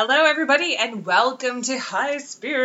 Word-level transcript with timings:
Hello, 0.00 0.26
everybody, 0.26 0.76
and 0.76 1.04
welcome 1.04 1.62
to 1.62 1.76
High 1.76 2.18
Spirits. 2.18 2.62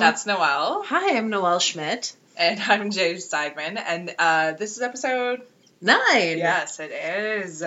That's 0.00 0.24
Noelle, 0.24 0.82
Hi, 0.86 1.18
I'm 1.18 1.28
Noelle 1.28 1.58
Schmidt. 1.58 2.14
and 2.38 2.58
I'm 2.62 2.90
Jay 2.90 3.12
Seidman, 3.16 3.76
and 3.76 4.14
uh, 4.18 4.52
this 4.52 4.76
is 4.78 4.82
episode. 4.82 5.42
Nine. 5.82 6.38
Yes, 6.38 6.80
it 6.80 6.90
is. 6.92 7.62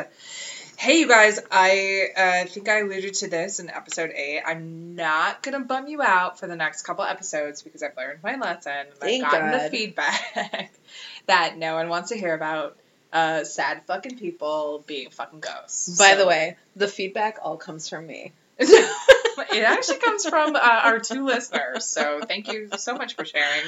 Hey, 0.76 1.02
you 1.02 1.08
guys, 1.08 1.40
I 1.52 2.08
uh, 2.18 2.46
think 2.48 2.68
I 2.68 2.80
alluded 2.80 3.14
to 3.14 3.30
this 3.30 3.60
in 3.60 3.70
episode 3.70 4.10
eight. 4.10 4.42
I'm 4.44 4.96
not 4.96 5.44
gonna 5.44 5.60
bum 5.60 5.88
you 5.88 6.02
out 6.02 6.40
for 6.40 6.48
the 6.48 6.56
next 6.56 6.82
couple 6.82 7.04
episodes 7.04 7.62
because 7.62 7.84
I've 7.84 7.96
learned 7.96 8.24
my 8.24 8.38
lesson. 8.38 8.72
And 8.72 8.94
Thank 8.96 9.24
I've 9.24 9.32
gotten 9.34 9.52
the 9.52 9.70
feedback 9.70 10.72
that 11.28 11.60
no 11.60 11.76
one 11.76 11.90
wants 11.90 12.10
to 12.10 12.18
hear 12.18 12.34
about 12.34 12.76
uh, 13.14 13.44
sad 13.44 13.84
fucking 13.88 14.18
people 14.18 14.84
being 14.86 15.10
fucking 15.10 15.40
ghosts. 15.40 15.98
By 15.98 16.12
So- 16.12 16.18
the 16.20 16.28
way, 16.28 16.58
the 16.76 16.88
feedback 16.88 17.38
all 17.42 17.58
comes 17.58 17.90
from 17.90 18.06
me. 18.08 18.34
it 18.60 19.64
actually 19.64 19.98
comes 20.00 20.26
from 20.28 20.56
uh, 20.56 20.60
our 20.60 21.00
two 21.00 21.26
listeners, 21.26 21.86
so 21.86 22.20
thank 22.22 22.52
you 22.52 22.70
so 22.78 22.94
much 22.96 23.16
for 23.16 23.24
sharing. 23.24 23.64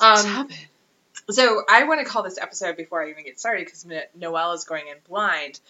Um, 0.00 0.16
Stop 0.16 0.50
it. 0.50 1.34
so 1.34 1.62
I 1.68 1.84
want 1.84 2.00
to 2.00 2.06
call 2.06 2.22
this 2.22 2.38
episode 2.38 2.76
before 2.78 3.04
I 3.04 3.10
even 3.10 3.24
get 3.24 3.38
started 3.38 3.66
because 3.66 3.86
Noelle 4.16 4.52
is 4.52 4.64
going 4.64 4.88
in 4.88 4.96
blind. 5.08 5.60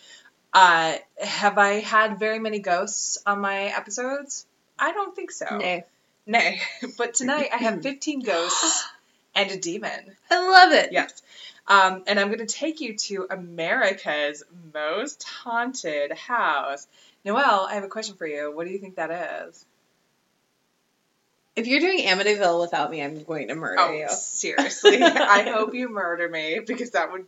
Uh, 0.52 0.94
have 1.20 1.58
I 1.58 1.80
had 1.80 2.20
very 2.20 2.38
many 2.38 2.60
ghosts 2.60 3.18
on 3.26 3.40
my 3.40 3.64
episodes? 3.64 4.46
I 4.78 4.92
don't 4.92 5.14
think 5.16 5.32
so. 5.32 5.58
Nay. 5.58 5.84
Nay. 6.26 6.60
But 6.96 7.14
tonight 7.14 7.48
I 7.52 7.56
have 7.56 7.82
15 7.82 8.20
ghosts 8.20 8.84
and 9.34 9.50
a 9.50 9.56
demon. 9.58 10.16
I 10.30 10.48
love 10.48 10.72
it. 10.72 10.92
Yes. 10.92 11.20
Um, 11.66 12.02
and 12.06 12.20
I'm 12.20 12.26
going 12.28 12.46
to 12.46 12.52
take 12.52 12.80
you 12.80 12.96
to 12.98 13.26
America's 13.30 14.42
most 14.74 15.22
haunted 15.24 16.12
house. 16.12 16.86
Noelle, 17.24 17.66
I 17.70 17.74
have 17.74 17.84
a 17.84 17.88
question 17.88 18.16
for 18.16 18.26
you. 18.26 18.54
What 18.54 18.66
do 18.66 18.70
you 18.72 18.78
think 18.78 18.96
that 18.96 19.46
is? 19.48 19.64
If 21.56 21.66
you're 21.66 21.80
doing 21.80 22.00
Amityville 22.00 22.60
without 22.60 22.90
me, 22.90 23.02
I'm 23.02 23.22
going 23.22 23.48
to 23.48 23.54
murder 23.54 23.80
Oh, 23.80 23.92
you. 23.92 24.08
seriously. 24.10 25.02
I 25.02 25.42
hope 25.42 25.72
you 25.72 25.88
murder 25.88 26.28
me 26.28 26.60
because 26.66 26.90
that 26.90 27.12
would 27.12 27.26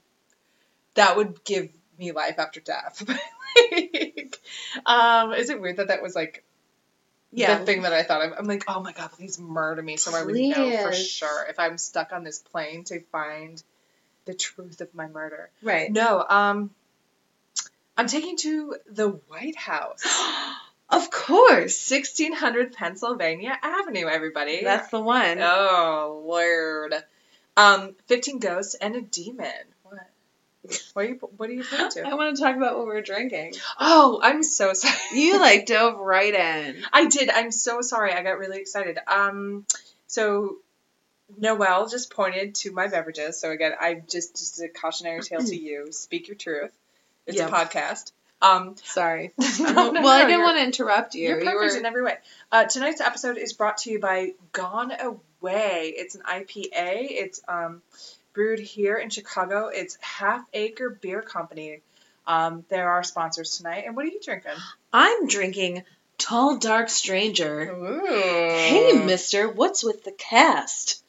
that 0.94 1.16
would 1.16 1.44
give 1.44 1.68
me 1.98 2.12
life 2.12 2.38
after 2.38 2.60
death. 2.60 3.02
like, 3.72 4.40
um, 4.84 5.32
is 5.34 5.48
it 5.50 5.60
weird 5.60 5.76
that 5.76 5.88
that 5.88 6.02
was 6.02 6.14
like 6.14 6.42
Yeah. 7.32 7.58
the 7.58 7.64
thing 7.64 7.82
that 7.82 7.92
I 7.92 8.02
thought 8.02 8.22
of? 8.22 8.32
I'm 8.38 8.46
like, 8.46 8.64
oh 8.68 8.82
my 8.82 8.92
god, 8.92 9.12
please 9.12 9.38
murder 9.38 9.82
me 9.82 9.96
so 9.96 10.14
I 10.14 10.24
would 10.24 10.34
know 10.34 10.70
for 10.82 10.92
sure 10.92 11.46
if 11.48 11.58
I'm 11.58 11.78
stuck 11.78 12.12
on 12.12 12.24
this 12.24 12.40
plane 12.40 12.84
to 12.84 13.00
find 13.12 13.62
the 14.26 14.34
truth 14.34 14.80
of 14.80 14.94
my 14.94 15.08
murder. 15.08 15.50
Right. 15.62 15.90
No, 15.90 16.24
um, 16.28 16.70
I'm 17.96 18.06
taking 18.06 18.36
to 18.38 18.76
the 18.90 19.08
White 19.28 19.56
House, 19.56 20.04
of 20.90 21.10
course. 21.10 21.90
1600 21.90 22.74
Pennsylvania 22.74 23.56
Avenue. 23.62 24.06
Everybody, 24.06 24.62
That's 24.62 24.90
the 24.90 25.00
one. 25.00 25.38
Oh 25.40 26.22
Lord. 26.26 26.94
Um, 27.56 27.94
fifteen 28.06 28.38
ghosts 28.38 28.74
and 28.74 28.96
a 28.96 29.00
demon. 29.00 29.50
What? 29.82 30.00
What 30.92 31.04
are 31.04 31.08
you? 31.08 31.14
What 31.36 31.48
are 31.48 31.52
you 31.52 31.64
pointing 31.64 31.90
to? 32.02 32.02
I 32.08 32.14
want 32.14 32.36
to 32.36 32.42
talk 32.42 32.54
about 32.56 32.76
what 32.76 32.86
we're 32.86 33.00
drinking. 33.00 33.54
Oh, 33.80 34.20
I'm 34.22 34.42
so 34.42 34.72
sorry. 34.74 34.94
You 35.14 35.40
like 35.40 35.64
dove 35.64 35.98
right 35.98 36.34
in. 36.34 36.82
I 36.92 37.06
did. 37.06 37.30
I'm 37.30 37.50
so 37.50 37.80
sorry. 37.80 38.12
I 38.12 38.22
got 38.22 38.38
really 38.38 38.58
excited. 38.58 38.98
Um, 39.06 39.64
so 40.06 40.56
Noelle 41.38 41.88
just 41.88 42.10
pointed 42.10 42.54
to 42.56 42.72
my 42.72 42.86
beverages. 42.88 43.38
So 43.38 43.50
again, 43.50 43.72
I 43.80 43.94
just 43.94 44.36
just 44.36 44.60
a 44.60 44.68
cautionary 44.68 45.22
tale 45.22 45.40
to 45.40 45.56
you. 45.56 45.88
Speak 45.92 46.28
your 46.28 46.36
truth. 46.36 46.70
It's 47.26 47.36
Yep. 47.38 47.48
a 47.48 47.52
podcast. 47.52 48.12
Um, 48.40 48.76
Sorry. 48.84 49.32
no, 49.38 49.44
well, 49.74 49.92
no, 49.92 50.06
I 50.08 50.26
didn't 50.26 50.42
want 50.42 50.58
to 50.58 50.64
interrupt 50.64 51.14
you. 51.14 51.28
You're 51.28 51.38
You 51.40 51.44
perfect 51.46 51.72
were- 51.74 51.78
in 51.78 51.86
every 51.86 52.02
way. 52.02 52.16
Uh, 52.52 52.64
tonight's 52.64 53.00
episode 53.00 53.38
is 53.38 53.52
brought 53.54 53.78
to 53.78 53.90
you 53.90 53.98
by 53.98 54.32
Gone 54.52 54.92
Away. 54.92 55.94
It's 55.96 56.14
an 56.14 56.22
IPA. 56.22 56.70
It's 57.10 57.40
um, 57.48 57.82
brewed 58.34 58.60
here 58.60 58.96
in 58.96 59.10
Chicago. 59.10 59.68
It's 59.68 59.96
Half 60.00 60.46
Acre 60.52 60.90
Beer 60.90 61.22
Company. 61.22 61.80
Um, 62.26 62.64
they're 62.68 62.90
our 62.90 63.02
sponsors 63.04 63.56
tonight. 63.56 63.84
And 63.86 63.96
what 63.96 64.04
are 64.04 64.08
you 64.10 64.20
drinking? 64.22 64.52
I'm 64.92 65.26
drinking 65.28 65.84
Tall 66.18 66.58
Dark 66.58 66.88
Stranger. 66.90 67.70
Ooh. 67.72 68.06
Hey, 68.06 68.92
mister, 69.04 69.48
what's 69.48 69.82
with 69.82 70.04
the 70.04 70.12
cast? 70.12 71.02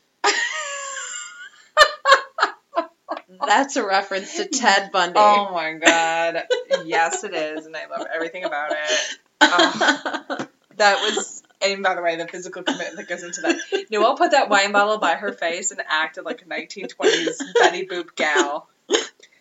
That's 3.46 3.76
a 3.76 3.86
reference 3.86 4.36
to 4.38 4.46
Ted 4.48 4.92
Bundy. 4.94 5.20
Oh 5.20 5.52
my 5.54 5.74
god. 5.74 6.44
yes, 6.86 7.24
it 7.24 7.34
is. 7.34 7.66
And 7.66 7.76
I 7.76 7.88
love 7.88 8.08
everything 8.14 8.44
about 8.44 8.72
it. 8.72 9.18
Oh. 9.42 10.48
That 10.78 11.00
was, 11.02 11.42
and 11.60 11.82
by 11.82 11.96
the 11.96 12.04
way, 12.04 12.18
the 12.18 12.28
physical 12.28 12.62
commitment 12.62 12.98
that 12.98 13.08
goes 13.10 13.24
into 13.24 13.42
that. 13.42 13.88
Noelle 13.90 14.16
put 14.16 14.30
that 14.30 14.48
wine 14.48 14.72
bottle 14.72 15.00
by 15.00 15.16
her 15.16 15.34
face 15.34 15.72
and 15.72 15.82
acted 15.90 16.24
like 16.24 16.44
a 16.44 16.46
1920s 16.46 17.40
Betty 17.56 17.88
Boop 17.88 18.16
gal. 18.16 18.70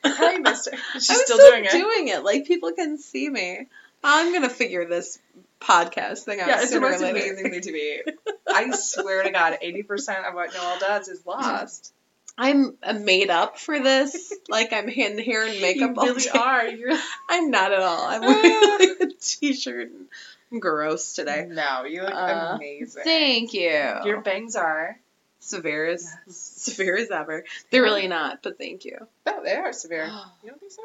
Hi, 0.03 0.39
mister. 0.39 0.71
She's 0.95 1.11
I'm 1.11 1.17
still 1.17 1.37
still 1.37 1.51
doing 1.51 1.65
it. 1.67 1.73
doing 1.73 2.09
it. 2.09 2.25
Like 2.25 2.47
people 2.47 2.73
can 2.73 2.97
see 2.97 3.29
me. 3.29 3.67
I'm 4.03 4.33
gonna 4.33 4.49
figure 4.49 4.87
this 4.87 5.19
podcast 5.61 6.21
thing 6.21 6.41
out 6.41 6.49
yeah, 6.49 6.63
it's 6.63 6.71
the 6.71 6.81
most 6.81 7.03
amazing 7.03 7.51
thing 7.51 7.61
to 7.61 7.73
me. 7.73 8.01
I 8.49 8.71
swear 8.71 9.23
to 9.23 9.31
God, 9.31 9.59
80% 9.63 10.27
of 10.29 10.35
what 10.35 10.55
Noelle 10.55 10.79
does 10.79 11.09
is 11.09 11.27
lost. 11.27 11.93
I'm 12.39 12.77
uh, 12.83 12.93
made 12.95 13.31
up 13.31 13.59
for 13.59 13.79
this. 13.81 14.33
Like 14.49 14.73
I'm 14.73 14.89
in 14.89 15.19
hair 15.19 15.45
and 15.45 15.61
makeup 15.61 15.91
you 15.97 16.01
all 16.01 16.07
really 16.07 16.23
day. 16.23 16.31
are. 16.35 16.67
You're 16.69 16.93
I'm 17.29 17.51
not 17.51 17.73
at 17.73 17.81
all. 17.81 18.07
I'm 18.07 18.21
wearing 18.23 18.79
like 18.79 19.01
a 19.11 19.13
t-shirt. 19.21 19.91
and 19.91 20.07
I'm 20.53 20.61
gross 20.61 21.15
today. 21.15 21.47
no, 21.51 21.85
you 21.85 22.03
look 22.03 22.15
Uh, 22.15 22.53
amazing. 22.57 23.03
Thank 23.05 23.55
you. 23.55 23.71
Your 24.05 24.21
bangs 24.21 24.55
are. 24.55 24.99
severe 25.41 25.87
as 25.87 26.09
severe 26.29 26.97
as 26.97 27.11
ever. 27.11 27.45
They're 27.71 27.83
really 27.83 28.07
not, 28.09 28.43
but 28.43 28.57
thank 28.57 28.85
you. 28.85 28.99
No, 29.27 29.43
they 29.43 29.55
are 29.55 29.73
severe. 29.73 30.07
You 30.45 30.51
don't 30.51 30.61
think 30.61 30.73
so? 30.73 30.83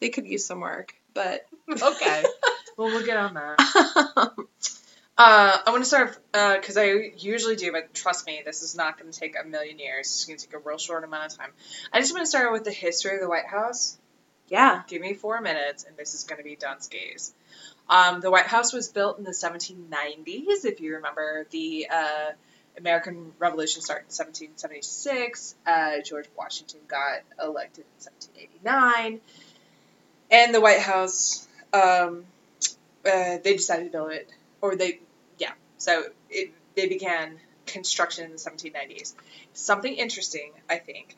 They 0.00 0.08
could 0.08 0.26
use 0.26 0.44
some 0.44 0.60
work, 0.60 0.94
but 1.14 1.46
Okay. 1.70 2.24
well, 2.76 2.88
we'll 2.88 3.06
get 3.06 3.16
on 3.16 3.34
that. 3.34 4.32
Uh, 5.18 5.56
I 5.66 5.70
want 5.70 5.82
to 5.82 5.88
start 5.88 6.18
because 6.32 6.76
I 6.76 7.12
usually 7.16 7.56
do, 7.56 7.72
but 7.72 7.94
trust 7.94 8.26
me, 8.26 8.42
this 8.44 8.62
is 8.62 8.76
not 8.76 8.98
going 8.98 9.10
to 9.10 9.18
take 9.18 9.34
a 9.42 9.46
million 9.46 9.78
years. 9.78 10.06
It's 10.06 10.24
going 10.26 10.38
to 10.38 10.46
take 10.46 10.54
a 10.54 10.58
real 10.58 10.76
short 10.76 11.04
amount 11.04 11.32
of 11.32 11.38
time. 11.38 11.50
I 11.90 12.00
just 12.00 12.12
want 12.12 12.22
to 12.22 12.28
start 12.28 12.52
with 12.52 12.64
the 12.64 12.70
history 12.70 13.14
of 13.14 13.20
the 13.20 13.28
White 13.28 13.46
House. 13.46 13.96
yeah. 14.48 14.82
Give 14.88 15.00
me 15.00 15.14
four 15.14 15.40
minutes, 15.40 15.84
and 15.84 15.96
this 15.96 16.12
is 16.12 16.24
going 16.24 16.36
to 16.38 16.44
be 16.44 16.54
Dunsky's. 16.54 17.32
Um, 17.88 18.20
the 18.20 18.30
White 18.30 18.46
House 18.46 18.72
was 18.74 18.88
built 18.88 19.18
in 19.18 19.24
the 19.24 19.30
1790s. 19.30 20.64
If 20.64 20.80
you 20.80 20.96
remember, 20.96 21.46
the 21.50 21.86
uh, 21.90 22.32
American 22.76 23.32
Revolution 23.38 23.80
started 23.80 24.02
in 24.02 24.14
1776. 24.14 25.54
Uh, 25.66 26.02
George 26.04 26.26
Washington 26.36 26.80
got 26.88 27.20
elected 27.42 27.84
in 27.84 28.04
1789, 28.04 29.20
and 30.30 30.54
the 30.54 30.60
White 30.60 30.80
House 30.80 31.46
um, 31.72 32.24
uh, 33.04 33.38
they 33.42 33.54
decided 33.56 33.84
to 33.84 33.90
build 33.90 34.12
it, 34.12 34.28
or 34.60 34.76
they. 34.76 35.00
So 35.78 36.04
it, 36.30 36.52
they 36.74 36.88
began 36.88 37.38
construction 37.66 38.24
in 38.24 38.32
the 38.32 38.38
1790s. 38.38 39.14
Something 39.52 39.94
interesting, 39.94 40.52
I 40.68 40.78
think. 40.78 41.16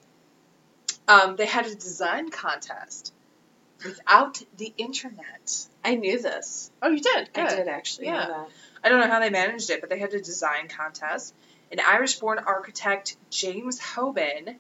Um, 1.07 1.37
they 1.37 1.47
had 1.47 1.67
a 1.67 1.75
design 1.75 2.31
contest 2.31 3.13
without 3.85 4.43
the 4.57 4.73
internet. 4.77 5.67
I 5.85 5.95
knew 5.95 6.21
this. 6.21 6.71
Oh, 6.83 6.89
you 6.89 7.01
did? 7.01 7.31
I 7.35 7.55
did 7.55 7.69
actually 7.69 8.07
Yeah. 8.07 8.45
I 8.83 8.89
don't 8.89 9.01
know 9.01 9.09
how 9.09 9.21
they 9.21 9.31
managed 9.31 9.71
it, 9.71 9.81
but 9.81 9.91
they 9.91 9.99
had 9.99 10.15
a 10.15 10.21
design 10.21 10.69
contest. 10.69 11.35
An 11.71 11.81
Irish 11.81 12.19
born 12.19 12.39
architect, 12.39 13.17
James 13.31 13.81
Hoban, 13.81 14.57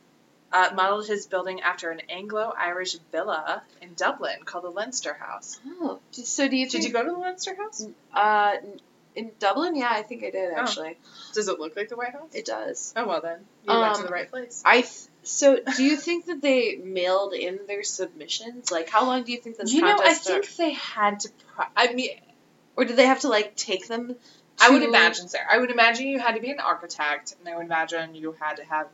uh, 0.53 0.71
modeled 0.75 1.07
his 1.07 1.27
building 1.27 1.61
after 1.61 1.91
an 1.91 2.01
Anglo 2.09 2.53
Irish 2.57 2.97
villa 3.13 3.63
in 3.83 3.95
Dublin 3.95 4.45
called 4.45 4.65
the 4.65 4.71
Leinster 4.71 5.15
House. 5.15 5.61
Oh, 5.81 6.01
so 6.12 6.49
do 6.49 6.56
you 6.56 6.67
Did 6.67 6.73
think? 6.73 6.85
you 6.85 6.93
go 6.93 7.05
to 7.05 7.11
the 7.11 7.19
Leinster 7.19 7.55
House? 7.55 7.87
Uh, 8.12 8.56
in 9.19 9.32
Dublin, 9.38 9.76
yeah, 9.76 9.91
I 9.91 10.03
think 10.03 10.25
I 10.25 10.31
did 10.31 10.53
Oh. 10.55 10.61
actually. 10.61 10.97
Does 11.35 11.49
it 11.49 11.59
look 11.59 11.76
like 11.76 11.88
the 11.88 11.97
White 11.97 12.12
House? 12.12 12.31
It 12.35 12.47
does. 12.47 12.93
Oh, 12.97 13.06
well 13.06 13.20
then. 13.20 13.47
You 13.65 13.79
went 13.79 13.94
to 13.97 14.00
Um, 14.00 14.06
the 14.06 14.12
right 14.12 14.31
place. 14.31 14.62
I 14.65 14.81
th- 14.82 14.93
so 15.23 15.59
do 15.76 15.85
you 15.85 15.97
think 15.97 16.26
that 16.26 16.41
they 16.41 16.76
mailed 16.76 17.35
in 17.35 17.61
their 17.67 17.82
submissions? 17.85 18.70
Like, 18.70 18.88
how 18.88 19.05
long 19.05 19.25
do 19.25 19.32
you 19.32 19.38
think 19.38 19.56
this 19.59 19.73
You 19.73 19.82
know, 19.82 19.99
I 20.00 20.15
think 20.15 20.49
they 20.56 20.70
had 20.73 21.20
to. 21.20 21.29
Pro- 21.55 21.67
I 21.76 21.93
mean, 21.93 22.11
Or 22.76 22.85
did 22.85 22.97
they 22.97 23.06
have 23.06 23.20
to 23.20 23.29
like 23.29 23.56
take 23.56 23.88
them? 23.88 24.15
I 24.61 24.70
would 24.70 24.82
imagine 24.82 25.29
so. 25.29 25.38
I 25.50 25.59
would 25.59 25.70
imagine 25.70 26.06
you 26.06 26.19
had 26.20 26.35
to 26.37 26.41
be 26.41 26.50
an 26.50 26.61
architect, 26.61 27.35
and 27.38 27.49
I 27.49 27.56
would 27.56 27.67
imagine 27.67 28.15
you 28.15 28.32
had 28.41 28.56
to 28.56 28.65
have 28.65 28.88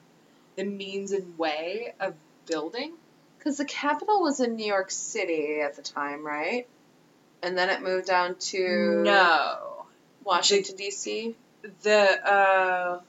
the 0.56 0.64
means 0.64 1.12
and 1.12 1.38
way 1.38 1.94
of 2.00 2.14
building. 2.46 2.94
Because 3.38 3.58
the 3.58 3.64
capital 3.66 4.22
was 4.22 4.40
in 4.40 4.56
New 4.56 4.66
York 4.66 4.90
City 4.90 5.60
at 5.60 5.76
the 5.76 5.82
time, 5.82 6.24
right? 6.26 6.66
And 7.42 7.58
then 7.58 7.68
it 7.68 7.82
moved 7.82 8.06
down 8.06 8.36
to 8.36 9.02
No, 9.04 9.73
Washington 10.24 10.76
D.C. 10.76 11.34
the 11.82 12.26
uh, 12.26 13.00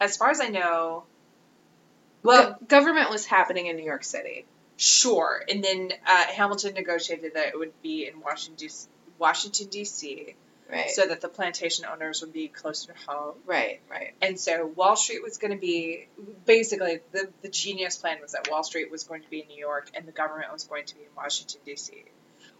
as 0.00 0.16
far 0.16 0.30
as 0.30 0.40
I 0.40 0.48
know, 0.48 1.04
well, 2.22 2.56
Go- 2.60 2.66
government 2.66 3.10
was 3.10 3.26
happening 3.26 3.66
in 3.66 3.76
New 3.76 3.84
York 3.84 4.04
City. 4.04 4.44
Sure. 4.76 5.42
And 5.48 5.62
then 5.62 5.92
uh, 6.06 6.24
Hamilton 6.26 6.74
negotiated 6.74 7.34
that 7.34 7.48
it 7.48 7.58
would 7.58 7.72
be 7.82 8.06
in 8.06 8.20
Washington, 8.20 8.68
Washington 9.18 9.66
D.C. 9.68 10.36
Right. 10.70 10.90
so 10.90 11.06
that 11.06 11.22
the 11.22 11.28
plantation 11.28 11.86
owners 11.86 12.20
would 12.20 12.34
be 12.34 12.46
closer 12.46 12.92
to 12.92 12.98
home. 13.10 13.36
right. 13.46 13.80
Right. 13.90 14.14
And 14.20 14.38
so 14.38 14.66
Wall 14.66 14.96
Street 14.96 15.22
was 15.22 15.38
going 15.38 15.52
to 15.52 15.56
be 15.58 16.08
basically 16.44 17.00
the, 17.12 17.28
the 17.40 17.48
genius 17.48 17.96
plan 17.96 18.18
was 18.20 18.32
that 18.32 18.48
Wall 18.50 18.62
Street 18.62 18.90
was 18.90 19.04
going 19.04 19.22
to 19.22 19.30
be 19.30 19.40
in 19.40 19.48
New 19.48 19.58
York 19.58 19.90
and 19.94 20.06
the 20.06 20.12
government 20.12 20.52
was 20.52 20.64
going 20.64 20.84
to 20.84 20.94
be 20.94 21.00
in 21.00 21.08
Washington, 21.16 21.60
D.C., 21.64 22.04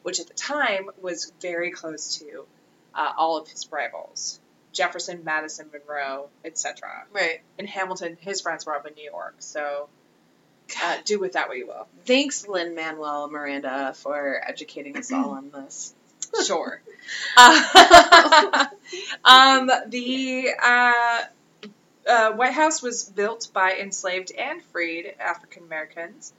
which 0.03 0.21
at 0.21 0.27
the 0.27 0.35
time 0.35 0.89
was 1.03 1.31
very 1.41 1.71
close 1.71 2.17
to 2.19 2.47
uh, 2.95 3.13
all 3.17 3.39
of 3.39 3.49
his 3.49 3.71
rivals 3.71 4.41
Jefferson, 4.73 5.25
Madison, 5.25 5.71
Monroe, 5.73 6.29
etc. 6.45 7.05
Right. 7.13 7.41
And 7.59 7.69
Hamilton, 7.69 8.17
his 8.21 8.41
friends 8.41 8.67
were 8.67 8.77
up 8.77 8.87
in 8.87 8.95
New 8.95 9.11
York. 9.11 9.37
So 9.39 9.89
uh, 10.83 10.97
do 11.05 11.19
with 11.19 11.33
that 11.33 11.49
what 11.49 11.57
you 11.59 11.67
will. 11.67 11.89
Thanks, 12.05 12.47
Lin-Manuel 12.47 13.29
Miranda, 13.29 13.95
for 13.95 14.41
educating 14.47 14.97
us 14.97 15.13
all 15.13 15.31
on 15.31 15.51
this. 15.51 15.95
Sure. 16.47 16.83
Uh, 17.39 18.67
um, 19.25 19.71
the 19.87 20.49
uh, 20.63 21.23
uh, 22.07 22.33
White 22.33 22.53
House 22.53 22.83
was 22.83 23.05
built 23.05 23.49
by 23.55 23.79
enslaved 23.81 24.31
and 24.33 24.63
freed 24.65 25.15
African 25.19 25.63
Americans, 25.63 26.35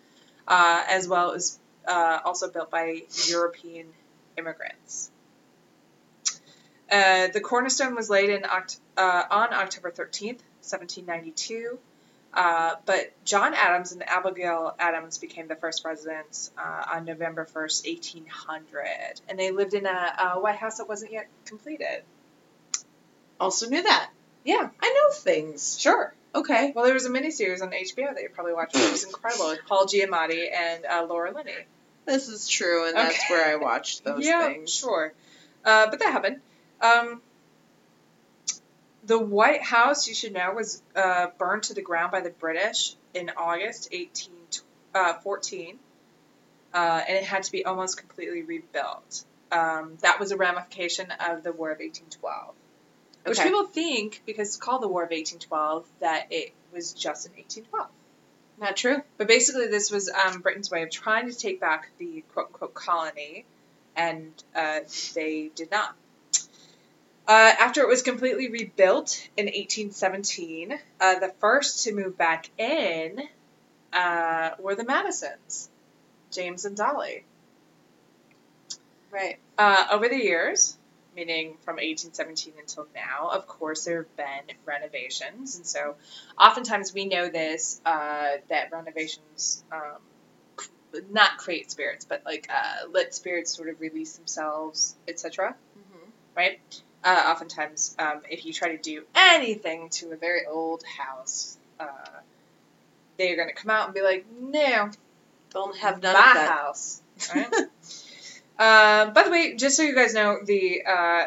uh, 0.48 0.84
as 0.88 1.08
well 1.08 1.32
as 1.32 1.58
uh, 1.88 2.20
also 2.24 2.52
built 2.52 2.70
by 2.70 3.02
European 3.28 3.88
immigrants. 4.38 5.10
Uh, 6.92 7.28
the 7.28 7.42
cornerstone 7.42 7.96
was 7.96 8.10
laid 8.10 8.30
in 8.30 8.42
Oct- 8.44 8.80
uh, 8.98 9.24
on 9.30 9.54
October 9.54 9.92
13th, 9.92 10.42
1792. 10.62 11.78
Uh, 12.32 12.76
but 12.86 13.12
John 13.26 13.54
Adams 13.56 13.92
and 13.92 14.08
Abigail 14.08 14.76
Adams 14.78 15.18
became 15.18 15.48
the 15.48 15.56
first 15.56 15.84
presidents 15.84 16.52
uh, 16.58 16.96
on 16.96 17.06
November 17.06 17.46
1st, 17.46 17.88
1800. 17.88 19.22
And 19.28 19.40
they 19.40 19.52
lived 19.52 19.74
in 19.74 19.86
a, 19.86 20.14
a 20.36 20.40
White 20.40 20.58
House 20.58 20.78
that 20.78 20.88
wasn't 20.88 21.12
yet 21.12 21.28
completed. 21.46 22.04
Also 23.40 23.68
knew 23.70 23.82
that. 23.82 24.12
Yeah, 24.44 24.70
I 24.82 24.90
know 24.90 25.14
things. 25.14 25.80
sure. 25.80 26.14
Okay. 26.34 26.72
Well, 26.76 26.86
there 26.86 26.94
was 26.94 27.06
a 27.06 27.10
miniseries 27.10 27.62
on 27.62 27.72
HBO 27.72 28.14
that 28.14 28.22
you 28.22 28.30
probably 28.30 28.54
watched. 28.54 28.76
It 28.76 28.92
was 28.92 29.04
incredible. 29.04 29.50
with 29.50 29.62
Paul 29.68 29.88
Giamatti 29.88 30.46
and 30.54 30.86
uh, 30.86 31.06
Laura 31.10 31.34
Linney. 31.34 31.52
This 32.06 32.28
is 32.28 32.48
true, 32.48 32.88
and 32.88 32.96
that's 32.96 33.30
where 33.30 33.52
I 33.52 33.56
watched 33.56 34.04
those 34.04 34.26
yeah, 34.26 34.48
things. 34.48 34.74
sure. 34.74 35.14
Uh, 35.64 35.88
but 35.90 36.00
that 36.00 36.12
happened. 36.12 36.42
Um, 36.82 37.22
the 39.04 39.20
White 39.20 39.64
House, 39.64 40.08
you 40.08 40.14
should 40.14 40.34
know, 40.34 40.52
was 40.54 40.82
uh, 40.96 41.28
burned 41.38 41.64
to 41.64 41.74
the 41.74 41.82
ground 41.82 42.12
by 42.12 42.22
the 42.22 42.30
British 42.30 42.96
in 43.14 43.32
August 43.36 43.90
1814, 43.92 45.80
uh, 46.74 47.02
and 47.08 47.18
it 47.18 47.24
had 47.24 47.44
to 47.44 47.52
be 47.52 47.66
almost 47.66 47.98
completely 47.98 48.44
rebuilt. 48.44 49.26
Um, 49.52 49.98
that 50.02 50.20
was 50.20 50.32
a 50.32 50.38
ramification 50.38 51.12
of 51.12 51.44
the 51.44 51.52
War 51.52 51.72
of 51.72 51.80
1812. 51.80 52.54
Which 53.26 53.40
people 53.42 53.66
think, 53.66 54.22
because 54.26 54.50
it's 54.50 54.58
called 54.58 54.82
the 54.82 54.88
War 54.88 55.04
of 55.04 55.10
1812, 55.10 55.86
that 56.00 56.28
it 56.32 56.54
was 56.72 56.94
just 56.94 57.26
in 57.26 57.34
1812. 57.34 57.90
Not 58.60 58.76
true. 58.76 59.02
But 59.18 59.28
basically, 59.28 59.68
this 59.68 59.92
was 59.92 60.10
um, 60.10 60.42
Britain's 60.42 60.70
way 60.70 60.84
of 60.84 60.92
trying 60.92 61.30
to 61.30 61.36
take 61.36 61.60
back 61.60 61.90
the 61.98 62.24
quote 62.34 62.48
unquote 62.48 62.74
colony, 62.74 63.46
and 63.96 64.32
uh, 64.56 64.80
they 65.16 65.50
did 65.56 65.72
not. 65.72 65.96
Uh, 67.30 67.54
after 67.60 67.82
it 67.82 67.88
was 67.88 68.02
completely 68.02 68.50
rebuilt 68.50 69.30
in 69.38 69.46
1817, 69.46 70.80
uh, 71.00 71.20
the 71.20 71.32
first 71.38 71.84
to 71.84 71.94
move 71.94 72.18
back 72.18 72.50
in 72.58 73.22
uh, 73.94 74.50
were 74.58 74.74
the 74.74 74.84
Madisons, 74.84 75.70
James 76.32 76.66
and 76.66 76.76
Dolly. 76.76 77.24
Right. 79.12 79.38
Uh, 79.60 79.86
over 79.92 80.10
the 80.10 80.18
years, 80.18 80.76
meaning 81.16 81.58
from 81.62 81.76
1817 81.76 82.54
until 82.58 82.88
now, 82.96 83.30
of 83.30 83.46
course, 83.46 83.86
there 83.86 83.98
have 83.98 84.18
been 84.18 84.56
renovations. 84.66 85.56
And 85.58 85.68
so 85.68 85.98
oftentimes 86.36 86.96
we 86.96 87.06
know 87.06 87.30
this 87.30 87.80
uh, 87.86 88.38
that 88.50 88.72
renovations 88.72 89.64
um, 89.72 91.04
not 91.12 91.38
create 91.38 91.70
spirits, 91.70 92.06
but 92.06 92.24
like 92.26 92.50
uh, 92.50 92.88
let 92.92 93.14
spirits 93.14 93.56
sort 93.56 93.70
of 93.70 93.80
release 93.80 94.18
themselves, 94.18 94.96
etc. 95.08 95.56
Mm-hmm. 95.78 96.10
Right? 96.36 96.60
Uh, 97.04 97.32
oftentimes, 97.32 97.96
um, 97.98 98.22
if 98.30 98.46
you 98.46 98.52
try 98.54 98.76
to 98.76 98.82
do 98.82 99.04
anything 99.16 99.90
to 99.90 100.12
a 100.12 100.18
very 100.18 100.42
old 100.46 100.84
house, 100.84 101.58
uh, 101.80 101.86
they're 103.18 103.36
going 103.36 103.48
to 103.48 103.54
come 103.54 103.70
out 103.70 103.86
and 103.86 103.94
be 103.94 104.02
like, 104.02 104.26
no, 104.40 104.90
Don't 105.52 105.78
have 105.78 106.02
none 106.02 106.14
my 106.14 106.20
of 106.20 106.34
that. 106.36 106.50
house. 106.50 107.02
Right? 107.34 107.54
uh, 108.60 109.12
by 109.12 109.24
the 109.24 109.32
way, 109.32 109.56
just 109.56 109.78
so 109.78 109.84
you 109.84 109.96
guys 109.96 110.14
know, 110.14 110.40
the 110.44 110.84
uh, 110.86 111.26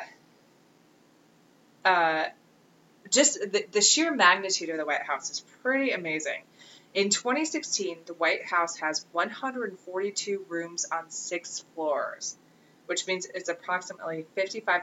uh, 1.85 2.25
just 3.11 3.41
the, 3.41 3.65
the 3.73 3.81
sheer 3.81 4.15
magnitude 4.15 4.71
of 4.71 4.77
the 4.79 4.85
White 4.85 5.03
House 5.03 5.31
is 5.31 5.41
pretty 5.63 5.93
amazing. 5.93 6.43
In 6.95 7.09
2016, 7.09 7.99
the 8.07 8.15
White 8.15 8.45
House 8.45 8.77
has 8.79 9.07
142 9.13 10.45
rooms 10.49 10.87
on 10.93 11.11
six 11.11 11.65
floors, 11.75 12.37
which 12.93 13.07
means 13.07 13.27
it's 13.35 13.49
approximately 13.49 14.27
55 14.35 14.83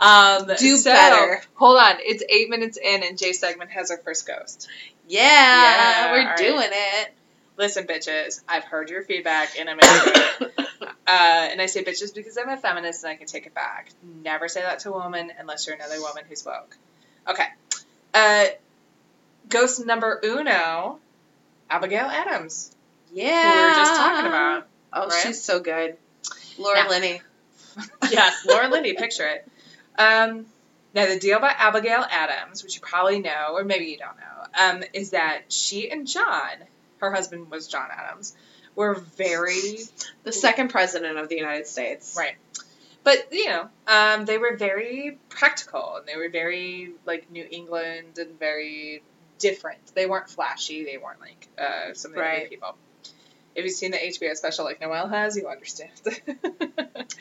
Um, 0.00 0.50
Do 0.58 0.76
so, 0.76 0.90
better. 0.90 1.40
Hold 1.54 1.78
on. 1.78 1.96
It's 2.00 2.24
eight 2.28 2.50
minutes 2.50 2.76
in, 2.76 3.04
and 3.04 3.16
Jay 3.16 3.30
Seidman 3.30 3.68
has 3.68 3.92
our 3.92 3.98
first 3.98 4.26
ghost. 4.26 4.68
Yeah, 5.06 5.20
Yeah, 5.22 6.12
we're 6.12 6.20
all 6.20 6.26
right. 6.26 6.36
doing 6.38 6.68
it. 6.70 7.14
Listen, 7.56 7.86
bitches, 7.86 8.40
I've 8.48 8.64
heard 8.64 8.90
your 8.90 9.02
feedback, 9.04 9.58
and 9.60 9.70
I'm 9.70 9.78
into 9.78 10.52
it. 10.58 10.66
Uh, 10.80 10.88
and 11.06 11.60
I 11.62 11.66
say 11.66 11.84
bitches 11.84 12.12
because 12.14 12.36
I'm 12.36 12.48
a 12.48 12.56
feminist 12.56 13.04
and 13.04 13.12
I 13.12 13.16
can 13.16 13.26
take 13.26 13.46
it 13.46 13.54
back. 13.54 13.90
Never 14.24 14.48
say 14.48 14.62
that 14.62 14.80
to 14.80 14.90
a 14.90 14.92
woman 14.92 15.30
unless 15.38 15.66
you're 15.66 15.76
another 15.76 16.00
woman 16.00 16.24
who's 16.28 16.44
woke. 16.44 16.76
Okay. 17.28 17.46
Uh, 18.12 18.46
ghost 19.48 19.84
number 19.86 20.20
uno, 20.24 20.98
Abigail 21.68 22.06
Adams, 22.06 22.74
yeah. 23.12 23.52
who 23.52 23.58
we 23.58 23.64
were 23.64 23.74
just 23.74 23.94
talking 23.94 24.26
about. 24.26 24.66
Oh, 24.92 25.08
right? 25.08 25.22
she's 25.22 25.40
so 25.42 25.60
good. 25.60 25.96
Laura 26.60 26.84
Now- 26.84 26.90
Linney. 26.90 27.20
yes, 28.10 28.44
Laura 28.46 28.68
Linney, 28.68 28.94
picture 28.94 29.26
it. 29.26 29.48
Um, 29.98 30.46
now, 30.94 31.06
the 31.06 31.18
deal 31.18 31.38
about 31.38 31.54
Abigail 31.58 32.04
Adams, 32.08 32.64
which 32.64 32.74
you 32.74 32.80
probably 32.80 33.20
know, 33.20 33.54
or 33.54 33.64
maybe 33.64 33.86
you 33.86 33.98
don't 33.98 34.16
know, 34.16 34.80
um, 34.80 34.84
is 34.92 35.10
that 35.10 35.52
she 35.52 35.88
and 35.90 36.06
John, 36.06 36.50
her 36.98 37.12
husband 37.12 37.50
was 37.50 37.68
John 37.68 37.88
Adams, 37.92 38.34
were 38.74 38.94
very 38.94 39.78
The 40.24 40.32
second 40.32 40.68
president 40.68 41.18
of 41.18 41.28
the 41.28 41.36
United 41.36 41.66
States. 41.66 42.16
Right. 42.18 42.34
But 43.04 43.28
you 43.32 43.48
know, 43.48 43.68
um, 43.86 44.24
they 44.24 44.38
were 44.38 44.56
very 44.56 45.18
practical 45.28 45.96
and 45.96 46.06
they 46.06 46.16
were 46.16 46.28
very 46.28 46.92
like 47.06 47.30
New 47.30 47.46
England 47.50 48.18
and 48.18 48.38
very 48.38 49.02
different. 49.38 49.94
They 49.94 50.06
weren't 50.06 50.28
flashy. 50.28 50.84
They 50.84 50.98
weren't 50.98 51.20
like 51.20 51.48
uh, 51.58 51.94
some 51.94 52.12
of 52.12 52.16
the 52.16 52.22
other 52.22 52.48
people. 52.48 52.76
If 53.54 53.64
you've 53.64 53.72
seen 53.74 53.90
the 53.90 53.98
HBO 53.98 54.34
special 54.36 54.64
like 54.64 54.80
Noelle 54.80 55.08
has, 55.08 55.36
you 55.36 55.48
understand. 55.48 55.90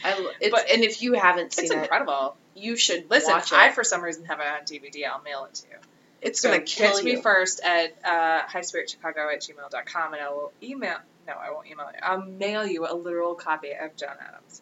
I, 0.04 0.32
But- 0.52 0.70
and 0.72 0.84
if 0.84 1.02
you 1.02 1.14
haven't 1.14 1.54
seen 1.54 1.66
it's 1.66 1.74
it, 1.74 1.78
incredible. 1.80 2.36
you 2.56 2.76
should 2.78 3.10
Listen, 3.10 3.32
watch 3.34 3.52
it. 3.52 3.58
I 3.58 3.72
for 3.72 3.84
some 3.84 4.02
reason 4.04 4.26
have 4.26 4.40
it 4.40 4.46
on 4.46 4.62
DVD. 4.62 5.08
I'll 5.12 5.22
mail 5.24 5.46
it 5.46 5.56
to 5.56 5.68
you. 5.70 5.76
it's 6.22 6.40
So 6.42 6.50
gonna 6.50 6.62
kill 6.62 6.94
to 7.00 7.08
you. 7.10 7.16
me 7.16 7.22
first 7.22 7.62
at 7.64 7.96
uh, 8.06 8.46
highspiritchicago 8.48 9.34
at 9.34 9.42
gmail.com 9.42 10.14
and 10.14 10.22
I 10.22 10.30
will 10.30 10.52
email. 10.62 10.98
No, 11.28 11.34
I 11.34 11.52
won't 11.52 11.68
email 11.68 11.88
you. 11.94 12.00
I'll 12.02 12.22
mail 12.24 12.66
you 12.66 12.86
a 12.88 12.94
literal 12.96 13.36
copy 13.36 13.72
of 13.72 13.96
John 13.96 14.16
Adams, 14.22 14.62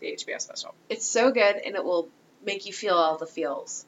the 0.00 0.06
HBO 0.08 0.40
special. 0.40 0.74
It's 0.88 1.06
so 1.06 1.30
good, 1.30 1.56
and 1.56 1.74
it 1.74 1.84
will 1.84 2.08
make 2.44 2.66
you 2.66 2.72
feel 2.72 2.94
all 2.94 3.16
the 3.18 3.26
feels. 3.26 3.84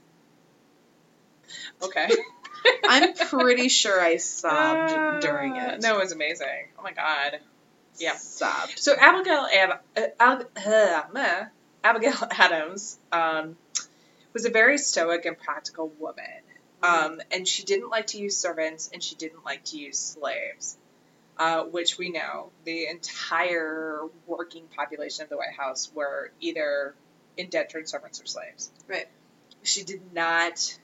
Okay. 1.83 2.09
I'm 2.85 3.15
pretty 3.15 3.69
sure 3.69 4.01
I 4.01 4.17
sobbed 4.17 4.93
Uh, 4.93 5.21
during 5.21 5.57
it. 5.57 5.81
No, 5.83 5.97
it 5.97 6.01
was 6.01 6.13
amazing. 6.13 6.69
Oh 6.79 6.83
my 6.83 6.93
god. 6.93 7.39
yeah. 7.99 8.17
sobbed. 8.17 8.79
So 8.79 8.95
Abigail 8.99 9.47
Ab- 9.53 9.81
uh, 9.97 10.01
Ab- 10.19 10.49
uh. 11.17 11.45
Abigail 11.83 12.15
Adams 12.31 12.99
um, 13.13 13.57
was 14.35 14.45
a 14.45 14.51
very 14.51 14.77
stoic 14.79 15.25
and 15.25 15.39
practical 15.39 15.89
woman, 15.99 16.25
um, 16.83 17.21
and 17.31 17.49
she 17.49 17.63
didn't 17.65 17.89
like 17.89 18.09
to 18.09 18.19
use 18.19 18.37
servants, 18.37 18.91
and 18.93 19.03
she 19.03 19.15
didn't 19.15 19.45
like 19.47 19.65
to 19.67 19.79
use 19.79 19.99
slaves. 19.99 20.77
uh, 21.39 21.63
which 21.65 21.97
we 21.97 22.11
know 22.11 22.51
the 22.65 22.87
entire 22.89 24.03
working 24.27 24.65
population 24.77 25.23
of 25.23 25.31
the 25.31 25.37
White 25.39 25.55
House 25.57 25.91
were 25.95 26.31
either 26.41 26.95
indentured 27.39 27.89
servants 27.89 28.21
or 28.21 28.27
slaves. 28.27 28.71
Right. 28.87 29.09
She 29.63 29.83
did 29.83 30.13
not 30.13 30.77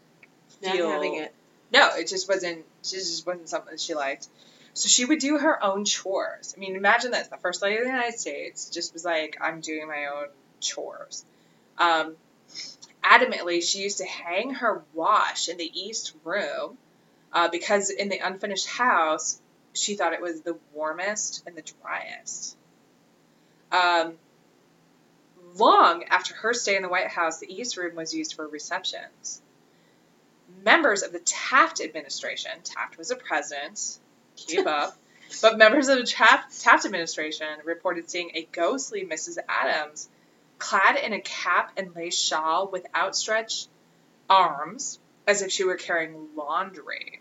Not 0.62 0.72
feel 0.74 0.90
having 0.90 1.16
it. 1.16 1.34
No, 1.72 1.90
it 1.96 2.08
just 2.08 2.28
wasn't. 2.28 2.58
It 2.58 2.66
just 2.82 3.26
wasn't 3.26 3.48
something 3.48 3.76
she 3.76 3.94
liked. 3.94 4.28
So 4.74 4.88
she 4.88 5.04
would 5.04 5.20
do 5.20 5.38
her 5.38 5.62
own 5.62 5.84
chores. 5.84 6.54
I 6.56 6.60
mean, 6.60 6.76
imagine 6.76 7.10
this: 7.10 7.28
the 7.28 7.38
first 7.38 7.62
lady 7.62 7.76
of 7.76 7.84
the 7.84 7.90
United 7.90 8.18
States 8.18 8.70
just 8.70 8.92
was 8.92 9.04
like, 9.04 9.38
"I'm 9.40 9.60
doing 9.60 9.88
my 9.88 10.06
own 10.06 10.28
chores." 10.60 11.24
Um, 11.78 12.16
adamantly, 13.02 13.62
she 13.62 13.80
used 13.80 13.98
to 13.98 14.06
hang 14.06 14.54
her 14.54 14.84
wash 14.94 15.48
in 15.48 15.56
the 15.56 15.70
east 15.72 16.14
room 16.24 16.78
uh, 17.32 17.48
because 17.48 17.90
in 17.90 18.08
the 18.08 18.18
unfinished 18.18 18.68
house, 18.68 19.40
she 19.72 19.94
thought 19.94 20.12
it 20.12 20.22
was 20.22 20.42
the 20.42 20.56
warmest 20.72 21.42
and 21.46 21.56
the 21.56 21.62
driest. 21.62 22.56
Um, 23.72 24.14
long 25.56 26.04
after 26.04 26.34
her 26.34 26.54
stay 26.54 26.76
in 26.76 26.82
the 26.82 26.88
White 26.88 27.08
House, 27.08 27.38
the 27.40 27.52
east 27.52 27.76
room 27.76 27.96
was 27.96 28.14
used 28.14 28.34
for 28.34 28.46
receptions 28.46 29.42
members 30.66 31.02
of 31.02 31.12
the 31.12 31.20
Taft 31.20 31.80
administration, 31.80 32.50
Taft 32.64 32.98
was 32.98 33.10
a 33.10 33.16
president, 33.16 33.98
keep 34.34 34.66
up, 34.66 34.94
but 35.40 35.56
members 35.56 35.88
of 35.88 35.98
the 35.98 36.04
Taft, 36.04 36.60
Taft 36.60 36.84
administration 36.84 37.46
reported 37.64 38.10
seeing 38.10 38.32
a 38.34 38.46
ghostly 38.52 39.06
Mrs. 39.06 39.38
Adams 39.48 40.08
clad 40.58 40.96
in 40.96 41.12
a 41.12 41.20
cap 41.20 41.72
and 41.76 41.94
lace 41.94 42.18
shawl 42.18 42.68
with 42.68 42.84
outstretched 42.94 43.68
arms 44.28 44.98
as 45.26 45.42
if 45.42 45.52
she 45.52 45.64
were 45.64 45.76
carrying 45.76 46.28
laundry. 46.36 47.20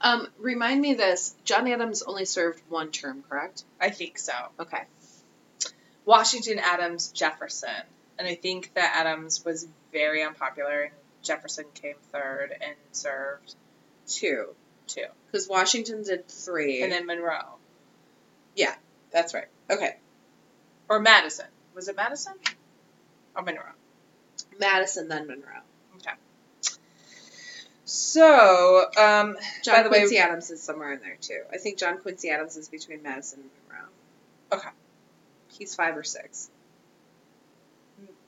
Um, 0.00 0.28
remind 0.38 0.80
me 0.80 0.94
this. 0.94 1.34
John 1.44 1.68
Adams 1.68 2.02
only 2.02 2.24
served 2.24 2.62
one 2.68 2.90
term, 2.90 3.22
correct? 3.28 3.64
I 3.80 3.90
think 3.90 4.18
so. 4.18 4.32
Okay. 4.58 4.82
Washington 6.04 6.58
Adams 6.58 7.08
Jefferson. 7.08 7.70
And 8.18 8.26
I 8.26 8.34
think 8.34 8.72
that 8.74 8.94
Adams 8.96 9.44
was 9.44 9.66
very 9.92 10.22
unpopular 10.22 10.90
Jefferson 11.22 11.66
came 11.74 11.96
third 12.12 12.52
and 12.60 12.74
served 12.92 13.54
Two. 14.06 14.54
two. 14.86 15.04
Because 15.26 15.48
Washington 15.48 16.02
did 16.02 16.28
three. 16.28 16.82
And 16.82 16.90
then 16.90 17.06
Monroe. 17.06 17.56
Yeah. 18.56 18.74
That's 19.12 19.34
right. 19.34 19.46
okay. 19.70 19.96
Or 20.88 20.98
Madison. 21.00 21.46
Was 21.74 21.88
it 21.88 21.96
Madison? 21.96 22.32
Or 23.36 23.42
Monroe? 23.42 23.62
Madison, 24.58 25.08
then 25.08 25.26
Monroe. 25.28 25.60
Okay. 25.96 26.10
So, 27.84 28.84
um, 28.96 29.36
John 29.62 29.76
By 29.76 29.82
the 29.82 29.90
way- 29.90 29.98
Quincy 30.00 30.18
Adams 30.18 30.50
is 30.50 30.62
somewhere 30.62 30.92
in 30.92 31.00
there 31.00 31.16
too. 31.20 31.42
I 31.52 31.58
think 31.58 31.78
John 31.78 31.98
Quincy 31.98 32.30
Adams 32.30 32.56
is 32.56 32.68
between 32.68 33.02
Madison 33.02 33.40
and 33.40 33.50
Monroe. 33.68 33.88
Okay. 34.52 34.68
He's 35.48 35.74
five 35.74 35.96
or 35.96 36.04
six. 36.04 36.50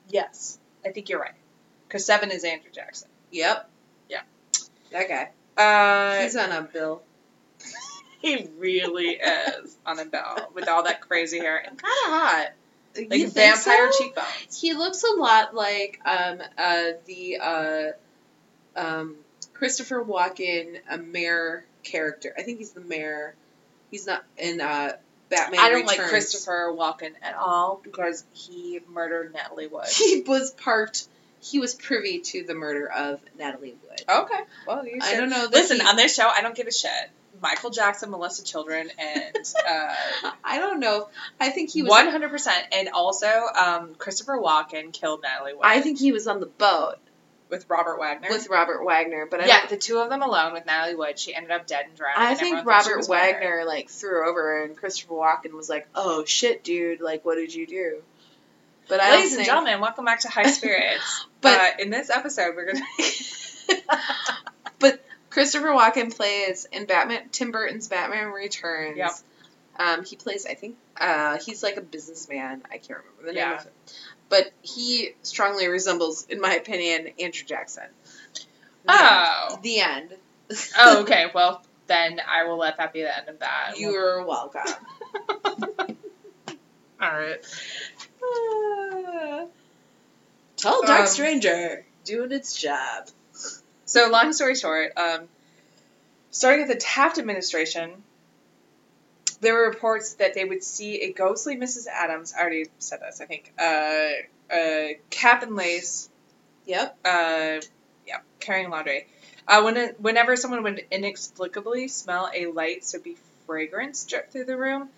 yes, 0.08 0.58
I 0.84 0.90
think 0.90 1.08
you're 1.08 1.20
right. 1.20 1.34
Because 1.92 2.06
seven 2.06 2.30
is 2.30 2.42
Andrew 2.42 2.70
Jackson. 2.72 3.10
Yep. 3.32 3.68
Yeah. 4.08 4.22
That 4.92 5.08
guy. 5.10 5.30
Uh, 5.62 6.22
He's 6.22 6.34
on 6.36 6.50
a 6.50 6.62
bill. 6.62 7.02
he 8.22 8.48
really 8.56 9.08
is 9.10 9.76
on 9.84 9.98
a 9.98 10.06
bill 10.06 10.48
with 10.54 10.68
all 10.68 10.84
that 10.84 11.02
crazy 11.02 11.38
hair 11.38 11.58
and 11.58 11.76
kind 11.76 11.94
of 12.06 12.10
hot, 12.10 12.46
like 12.96 13.12
You 13.12 13.28
vampire 13.28 13.92
so? 13.92 13.98
cheekbones. 13.98 14.58
He 14.58 14.72
looks 14.72 15.04
a 15.04 15.20
lot 15.20 15.54
like 15.54 16.00
um 16.06 16.40
uh 16.56 16.84
the 17.04 17.36
uh 17.36 17.84
um 18.74 19.16
Christopher 19.52 20.02
Walken 20.02 20.78
a 20.88 20.96
mayor 20.96 21.66
character. 21.82 22.32
I 22.38 22.40
think 22.40 22.56
he's 22.56 22.72
the 22.72 22.80
mayor. 22.80 23.34
He's 23.90 24.06
not 24.06 24.24
in 24.38 24.62
uh 24.62 24.92
Batman. 25.28 25.60
I 25.60 25.68
don't 25.68 25.86
like 25.86 26.00
Christopher 26.00 26.72
Walken 26.74 27.12
at 27.20 27.34
all 27.34 27.82
because 27.84 28.24
he 28.32 28.80
murdered 28.88 29.34
Natalie 29.34 29.66
Wood. 29.66 29.88
He 29.88 30.22
was 30.26 30.52
part. 30.52 31.06
He 31.42 31.58
was 31.58 31.74
privy 31.74 32.20
to 32.20 32.44
the 32.44 32.54
murder 32.54 32.88
of 32.88 33.20
Natalie 33.36 33.74
Wood. 33.82 34.02
Okay, 34.08 34.40
well, 34.66 34.86
you 34.86 35.00
I 35.02 35.16
don't 35.16 35.28
know. 35.28 35.48
Listen, 35.50 35.80
he- 35.80 35.86
on 35.86 35.96
this 35.96 36.14
show, 36.14 36.28
I 36.28 36.40
don't 36.40 36.54
give 36.54 36.68
a 36.68 36.72
shit. 36.72 36.90
Michael 37.40 37.70
Jackson, 37.70 38.10
Melissa 38.10 38.44
Children, 38.44 38.90
and 38.98 39.36
uh, 39.68 39.94
I 40.44 40.58
don't 40.58 40.78
know. 40.78 41.08
I 41.40 41.50
think 41.50 41.70
he 41.70 41.82
was. 41.82 41.90
One 41.90 42.08
hundred 42.08 42.30
percent, 42.30 42.64
and 42.72 42.88
also 42.90 43.26
um, 43.26 43.94
Christopher 43.96 44.38
Walken 44.38 44.92
killed 44.92 45.22
Natalie 45.22 45.54
Wood 45.54 45.62
I 45.64 45.80
think 45.80 45.98
he 45.98 46.12
was 46.12 46.28
on 46.28 46.38
the 46.38 46.46
boat 46.46 46.98
with 47.48 47.68
Robert 47.68 47.98
Wagner. 47.98 48.28
with 48.30 48.48
Robert 48.48 48.84
Wagner, 48.84 49.26
but 49.30 49.40
I 49.40 49.46
yeah, 49.46 49.66
the 49.66 49.76
two 49.76 49.98
of 49.98 50.08
them 50.10 50.22
alone 50.22 50.52
with 50.52 50.64
Natalie 50.64 50.94
Wood. 50.94 51.18
She 51.18 51.34
ended 51.34 51.50
up 51.50 51.66
dead 51.66 51.86
and 51.86 51.96
drowned. 51.96 52.18
I 52.18 52.30
and 52.30 52.38
think 52.38 52.56
everyone 52.58 52.64
thought 52.64 52.84
she 52.84 52.90
Robert 52.92 53.08
murdered. 53.08 53.40
Wagner 53.40 53.64
like 53.66 53.90
threw 53.90 54.28
over, 54.28 54.62
and 54.64 54.76
Christopher 54.76 55.14
Walken 55.14 55.52
was 55.52 55.68
like, 55.68 55.88
"Oh 55.94 56.24
shit, 56.24 56.62
dude! 56.62 57.00
Like, 57.00 57.24
what 57.24 57.34
did 57.34 57.52
you 57.52 57.66
do?" 57.66 58.02
But 58.92 59.00
I 59.00 59.12
Ladies 59.12 59.32
and 59.38 59.46
gentlemen, 59.46 59.80
welcome 59.80 60.04
back 60.04 60.20
to 60.20 60.28
High 60.28 60.50
Spirits. 60.50 61.24
But- 61.40 61.58
uh, 61.58 61.70
in 61.78 61.88
this 61.88 62.10
episode, 62.10 62.54
we're 62.54 62.74
gonna. 62.74 62.84
But 64.78 65.02
Christopher 65.30 65.68
Walken 65.68 66.14
plays 66.14 66.66
in 66.70 66.84
Batman 66.84 67.30
Tim 67.32 67.52
Burton's 67.52 67.88
Batman 67.88 68.26
Returns. 68.32 68.98
Yep. 68.98 69.10
Um, 69.78 70.04
he 70.04 70.16
plays, 70.16 70.44
I 70.44 70.52
think, 70.52 70.76
uh, 71.00 71.38
he's 71.38 71.62
like 71.62 71.78
a 71.78 71.80
businessman. 71.80 72.60
I 72.70 72.76
can't 72.76 73.00
remember 73.00 73.22
the 73.22 73.32
name 73.32 73.36
Yeah. 73.36 73.60
of 73.60 73.64
it, 73.64 73.72
but 74.28 74.52
he 74.60 75.12
strongly 75.22 75.68
resembles, 75.68 76.26
in 76.26 76.38
my 76.42 76.52
opinion, 76.52 77.08
Andrew 77.18 77.46
Jackson. 77.46 77.84
The 78.84 78.90
Oh. 78.92 79.48
end. 79.54 79.62
The 79.62 79.80
end. 79.80 80.14
oh, 80.76 81.00
okay. 81.04 81.28
Well, 81.34 81.64
then 81.86 82.20
I 82.28 82.44
will 82.44 82.58
let 82.58 82.76
that 82.76 82.92
be 82.92 83.00
the 83.00 83.16
end 83.16 83.30
of 83.30 83.38
that. 83.38 83.78
You're 83.78 84.22
welcome. 84.26 84.60
all 87.00 87.08
right. 87.10 87.38
Tall 90.56 90.82
dark 90.82 91.00
Um, 91.00 91.06
stranger 91.06 91.84
doing 92.04 92.32
its 92.32 92.56
job. 92.56 93.08
So, 93.84 94.08
long 94.10 94.32
story 94.32 94.54
short, 94.54 94.92
um, 94.96 95.28
starting 96.30 96.62
at 96.62 96.68
the 96.68 96.76
Taft 96.76 97.18
administration, 97.18 98.02
there 99.40 99.54
were 99.54 99.68
reports 99.68 100.14
that 100.14 100.34
they 100.34 100.44
would 100.44 100.62
see 100.62 101.02
a 101.02 101.12
ghostly 101.12 101.56
Mrs. 101.56 101.86
Adams. 101.88 102.32
I 102.36 102.40
already 102.40 102.66
said 102.78 103.00
this, 103.00 103.20
I 103.20 103.24
think. 103.26 103.52
Uh, 103.58 104.54
uh, 104.54 104.88
cap 105.10 105.42
and 105.42 105.56
lace, 105.56 106.08
Yep. 106.66 106.96
uh, 107.04 107.60
yeah, 108.06 108.20
carrying 108.38 108.70
laundry. 108.70 109.06
Uh, 109.48 109.62
when 109.62 109.76
it, 109.76 110.00
whenever 110.00 110.36
someone 110.36 110.62
would 110.62 110.84
inexplicably 110.90 111.88
smell 111.88 112.30
a 112.32 112.46
light 112.46 112.84
soapy 112.84 113.16
fragrance 113.46 114.04
drip 114.04 114.30
through 114.30 114.44
the 114.44 114.56
room, 114.56 114.90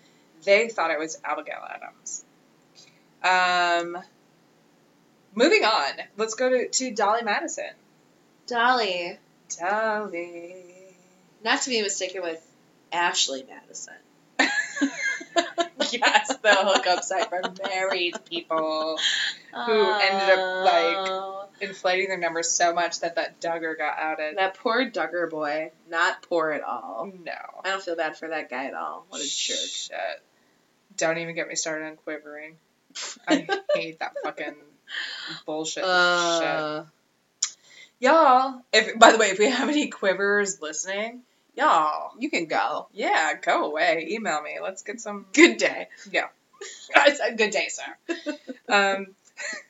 they 0.43 0.67
thought 0.69 0.91
it 0.91 0.99
was 0.99 1.17
Abigail 1.23 1.63
Adams. 1.67 2.24
Um, 3.25 3.97
moving 5.33 5.63
on, 5.63 5.91
let's 6.17 6.35
go 6.35 6.49
to, 6.49 6.67
to 6.69 6.91
Dolly 6.91 7.23
Madison. 7.23 7.65
Dolly, 8.47 9.17
Dolly. 9.59 10.55
not 11.43 11.61
to 11.63 11.69
be 11.69 11.81
mistaken 11.81 12.21
with 12.21 12.45
Ashley 12.91 13.43
Madison. 13.49 13.95
yes, 15.91 16.27
the 16.41 16.55
hookup 16.55 17.03
site 17.03 17.29
for 17.29 17.41
married 17.67 18.15
people 18.29 18.97
Who 19.53 19.71
ended 19.91 20.29
up, 20.37 20.65
like, 20.65 20.95
Oh. 21.09 21.47
inflating 21.61 22.09
their 22.09 22.17
numbers 22.17 22.49
so 22.51 22.73
much 22.73 22.99
that 22.99 23.15
that 23.15 23.39
Duggar 23.41 23.77
got 23.77 23.97
outed. 23.97 24.37
that 24.37 24.55
poor 24.55 24.89
Duggar 24.89 25.29
boy. 25.29 25.71
Not 25.89 26.21
poor 26.23 26.51
at 26.51 26.63
all. 26.63 27.11
No. 27.23 27.31
I 27.63 27.69
don't 27.71 27.81
feel 27.81 27.95
bad 27.95 28.17
for 28.17 28.27
that 28.27 28.49
guy 28.49 28.65
at 28.65 28.73
all. 28.73 29.05
What 29.09 29.21
a 29.21 29.23
jerk. 29.23 29.57
Shit. 29.57 29.97
Don't 30.97 31.17
even 31.17 31.35
get 31.35 31.47
me 31.47 31.55
started 31.55 31.85
on 31.85 31.97
Quiverfull. 32.05 32.53
I 33.27 33.47
hate 33.73 33.99
that 33.99 34.13
fucking 34.23 34.55
bullshit 35.45 35.83
shit. 35.83 35.89
Uh, 35.89 36.83
Y'all, 37.99 38.61
if 38.73 38.99
by 38.99 39.11
the 39.11 39.17
way, 39.17 39.27
if 39.27 39.39
we 39.39 39.49
have 39.49 39.69
any 39.69 39.87
quivers 39.87 40.61
listening, 40.61 41.21
y'all, 41.55 42.11
you 42.19 42.29
can 42.29 42.45
go. 42.45 42.87
yeah, 42.93 43.33
go 43.41 43.65
away. 43.65 44.07
Email 44.11 44.41
me. 44.41 44.59
Let's 44.61 44.83
get 44.83 44.99
some 44.99 45.25
Good 45.33 45.57
day. 45.57 45.87
I 46.95 47.13
said 47.13 47.37
good 47.37 47.51
day, 47.51 47.69
sir. 47.69 48.35
um, 48.69 49.07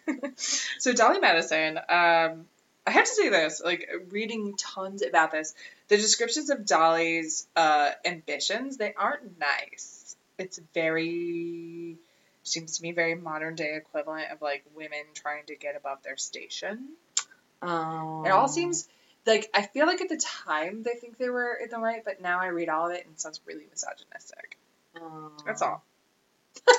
so 0.35 0.93
Dolly 0.93 1.19
Madison, 1.19 1.77
um, 1.77 2.45
I 2.87 2.91
have 2.91 3.05
to 3.05 3.11
say 3.11 3.29
this, 3.29 3.61
like 3.63 3.87
reading 4.09 4.55
tons 4.57 5.01
about 5.01 5.31
this, 5.31 5.53
the 5.87 5.97
descriptions 5.97 6.49
of 6.49 6.65
Dolly's 6.65 7.47
uh, 7.55 7.91
ambitions, 8.05 8.77
they 8.77 8.93
aren't 8.93 9.39
nice. 9.39 10.15
It's 10.37 10.59
very 10.73 11.97
seems 12.47 12.77
to 12.77 12.83
me 12.83 12.91
very 12.91 13.15
modern 13.15 13.55
day 13.55 13.75
equivalent 13.75 14.31
of 14.31 14.41
like 14.41 14.63
women 14.75 15.03
trying 15.13 15.45
to 15.47 15.55
get 15.55 15.75
above 15.75 16.03
their 16.03 16.17
station. 16.17 16.89
Oh. 17.61 18.23
It 18.25 18.29
all 18.29 18.43
um. 18.43 18.49
seems 18.49 18.87
like 19.25 19.49
I 19.53 19.63
feel 19.63 19.87
like 19.87 20.01
at 20.01 20.09
the 20.09 20.17
time 20.17 20.83
they 20.83 20.93
think 20.93 21.17
they 21.17 21.29
were 21.29 21.53
in 21.55 21.69
the 21.69 21.79
right, 21.79 22.03
but 22.05 22.21
now 22.21 22.39
I 22.39 22.47
read 22.47 22.69
all 22.69 22.87
of 22.87 22.93
it 22.93 23.05
and 23.05 23.13
it 23.13 23.19
sounds 23.19 23.41
really 23.45 23.65
misogynistic. 23.69 24.57
Oh. 24.99 25.31
That's 25.45 25.61
all. 25.61 25.83
Um. 26.67 26.75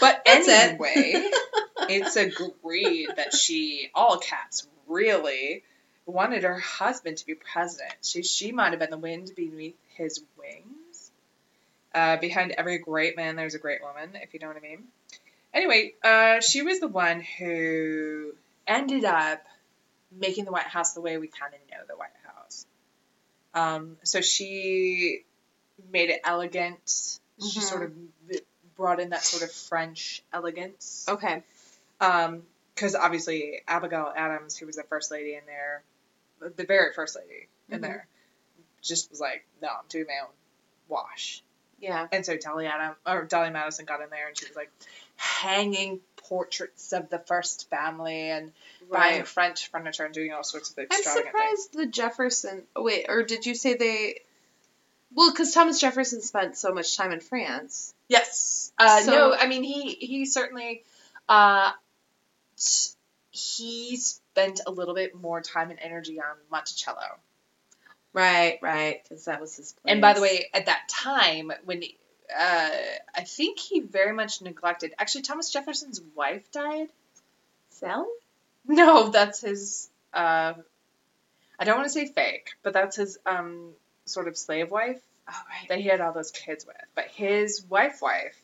But 0.00 0.22
That's 0.26 0.48
anyway, 0.48 1.30
it's 1.88 2.16
agreed 2.16 3.08
that 3.16 3.34
she, 3.34 3.90
all 3.94 4.18
caps, 4.18 4.66
really 4.86 5.62
wanted 6.06 6.42
her 6.42 6.58
husband 6.58 7.18
to 7.18 7.26
be 7.26 7.34
president. 7.34 7.94
She 8.02 8.22
she 8.22 8.52
might 8.52 8.70
have 8.70 8.80
been 8.80 8.90
the 8.90 8.98
wind 8.98 9.30
beneath 9.36 9.76
his 9.94 10.22
wings. 10.36 10.79
Uh, 11.94 12.16
behind 12.18 12.52
every 12.52 12.78
great 12.78 13.16
man, 13.16 13.34
there's 13.36 13.54
a 13.54 13.58
great 13.58 13.80
woman, 13.82 14.10
if 14.14 14.32
you 14.32 14.40
know 14.40 14.46
what 14.46 14.56
I 14.56 14.60
mean. 14.60 14.84
Anyway, 15.52 15.94
uh, 16.04 16.40
she 16.40 16.62
was 16.62 16.78
the 16.78 16.86
one 16.88 17.20
who 17.20 18.32
ended 18.66 19.04
up 19.04 19.42
making 20.12 20.44
the 20.44 20.52
White 20.52 20.68
House 20.68 20.92
the 20.94 21.00
way 21.00 21.18
we 21.18 21.26
kind 21.26 21.52
of 21.52 21.60
know 21.70 21.84
the 21.88 21.96
White 21.96 22.10
House. 22.24 22.66
Um, 23.54 23.96
so 24.04 24.20
she 24.20 25.24
made 25.90 26.10
it 26.10 26.20
elegant. 26.24 26.78
She 27.40 27.58
Mhm. 27.58 27.62
sort 27.62 27.82
of 27.82 27.96
brought 28.76 29.00
in 29.00 29.10
that 29.10 29.24
sort 29.24 29.42
of 29.42 29.50
French 29.52 30.22
elegance. 30.32 31.06
Okay. 31.08 31.42
Because 31.98 32.94
obviously 32.94 33.62
Abigail 33.66 34.12
Adams, 34.14 34.56
who 34.56 34.66
was 34.66 34.76
the 34.76 34.84
first 34.84 35.10
lady 35.10 35.34
in 35.34 35.44
there, 35.46 35.82
the 36.38 36.64
very 36.64 36.92
first 36.92 37.16
lady 37.16 37.48
in 37.68 37.78
Mhm. 37.80 37.82
there, 37.82 38.06
just 38.80 39.10
was 39.10 39.20
like, 39.20 39.44
no, 39.60 39.68
I'm 39.68 39.86
doing 39.88 40.06
my 40.06 40.20
own 40.22 40.32
wash. 40.88 41.42
Yeah. 41.80 42.06
And 42.12 42.24
so 42.26 42.36
Dolly 42.36 42.66
Adam 42.66 42.94
or 43.06 43.24
Dolly 43.24 43.50
Madison 43.50 43.84
got 43.86 44.00
in 44.02 44.10
there 44.10 44.28
and 44.28 44.38
she 44.38 44.46
was 44.46 44.56
like 44.56 44.70
hanging 45.16 46.00
portraits 46.28 46.92
of 46.92 47.08
the 47.10 47.18
first 47.18 47.68
family 47.70 48.30
and 48.30 48.52
buying 48.90 49.24
French 49.24 49.68
furniture 49.70 50.04
and 50.04 50.14
doing 50.14 50.32
all 50.32 50.44
sorts 50.44 50.70
of 50.70 50.78
I'm 50.78 50.84
extravagant 50.84 51.34
things. 51.34 51.62
surprised 51.64 51.72
the 51.74 51.86
Jefferson. 51.86 52.62
Oh, 52.76 52.82
wait, 52.82 53.06
or 53.08 53.22
did 53.22 53.46
you 53.46 53.54
say 53.54 53.74
they? 53.74 54.20
Well, 55.12 55.30
because 55.32 55.52
Thomas 55.52 55.80
Jefferson 55.80 56.20
spent 56.22 56.56
so 56.56 56.72
much 56.72 56.96
time 56.96 57.10
in 57.12 57.20
France. 57.20 57.92
Yes. 58.08 58.72
Uh, 58.78 59.00
So- 59.00 59.10
no, 59.10 59.34
I 59.34 59.46
mean 59.48 59.62
he 59.62 59.94
he 59.94 60.26
certainly 60.26 60.84
uh, 61.28 61.72
he 63.30 63.96
spent 63.96 64.60
a 64.66 64.70
little 64.70 64.94
bit 64.94 65.14
more 65.14 65.40
time 65.40 65.70
and 65.70 65.78
energy 65.80 66.20
on 66.20 66.36
Monticello. 66.50 67.18
Right, 68.12 68.58
right, 68.60 69.02
because 69.02 69.24
that 69.26 69.40
was 69.40 69.56
his. 69.56 69.72
Place. 69.72 69.92
And 69.92 70.00
by 70.00 70.14
the 70.14 70.20
way, 70.20 70.48
at 70.52 70.66
that 70.66 70.88
time 70.88 71.52
when 71.64 71.82
uh, 72.36 72.70
I 73.14 73.22
think 73.22 73.58
he 73.58 73.80
very 73.80 74.12
much 74.12 74.42
neglected. 74.42 74.92
Actually, 74.98 75.22
Thomas 75.22 75.50
Jefferson's 75.50 76.00
wife 76.14 76.50
died. 76.50 76.88
Sally. 77.70 78.08
No, 78.66 79.08
that's 79.10 79.40
his. 79.40 79.88
Uh, 80.12 80.54
I 81.58 81.64
don't 81.64 81.76
want 81.76 81.86
to 81.86 81.92
say 81.92 82.06
fake, 82.06 82.50
but 82.62 82.72
that's 82.72 82.96
his 82.96 83.18
um, 83.26 83.70
sort 84.06 84.28
of 84.28 84.36
slave 84.36 84.70
wife 84.70 85.00
Oh 85.30 85.42
right. 85.48 85.68
that 85.68 85.78
he 85.78 85.88
had 85.88 86.00
all 86.00 86.12
those 86.12 86.30
kids 86.30 86.66
with. 86.66 86.76
But 86.94 87.06
his 87.06 87.64
wife, 87.68 88.02
wife, 88.02 88.36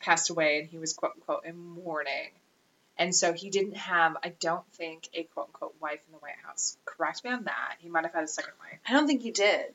passed 0.00 0.30
away, 0.30 0.60
and 0.60 0.68
he 0.68 0.78
was 0.78 0.92
quote 0.92 1.12
unquote 1.14 1.44
in 1.44 1.56
mourning, 1.56 2.30
and 2.98 3.14
so 3.14 3.32
he 3.32 3.50
didn't 3.50 3.76
have. 3.76 4.16
I 4.22 4.32
don't 4.40 4.66
think 4.72 5.08
a 5.14 5.24
quote 5.24 5.48
unquote 5.48 5.74
wife 5.80 6.00
in 6.06 6.12
the 6.12 6.18
White 6.18 6.38
House. 6.44 6.76
Correct 6.84 7.24
me 7.24 7.30
on 7.30 7.44
that. 7.44 7.74
He 7.78 7.88
might 7.88 8.04
have 8.04 8.14
had 8.14 8.24
a 8.24 8.28
second 8.28 8.52
wife. 8.60 8.78
I 8.88 8.92
don't 8.92 9.06
think 9.06 9.22
he 9.22 9.30
did. 9.30 9.74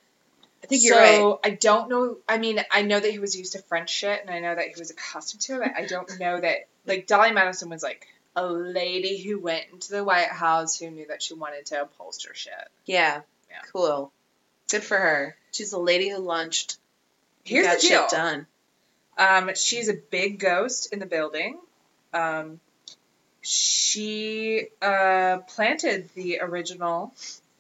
I 0.64 0.68
think 0.68 0.82
so 0.82 0.88
you're 0.88 0.98
right. 0.98 1.16
So 1.18 1.40
I 1.44 1.50
don't 1.52 1.90
know. 1.90 2.18
I 2.28 2.38
mean, 2.38 2.60
I 2.72 2.84
know 2.84 3.00
that 3.00 3.12
he 3.12 3.20
was 3.20 3.36
used 3.36 3.54
to 3.54 3.60
French 3.60 3.90
shit, 3.90 4.22
and 4.22 4.30
I 4.30 4.40
know 4.40 4.54
that 4.56 4.66
he 4.68 4.80
was 4.80 4.92
accustomed 4.92 5.42
to 5.42 5.62
it. 5.62 5.72
I 5.76 5.86
don't 5.86 6.10
know 6.20 6.40
that 6.40 6.68
like 6.86 7.08
Dolly 7.08 7.32
Madison 7.32 7.70
was 7.70 7.84
like 7.84 8.08
a 8.36 8.46
lady 8.46 9.22
who 9.22 9.40
went 9.40 9.66
into 9.74 9.92
the 9.92 10.04
White 10.04 10.30
House 10.30 10.80
who 10.80 10.90
knew 10.90 11.08
that 11.08 11.22
she 11.22 11.34
wanted 11.34 11.66
to 11.68 11.82
upholster 11.82 12.34
shit. 12.34 12.54
Yeah. 12.86 13.22
Yeah. 13.50 13.58
Cool. 13.72 14.12
Good 14.70 14.84
for 14.84 14.98
her. 14.98 15.36
She's 15.52 15.74
a 15.74 15.80
lady 15.80 16.10
who 16.10 16.18
lunched. 16.18 16.78
Here's 17.44 17.68
the 17.68 17.88
deal. 17.88 18.02
shit 18.02 18.10
done. 18.10 18.48
Um, 19.18 19.52
she's 19.56 19.90
a 19.90 19.94
big 19.94 20.40
ghost 20.40 20.94
in 20.94 21.00
the 21.00 21.06
building. 21.06 21.60
Um, 22.14 22.60
she 23.42 24.68
uh, 24.82 25.40
planted 25.48 26.10
the 26.16 26.40
original, 26.42 27.14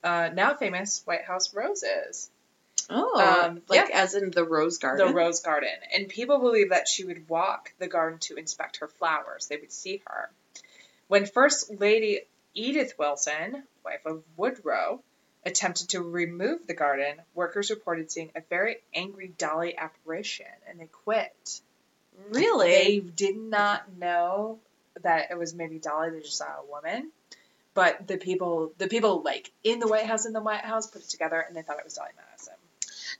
uh, 0.03 0.29
now 0.33 0.55
famous 0.55 1.01
White 1.05 1.25
House 1.25 1.53
roses. 1.53 2.29
Oh, 2.89 3.45
Um, 3.45 3.61
like 3.69 3.89
as 3.91 4.15
in 4.15 4.31
the 4.31 4.43
rose 4.43 4.77
garden. 4.77 5.07
the 5.07 5.13
rose 5.13 5.39
garden. 5.39 5.69
And 5.95 6.09
people 6.09 6.39
believe 6.39 6.69
that 6.71 6.87
she 6.87 7.05
would 7.05 7.29
walk 7.29 7.73
the 7.79 7.87
garden 7.87 8.19
to 8.19 8.35
inspect 8.35 8.77
her 8.77 8.87
flowers. 8.87 9.47
They 9.47 9.57
would 9.57 9.71
see 9.71 10.01
her. 10.07 10.29
When 11.07 11.25
First 11.25 11.71
Lady 11.79 12.21
Edith 12.53 12.95
Wilson, 12.97 13.63
wife 13.85 14.05
of 14.05 14.23
Woodrow, 14.35 15.01
attempted 15.45 15.89
to 15.89 16.01
remove 16.01 16.67
the 16.67 16.73
garden, 16.73 17.15
workers 17.33 17.69
reported 17.69 18.11
seeing 18.11 18.31
a 18.35 18.41
very 18.49 18.77
angry 18.93 19.31
Dolly 19.37 19.77
apparition 19.77 20.45
and 20.67 20.79
they 20.79 20.87
quit. 21.03 21.61
Really? 22.29 22.69
They 22.69 22.99
did 22.99 23.37
not 23.37 23.83
know 23.97 24.59
that 25.03 25.31
it 25.31 25.37
was 25.37 25.53
maybe 25.53 25.79
Dolly, 25.79 26.09
they 26.11 26.19
just 26.19 26.37
saw 26.37 26.45
a 26.45 26.65
woman. 26.69 27.11
But 27.73 28.07
the 28.07 28.17
people 28.17 28.73
the 28.77 28.87
people 28.87 29.21
like 29.21 29.51
in 29.63 29.79
the 29.79 29.87
White 29.87 30.05
House 30.05 30.25
in 30.25 30.33
the 30.33 30.41
White 30.41 30.65
House 30.65 30.87
put 30.87 31.01
it 31.03 31.09
together 31.09 31.39
and 31.39 31.55
they 31.55 31.61
thought 31.61 31.77
it 31.79 31.85
was 31.85 31.93
Dolly 31.93 32.09
Madison. 32.17 32.53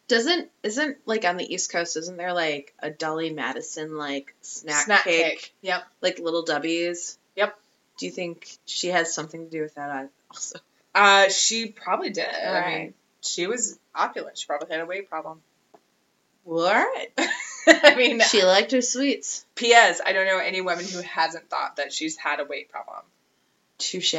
Doesn't 0.08 0.50
isn't 0.64 0.98
like 1.06 1.24
on 1.24 1.38
the 1.38 1.54
East 1.54 1.72
Coast? 1.72 1.96
Isn't 1.96 2.18
there 2.18 2.34
like 2.34 2.74
a 2.80 2.90
Dolly 2.90 3.30
Madison 3.30 3.96
like 3.98 4.36
snack, 4.42 4.86
Snack 4.86 5.04
cake, 5.06 5.24
cake. 5.24 5.54
Yep. 5.62 5.84
like 6.02 6.20
little 6.20 6.44
W's? 6.44 7.18
Yep. 7.38 7.58
Do 7.98 8.06
you 8.06 8.12
think 8.12 8.58
she 8.66 8.90
has 8.90 9.14
something 9.14 9.46
to 9.46 9.50
do 9.50 9.62
with 9.62 9.76
that? 9.76 10.10
Also, 10.32 10.60
Uh, 10.94 11.30
she 11.30 11.68
probably 11.68 12.10
did. 12.10 12.28
I 12.28 12.68
mean, 12.68 12.94
she 13.22 13.48
was 13.48 13.80
opulent. 13.96 14.38
She 14.38 14.48
probably 14.48 14.70
had 14.70 14.82
a 14.82 14.86
weight 14.86 15.10
problem. 15.10 15.42
well, 16.44 16.66
all 16.66 16.74
right. 16.74 17.08
I 17.84 17.96
mean, 17.96 18.20
She 18.22 18.44
liked 18.44 18.72
her 18.72 18.82
sweets. 18.82 19.46
P.S. 19.56 20.02
I 20.06 20.14
don't 20.14 20.26
know 20.26 20.38
any 20.40 20.62
woman 20.62 20.86
who 20.86 21.02
hasn't 21.02 21.50
thought 21.50 21.76
that 21.78 21.94
she's 21.94 22.18
had 22.18 22.40
a 22.40 22.46
weight 22.46 22.70
problem, 22.72 23.02
Touche. 23.78 24.16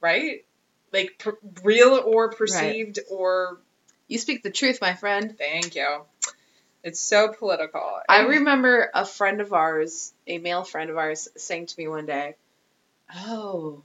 right? 0.00 0.44
Like 0.92 1.18
per- 1.18 1.38
real 1.62 1.94
or 2.04 2.30
perceived 2.30 2.98
or 3.10 3.58
You 4.08 4.18
speak 4.18 4.42
the 4.42 4.50
truth, 4.50 4.78
my 4.80 4.94
friend. 4.94 5.34
thank 5.38 5.74
you. 5.74 6.02
It's 6.84 7.00
so 7.00 7.28
political. 7.28 8.00
I 8.08 8.22
remember 8.22 8.90
a 8.92 9.06
friend 9.06 9.40
of 9.40 9.52
ours, 9.52 10.12
a 10.26 10.38
male 10.38 10.64
friend 10.64 10.90
of 10.90 10.98
ours, 10.98 11.28
saying 11.36 11.66
to 11.66 11.74
me 11.78 11.86
one 11.86 12.06
day, 12.06 12.34
"Oh, 13.14 13.84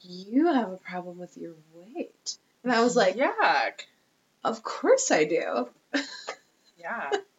you 0.00 0.46
have 0.46 0.70
a 0.72 0.76
problem 0.76 1.18
with 1.18 1.36
your 1.36 1.54
weight," 1.74 2.36
and 2.62 2.72
I 2.72 2.82
was 2.84 2.94
like, 2.94 3.16
yuck. 3.16 3.80
"Of 4.44 4.62
course 4.62 5.10
I 5.10 5.24
do." 5.24 5.68
Yeah. 6.78 7.10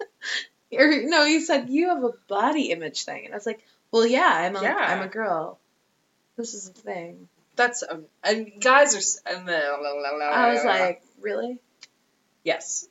Or 0.77 1.03
no, 1.03 1.25
he 1.25 1.39
said 1.39 1.69
you 1.69 1.89
have 1.89 2.03
a 2.03 2.13
body 2.27 2.71
image 2.71 3.03
thing, 3.03 3.25
and 3.25 3.33
I 3.33 3.37
was 3.37 3.45
like, 3.45 3.63
"Well, 3.91 4.05
yeah, 4.05 4.29
I'm 4.29 4.55
a 4.55 4.61
Yeah. 4.61 4.91
am 4.91 5.01
a 5.01 5.07
girl. 5.07 5.59
This 6.37 6.53
is 6.53 6.69
a 6.69 6.73
thing." 6.73 7.27
That's 7.55 7.83
um, 7.87 8.05
and 8.23 8.51
guys 8.59 8.95
are. 8.95 8.99
I 10.33 10.53
was 10.53 10.65
like, 10.65 11.03
"Really?" 11.21 11.59
yes. 12.43 12.87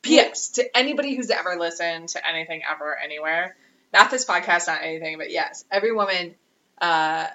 P.S. 0.00 0.50
To 0.50 0.76
anybody 0.76 1.16
who's 1.16 1.30
ever 1.30 1.56
listened 1.58 2.10
to 2.10 2.26
anything 2.26 2.62
ever 2.70 2.96
anywhere, 2.96 3.56
not 3.92 4.10
this 4.10 4.24
podcast, 4.24 4.68
not 4.68 4.82
anything, 4.82 5.18
but 5.18 5.30
yes, 5.30 5.64
every 5.70 5.92
woman 5.92 6.36
uh, 6.80 7.26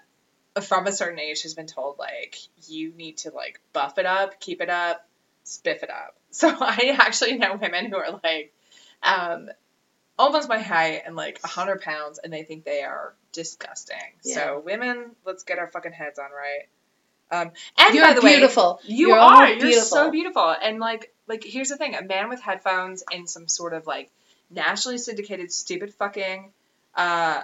from 0.62 0.88
a 0.88 0.92
certain 0.92 1.20
age 1.20 1.44
has 1.44 1.54
been 1.54 1.68
told 1.68 2.00
like 2.00 2.38
you 2.68 2.94
need 2.94 3.18
to 3.18 3.32
like 3.32 3.60
buff 3.74 3.98
it 3.98 4.06
up, 4.06 4.40
keep 4.40 4.62
it 4.62 4.70
up, 4.70 5.08
spiff 5.46 5.84
it 5.84 5.90
up. 5.90 6.16
So 6.34 6.50
I 6.50 6.98
actually 6.98 7.38
know 7.38 7.60
women 7.62 7.92
who 7.92 7.96
are 7.96 8.20
like 8.24 8.52
um, 9.04 9.52
almost 10.18 10.50
my 10.50 10.60
height 10.60 11.04
and 11.06 11.16
like 11.16 11.42
hundred 11.44 11.82
pounds, 11.82 12.20
and 12.24 12.32
they 12.32 12.44
think 12.44 12.66
they 12.66 12.84
are 12.84 13.14
disgusting. 13.32 13.98
Yeah. 14.24 14.36
So 14.36 14.64
women, 14.66 15.12
let's 15.26 15.44
get 15.44 15.60
our 15.60 15.68
fucking 15.68 15.94
heads 15.94 16.20
on 16.20 16.30
right. 16.32 16.68
Um, 17.32 17.52
and 17.80 17.96
You're 17.96 18.06
by 18.06 18.14
the 18.14 18.22
way, 18.22 18.36
you 18.86 19.08
You're 19.08 19.18
are. 19.18 19.50
You're 19.50 19.60
beautiful. 19.60 19.84
so 19.84 20.12
beautiful. 20.12 20.56
And 20.62 20.80
like, 20.80 21.14
like 21.28 21.44
here's 21.44 21.70
the 21.70 21.78
thing: 21.78 21.96
a 21.96 22.04
man 22.04 22.30
with 22.30 22.42
headphones 22.42 23.04
and 23.12 23.28
some 23.28 23.48
sort 23.48 23.74
of 23.74 23.88
like 23.88 24.12
nationally 24.52 25.00
syndicated 25.00 25.52
stupid 25.52 25.94
fucking 25.96 26.52
uh, 26.96 27.42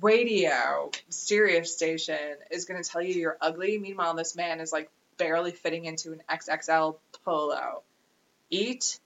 radio 0.00 0.90
stereo 1.10 1.62
station 1.62 2.36
is 2.50 2.64
going 2.64 2.82
to 2.82 2.88
tell 2.88 3.02
you 3.02 3.14
you're 3.14 3.38
ugly. 3.40 3.78
Meanwhile, 3.78 4.14
this 4.14 4.34
man 4.34 4.60
is 4.60 4.72
like 4.72 4.90
barely 5.18 5.52
fitting 5.52 5.84
into 5.84 6.12
an 6.12 6.22
XXL 6.30 6.96
polo. 7.24 7.82
Eat 8.48 8.98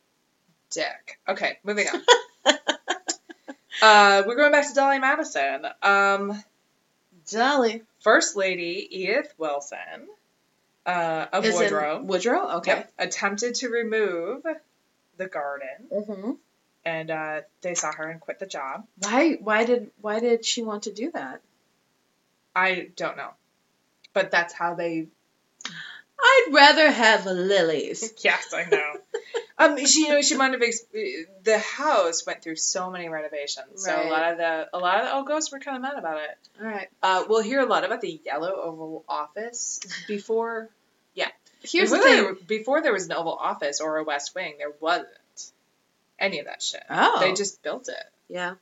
dick. 0.70 1.18
Okay, 1.28 1.58
moving 1.64 1.88
on. 1.88 2.00
uh, 3.82 4.22
we're 4.26 4.36
going 4.36 4.52
back 4.52 4.68
to 4.68 4.74
Dolly 4.74 4.98
Madison. 4.98 5.66
Um, 5.82 6.42
Dolly. 7.30 7.82
First 8.00 8.36
Lady 8.36 8.86
Edith 8.90 9.32
Wilson 9.38 9.78
uh, 10.86 11.26
of 11.32 11.44
Is 11.44 11.54
Woodrow 11.54 12.02
Woodrow. 12.02 12.56
Okay. 12.58 12.72
yep, 12.72 12.92
attempted 12.98 13.54
to 13.56 13.68
remove 13.68 14.42
the 15.16 15.26
garden, 15.26 15.68
Mm-hmm. 15.92 16.30
and 16.84 17.10
uh, 17.10 17.40
they 17.62 17.74
saw 17.74 17.92
her 17.92 18.08
and 18.08 18.20
quit 18.20 18.38
the 18.38 18.46
job. 18.46 18.86
Why? 18.98 19.34
Why 19.40 19.64
did? 19.64 19.90
Why 20.00 20.20
did 20.20 20.44
she 20.44 20.62
want 20.62 20.82
to 20.84 20.92
do 20.92 21.10
that? 21.12 21.40
I 22.54 22.90
don't 22.96 23.16
know, 23.16 23.30
but 24.12 24.30
that's 24.30 24.52
how 24.52 24.74
they. 24.74 25.06
I'd 26.24 26.48
rather 26.52 26.90
have 26.90 27.26
lilies. 27.26 28.12
Yes, 28.24 28.52
I 28.54 28.64
know. 28.64 28.92
um, 29.58 29.86
she, 29.86 30.00
you 30.06 30.08
know, 30.08 30.22
she 30.22 30.36
might 30.36 30.52
have. 30.52 30.62
Ex- 30.62 30.84
the 31.42 31.58
house 31.58 32.24
went 32.26 32.42
through 32.42 32.56
so 32.56 32.90
many 32.90 33.08
renovations, 33.08 33.84
so 33.84 33.92
a 33.92 33.96
Right. 33.96 34.10
lot 34.10 34.32
of 34.32 34.38
the 34.38 34.68
a 34.72 34.78
lot 34.78 35.00
of 35.00 35.06
the 35.06 35.14
old 35.14 35.26
ghosts 35.26 35.52
were 35.52 35.58
kind 35.60 35.76
of 35.76 35.82
mad 35.82 35.98
about 35.98 36.18
it. 36.22 36.38
All 36.60 36.66
right. 36.66 36.88
Uh, 37.02 37.24
we'll 37.28 37.42
hear 37.42 37.60
a 37.60 37.66
lot 37.66 37.84
about 37.84 38.00
the 38.00 38.20
Yellow 38.24 38.52
Oval 38.54 39.04
Office 39.08 39.80
before. 40.08 40.70
Here's 41.66 41.90
before 41.90 41.98
the 42.04 42.04
thing. 42.10 42.22
There, 42.24 42.34
before 42.34 42.82
there 42.82 42.92
was 42.92 43.06
an 43.06 43.12
Oval 43.12 43.32
Office 43.34 43.80
or 43.80 43.96
a 43.96 44.04
West 44.04 44.34
Wing, 44.34 44.56
there 44.58 44.72
wasn't. 44.80 45.08
any 46.18 46.38
of 46.40 46.44
that 46.46 46.62
shit. 46.62 46.82
Oh. 46.90 47.20
They 47.20 47.32
just 47.32 47.62
built 47.62 47.88
it. 47.88 48.04
Yeah. 48.28 48.56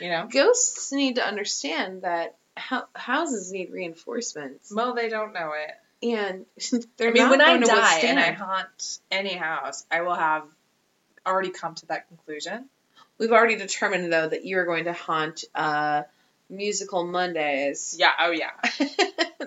You 0.00 0.10
know. 0.10 0.26
Ghosts 0.28 0.90
need 0.90 1.16
to 1.16 1.24
understand 1.26 2.02
that 2.02 2.34
hou- 2.56 2.82
houses 2.94 3.52
need 3.52 3.70
reinforcements, 3.72 4.72
Well, 4.74 4.92
they 4.94 5.08
don't 5.08 5.32
know 5.32 5.52
it. 5.52 5.70
And 6.02 6.46
they're 6.96 7.10
I 7.10 7.12
mean, 7.12 7.30
when 7.30 7.40
I 7.40 7.58
die 7.58 7.74
withstand. 7.74 8.18
and 8.18 8.20
I 8.20 8.32
haunt 8.32 8.98
any 9.10 9.34
house, 9.34 9.84
I 9.90 10.02
will 10.02 10.14
have 10.14 10.44
already 11.26 11.50
come 11.50 11.74
to 11.76 11.86
that 11.86 12.08
conclusion. 12.08 12.66
We've 13.18 13.32
already 13.32 13.56
determined 13.56 14.12
though 14.12 14.28
that 14.28 14.44
you 14.44 14.58
are 14.58 14.64
going 14.64 14.84
to 14.84 14.92
haunt 14.92 15.44
uh, 15.54 16.02
musical 16.50 17.04
Mondays. 17.04 17.96
Yeah. 17.98 18.10
Oh 18.18 18.30
yeah. 18.30 18.50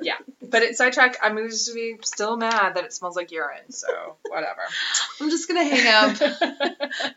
Yeah. 0.02 0.18
But 0.42 0.62
it's 0.62 0.78
sidetrack. 0.78 1.18
I'm 1.24 1.36
going 1.36 1.50
to 1.50 1.74
be 1.74 1.98
still 2.04 2.38
mad 2.38 2.76
that 2.76 2.84
it 2.84 2.94
smells 2.94 3.16
like 3.16 3.32
urine. 3.32 3.72
So 3.72 4.18
whatever. 4.28 4.62
I'm 5.22 5.30
just 5.30 5.48
gonna 5.48 5.64
hang 5.64 5.88
out 5.88 6.20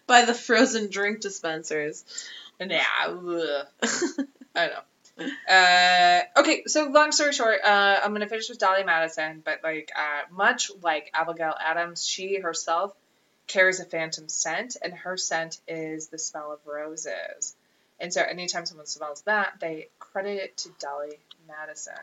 by 0.07 0.25
the 0.25 0.35
frozen 0.35 0.89
drink 0.89 1.21
dispensers. 1.21 2.05
yeah. 2.61 2.85
I 4.55 4.67
know. 4.69 4.81
Uh, 5.19 6.21
okay, 6.37 6.63
so 6.67 6.89
long 6.91 7.11
story 7.13 7.33
short, 7.33 7.61
uh, 7.65 8.01
I'm 8.03 8.13
gonna 8.13 8.29
finish 8.29 8.49
with 8.49 8.59
Dolly 8.59 8.85
Madison, 8.85 9.43
but 9.45 9.61
like 9.65 9.91
uh, 9.97 10.33
much 10.33 10.71
like 10.83 11.11
Abigail 11.15 11.55
Adams, 11.59 12.07
she 12.07 12.39
herself 12.39 12.95
carries 13.49 13.81
a 13.81 13.85
phantom 13.85 14.29
scent, 14.29 14.77
and 14.81 14.93
her 14.93 15.17
scent 15.17 15.59
is 15.67 16.09
the 16.09 16.19
smell 16.19 16.53
of 16.53 16.61
roses. 16.67 17.57
And 17.99 18.13
so 18.13 18.23
anytime 18.23 18.67
someone 18.67 18.87
smells 18.87 19.23
that, 19.23 19.55
they 19.61 19.89
credit 19.99 20.39
it 20.39 20.57
to 20.59 20.69
Dolly 20.79 21.19
Madison. 21.49 21.95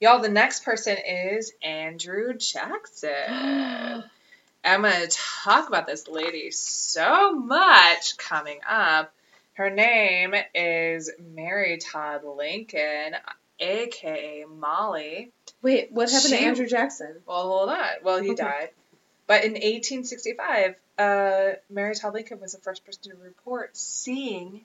Y'all, 0.00 0.20
the 0.20 0.28
next 0.28 0.64
person 0.64 0.98
is 0.98 1.52
Andrew 1.62 2.34
Jackson. 2.34 3.10
I'm 4.66 4.82
going 4.82 5.08
to 5.08 5.08
talk 5.44 5.68
about 5.68 5.86
this 5.86 6.08
lady 6.08 6.50
so 6.50 7.32
much 7.32 8.16
coming 8.18 8.60
up. 8.68 9.13
Her 9.54 9.70
name 9.70 10.34
is 10.54 11.10
Mary 11.18 11.78
Todd 11.78 12.22
Lincoln, 12.24 13.14
aka 13.60 14.44
Molly. 14.48 15.30
Wait, 15.62 15.92
what 15.92 16.10
happened 16.10 16.32
She- 16.32 16.38
to 16.38 16.44
Andrew 16.44 16.66
Jackson? 16.66 17.22
Well, 17.26 17.42
hold 17.42 17.68
on. 17.70 17.88
Well, 18.02 18.20
he 18.20 18.30
Okay. 18.30 18.42
died. 18.42 18.70
But 19.26 19.44
in 19.44 19.52
1865, 19.56 20.74
uh, 20.98 21.52
Mary 21.70 21.94
Todd 21.94 22.14
Lincoln 22.14 22.40
was 22.40 22.52
the 22.52 22.58
first 22.58 22.84
person 22.84 23.12
to 23.12 23.16
report 23.16 23.76
seeing 23.76 24.64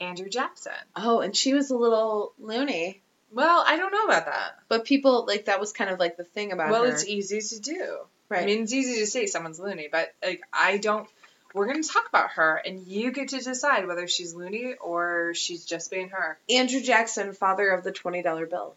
Andrew 0.00 0.28
Jackson. 0.28 0.72
Oh, 0.96 1.20
and 1.20 1.34
she 1.36 1.54
was 1.54 1.70
a 1.70 1.76
little 1.76 2.32
loony. 2.38 3.00
Well, 3.32 3.62
I 3.66 3.76
don't 3.76 3.92
know 3.92 4.04
about 4.04 4.26
that. 4.26 4.58
But 4.68 4.84
people 4.84 5.26
like 5.26 5.46
that 5.46 5.60
was 5.60 5.72
kind 5.72 5.90
of 5.90 5.98
like 5.98 6.16
the 6.16 6.24
thing 6.24 6.52
about 6.52 6.70
Well, 6.70 6.84
her. 6.84 6.90
it's 6.90 7.06
easy 7.06 7.40
to 7.40 7.60
do. 7.60 7.98
right. 8.28 8.42
I 8.42 8.46
mean, 8.46 8.62
it's 8.64 8.72
easy 8.72 8.98
to 9.00 9.06
say 9.06 9.26
someone's 9.26 9.58
loony, 9.60 9.88
but 9.90 10.12
like 10.24 10.42
I 10.52 10.76
don't. 10.78 11.08
We're 11.54 11.66
gonna 11.66 11.82
talk 11.82 12.08
about 12.08 12.30
her, 12.32 12.56
and 12.64 12.86
you 12.86 13.10
get 13.10 13.28
to 13.28 13.40
decide 13.40 13.86
whether 13.86 14.06
she's 14.06 14.34
loony 14.34 14.74
or 14.74 15.32
she's 15.34 15.64
just 15.64 15.90
being 15.90 16.10
her. 16.10 16.38
Andrew 16.50 16.80
Jackson, 16.80 17.32
father 17.32 17.70
of 17.70 17.84
the 17.84 17.92
twenty 17.92 18.22
dollar 18.22 18.46
bill. 18.46 18.74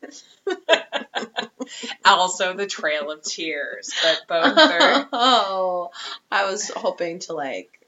also, 2.04 2.54
the 2.54 2.66
Trail 2.66 3.10
of 3.10 3.22
Tears, 3.22 3.92
but 4.02 4.22
both 4.28 4.58
are. 4.58 5.08
oh, 5.12 5.90
I 6.30 6.50
was 6.50 6.68
hoping 6.70 7.18
to 7.20 7.32
like 7.32 7.80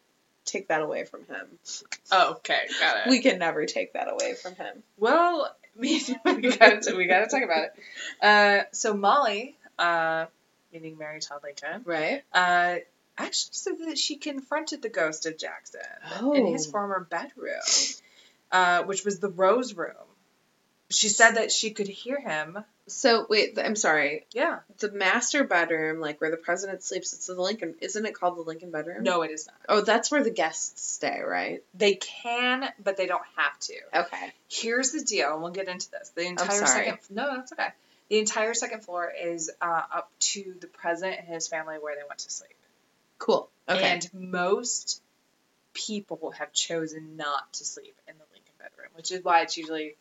take 0.44 0.68
that 0.68 0.82
away 0.82 1.04
from 1.04 1.24
him. 1.26 1.46
Oh, 2.10 2.32
okay, 2.36 2.60
got 2.80 3.06
it. 3.06 3.10
We 3.10 3.20
can 3.20 3.38
never 3.38 3.66
take 3.66 3.92
that 3.94 4.10
away 4.10 4.34
from 4.34 4.54
him. 4.56 4.82
well, 4.98 5.54
we 5.76 6.00
gotta 6.00 6.94
we 6.96 7.06
gotta 7.06 7.26
talk 7.26 7.42
about 7.42 7.64
it. 7.64 7.72
Uh, 8.20 8.64
so 8.72 8.94
Molly, 8.94 9.56
uh, 9.78 10.26
meaning 10.72 10.98
Mary 10.98 11.20
Todd 11.20 11.40
Lincoln, 11.44 11.82
Right? 11.84 12.22
uh, 12.32 12.76
actually 13.26 13.52
said 13.52 13.78
that 13.86 13.98
she 13.98 14.16
confronted 14.16 14.82
the 14.82 14.88
ghost 14.88 15.26
of 15.26 15.38
Jackson 15.38 15.80
in 16.34 16.46
his 16.46 16.66
Oh. 16.66 16.70
former 16.70 17.00
bedroom, 17.00 17.60
uh, 18.52 18.82
which 18.84 19.04
was 19.04 19.18
the 19.20 19.28
Rose 19.30 19.74
Room. 19.74 19.94
She 20.92 21.08
said 21.08 21.32
that 21.32 21.52
she 21.52 21.70
could 21.70 21.86
hear 21.86 22.18
him. 22.18 22.64
So 22.88 23.24
wait, 23.30 23.56
I'm 23.56 23.76
sorry. 23.76 24.26
Yeah. 24.32 24.58
The 24.78 24.90
master 24.90 25.44
bedroom, 25.44 26.00
like 26.00 26.20
where 26.20 26.32
the 26.32 26.36
president 26.36 26.82
sleeps, 26.82 27.12
it's 27.12 27.26
the 27.28 27.34
Lincoln. 27.40 27.76
Isn't 27.80 28.04
it 28.06 28.12
called 28.14 28.36
the 28.36 28.42
Lincoln 28.42 28.72
bedroom? 28.72 29.04
No, 29.04 29.22
it 29.22 29.30
is 29.30 29.46
not. 29.46 29.54
Oh, 29.68 29.80
that's 29.82 30.10
where 30.10 30.24
the 30.24 30.30
guests 30.32 30.82
stay, 30.82 31.20
right? 31.20 31.62
They 31.74 31.94
can, 31.94 32.68
but 32.82 32.96
they 32.96 33.06
don't 33.06 33.22
have 33.36 33.56
to. 33.60 33.74
Okay. 33.94 34.32
Here's 34.48 34.90
the 34.90 35.02
deal, 35.04 35.32
and 35.34 35.42
we'll 35.42 35.52
get 35.52 35.68
into 35.68 35.88
this. 35.92 36.08
The 36.16 36.26
entire 36.26 36.66
second 36.66 36.98
no, 37.10 37.36
that's 37.36 37.52
okay. 37.52 37.68
The 38.08 38.18
entire 38.18 38.54
second 38.54 38.80
floor 38.84 39.08
is 39.16 39.52
uh, 39.62 39.82
up 39.94 40.10
to 40.18 40.56
the 40.60 40.66
president 40.66 41.20
and 41.20 41.28
his 41.28 41.46
family 41.46 41.76
where 41.80 41.94
they 41.94 42.02
went 42.08 42.18
to 42.18 42.30
sleep. 42.32 42.56
Cool. 43.20 43.48
Okay. 43.68 43.84
And 43.84 44.10
most 44.12 45.00
people 45.74 46.32
have 46.32 46.52
chosen 46.52 47.16
not 47.16 47.52
to 47.52 47.64
sleep 47.64 47.94
in 48.08 48.14
the 48.18 48.24
Lincoln 48.32 48.54
bedroom, 48.58 48.88
which 48.94 49.12
is 49.12 49.22
why 49.22 49.42
it's 49.42 49.56
usually 49.56 49.94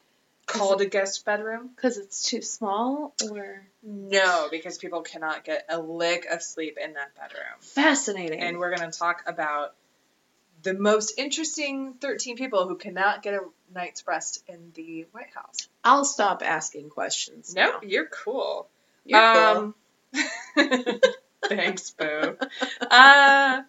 called 0.47 0.81
a 0.81 0.85
guest 0.87 1.23
bedroom. 1.25 1.69
Because 1.75 1.97
it's 1.97 2.23
too 2.23 2.41
small, 2.41 3.13
or 3.29 3.61
No, 3.83 4.47
because 4.49 4.79
people 4.79 5.01
cannot 5.01 5.43
get 5.43 5.65
a 5.69 5.79
lick 5.79 6.25
of 6.25 6.41
sleep 6.41 6.77
in 6.83 6.93
that 6.93 7.13
bedroom. 7.15 7.59
fascinating. 7.59 8.41
And 8.41 8.57
we're 8.57 8.75
going 8.75 8.89
to 8.89 8.97
talk 8.97 9.23
about 9.27 9.75
the 10.63 10.73
most 10.73 11.13
interesting 11.19 11.93
13 12.01 12.35
people 12.35 12.67
who 12.67 12.75
cannot 12.75 13.21
get 13.21 13.35
a 13.35 13.41
night's 13.73 14.07
rest 14.07 14.43
in 14.47 14.71
the 14.73 15.05
White 15.11 15.33
House. 15.35 15.67
I'll 15.83 16.05
stop 16.05 16.41
asking 16.43 16.89
questions. 16.89 17.53
Nope, 17.53 17.83
you're 17.85 18.07
cool. 18.07 18.67
You're 19.05 19.33
cool. 19.33 19.73
Um, 20.15 21.01
Thanks, 21.47 21.91
Boo. 21.91 22.37
uh, 22.89 23.61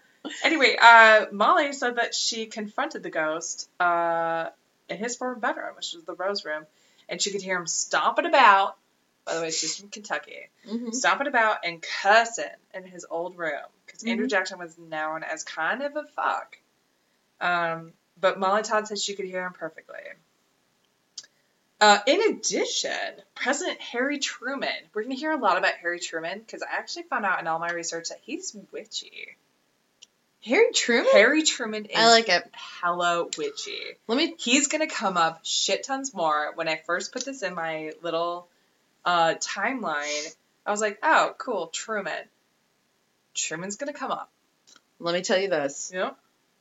anyway, 0.44 0.76
uh, 0.80 1.26
Molly 1.32 1.72
said 1.72 1.96
that 1.96 2.14
she 2.14 2.46
confronted 2.46 3.02
the 3.02 3.10
ghost 3.10 3.68
uh, 3.80 4.48
in 4.88 4.98
his 4.98 5.16
former 5.16 5.36
bedroom, 5.36 5.76
which 5.76 5.92
was 5.94 6.04
the 6.04 6.14
Rose 6.14 6.44
Room, 6.44 6.66
and 7.08 7.20
she 7.22 7.30
could 7.30 7.42
hear 7.42 7.58
him 7.58 7.66
stomping 7.66 8.26
about. 8.26 8.76
By 9.24 9.34
the 9.36 9.42
way, 9.42 9.50
she's 9.50 9.76
from 9.76 9.90
Kentucky. 9.90 10.48
Mhm. 10.66 10.94
Stomping 10.94 11.26
about 11.26 11.58
and 11.64 11.80
cussing 11.82 12.46
in 12.74 12.84
his 12.84 13.06
old 13.08 13.36
room 13.38 13.60
because 13.86 14.02
Andrew 14.04 14.26
Mhm. 14.26 14.30
Jackson 14.30 14.58
was 14.58 14.76
known 14.78 15.22
as 15.22 15.44
kind 15.44 15.82
of 15.82 15.94
a 15.96 16.04
fuck. 16.16 16.58
Um, 17.40 17.92
but 18.18 18.38
Molly 18.38 18.62
Todd 18.62 18.88
said 18.88 18.98
she 18.98 19.14
could 19.14 19.26
hear 19.26 19.44
him 19.46 19.52
perfectly. 19.52 20.00
Uh, 21.80 21.98
in 22.06 22.34
addition, 22.34 22.90
President 23.34 23.80
Harry 23.80 24.18
Truman. 24.18 24.68
We're 24.92 25.02
going 25.02 25.14
to 25.14 25.20
hear 25.20 25.32
a 25.32 25.38
lot 25.38 25.56
about 25.56 25.74
Harry 25.80 25.98
Truman 25.98 26.38
because 26.38 26.62
I 26.62 26.76
actually 26.76 27.04
found 27.04 27.24
out 27.24 27.40
in 27.40 27.46
all 27.46 27.58
my 27.58 27.70
research 27.70 28.10
that 28.10 28.18
he's 28.22 28.54
witchy. 28.70 29.36
Harry 30.44 30.72
Truman. 30.72 31.10
Harry 31.12 31.42
Truman 31.42 31.86
is 31.86 31.96
I 31.98 32.08
like 32.10 32.28
it. 32.28 32.44
hella 32.52 33.26
witchy. 33.38 33.78
Let 34.08 34.16
me. 34.16 34.34
He's 34.38 34.68
going 34.68 34.86
to 34.86 34.94
come 34.94 35.16
up 35.16 35.40
shit 35.42 35.84
tons 35.84 36.12
more. 36.14 36.52
When 36.54 36.68
I 36.68 36.76
first 36.76 37.12
put 37.12 37.24
this 37.24 37.42
in 37.42 37.54
my 37.54 37.92
little 38.02 38.46
uh, 39.04 39.34
timeline, 39.34 40.34
I 40.66 40.70
was 40.70 40.80
like, 40.80 40.98
oh, 41.02 41.34
cool, 41.38 41.68
Truman. 41.68 42.12
Truman's 43.34 43.76
going 43.76 43.92
to 43.92 43.98
come 43.98 44.10
up. 44.10 44.30
Let 44.98 45.14
me 45.14 45.22
tell 45.22 45.38
you 45.38 45.48
this. 45.48 45.90
Yep. 45.94 46.16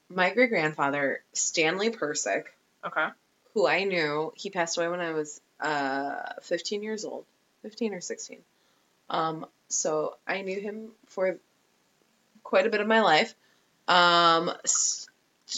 My 0.10 0.30
great 0.32 0.50
grandfather, 0.50 1.22
Stanley 1.34 1.90
Persick, 1.90 2.46
Okay. 2.86 3.08
Who 3.54 3.68
I 3.68 3.84
knew, 3.84 4.34
he 4.36 4.50
passed 4.50 4.78
away 4.78 4.88
when 4.88 5.00
I 5.00 5.12
was 5.12 5.42
uh, 5.60 6.34
15 6.42 6.84
years 6.84 7.06
old, 7.06 7.26
15 7.64 7.94
or 7.94 8.02
16. 8.02 8.40
Um, 9.10 9.46
so 9.68 10.16
I 10.28 10.42
knew 10.42 10.60
him 10.60 10.90
for 11.08 11.38
quite 12.44 12.68
a 12.68 12.70
bit 12.70 12.82
of 12.82 12.88
my 12.88 13.02
life. 13.02 13.34
Um, 13.88 14.52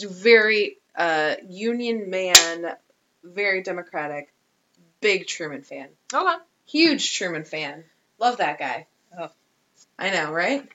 very 0.08 0.78
uh, 0.96 1.34
Union 1.48 2.10
man, 2.10 2.74
very 3.22 3.62
democratic, 3.62 4.32
big 5.00 5.26
Truman 5.26 5.62
fan, 5.62 5.88
Okay. 6.12 6.36
huge 6.66 7.16
Truman 7.16 7.44
fan. 7.44 7.84
Love 8.18 8.38
that 8.38 8.58
guy. 8.58 8.86
Oh. 9.18 9.30
I 9.98 10.10
know, 10.10 10.32
right? 10.32 10.66